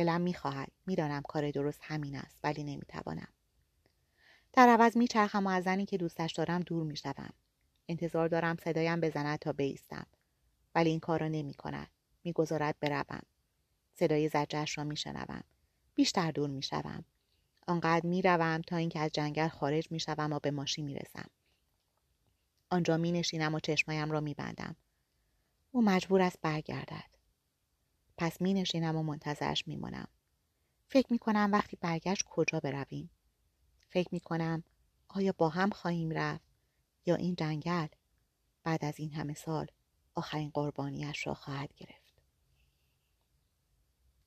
دلم 0.01 0.21
می‌خواهد 0.21 0.73
می‌دانم 0.87 1.23
کار 1.23 1.51
درست 1.51 1.81
همین 1.83 2.17
است 2.17 2.41
ولی 2.45 2.65
نمی‌توانم 2.65 3.29
در 4.53 4.69
عوض 4.69 4.97
میچرخم 4.97 5.47
و 5.47 5.51
از 5.51 5.65
زنی 5.65 5.87
که 5.87 5.97
دوستش 5.99 6.33
دارم 6.33 6.61
دور 6.61 6.85
می‌شوم 6.85 7.31
انتظار 7.89 8.29
دارم 8.29 8.57
صدایم 8.57 9.01
بزند 9.01 9.39
تا 9.39 9.53
بیستم 9.53 10.07
ولی 10.75 10.91
این 10.91 11.01
کار 11.01 11.21
را 11.21 11.29
نمی 11.29 11.55
کند. 11.55 11.91
می 12.25 12.33
گذارد 12.33 12.77
بروم. 12.81 13.23
صدای 13.95 14.29
زجرش 14.29 14.79
را 14.79 14.85
می 14.85 14.97
شنوم. 14.97 15.43
بیشتر 15.95 16.31
دور 16.31 16.51
می 16.51 16.63
شوم. 16.63 17.05
آنقدر 17.67 18.07
می 18.07 18.23
روم 18.23 18.63
تا 18.67 18.77
اینکه 18.77 19.01
از 19.01 19.11
جنگل 19.13 19.49
خارج 19.49 19.93
می 19.93 20.01
شوم 20.01 20.33
و 20.33 20.39
به 20.39 20.51
ماشین 20.51 20.85
می 20.85 20.95
رسم. 20.95 21.31
آنجا 22.71 22.97
می 22.97 23.13
نشینم 23.13 23.55
و 23.55 23.61
چشمایم 23.61 24.11
را 24.11 24.21
می 24.21 24.35
بندم. 24.35 24.77
او 25.73 25.83
مجبور 25.83 26.23
است 26.23 26.39
برگردد. 26.43 27.20
پس 28.21 28.41
می 28.41 28.55
نشینم 28.55 28.97
و 28.97 29.03
منتظرش 29.03 29.69
می 29.69 29.77
مانم. 29.77 30.09
فکر 30.89 31.07
می 31.13 31.19
کنم 31.19 31.51
وقتی 31.53 31.77
برگشت 31.81 32.23
کجا 32.23 32.61
برویم 32.61 33.11
فکر 33.89 34.09
می 34.13 34.21
کنم 34.21 34.65
آیا 35.09 35.35
با 35.39 35.49
هم 35.49 35.71
خواهیم 35.71 36.11
رفت 36.11 36.45
یا 37.07 37.15
این 37.15 37.35
جنگل 37.35 37.87
بعد 38.63 38.85
از 38.85 38.95
این 39.01 39.13
همه 39.13 39.35
سال 39.35 39.67
آخرین 40.15 40.51
قربانیش 40.55 41.27
را 41.27 41.35
خواهد 41.35 41.75
گرفت 41.77 42.00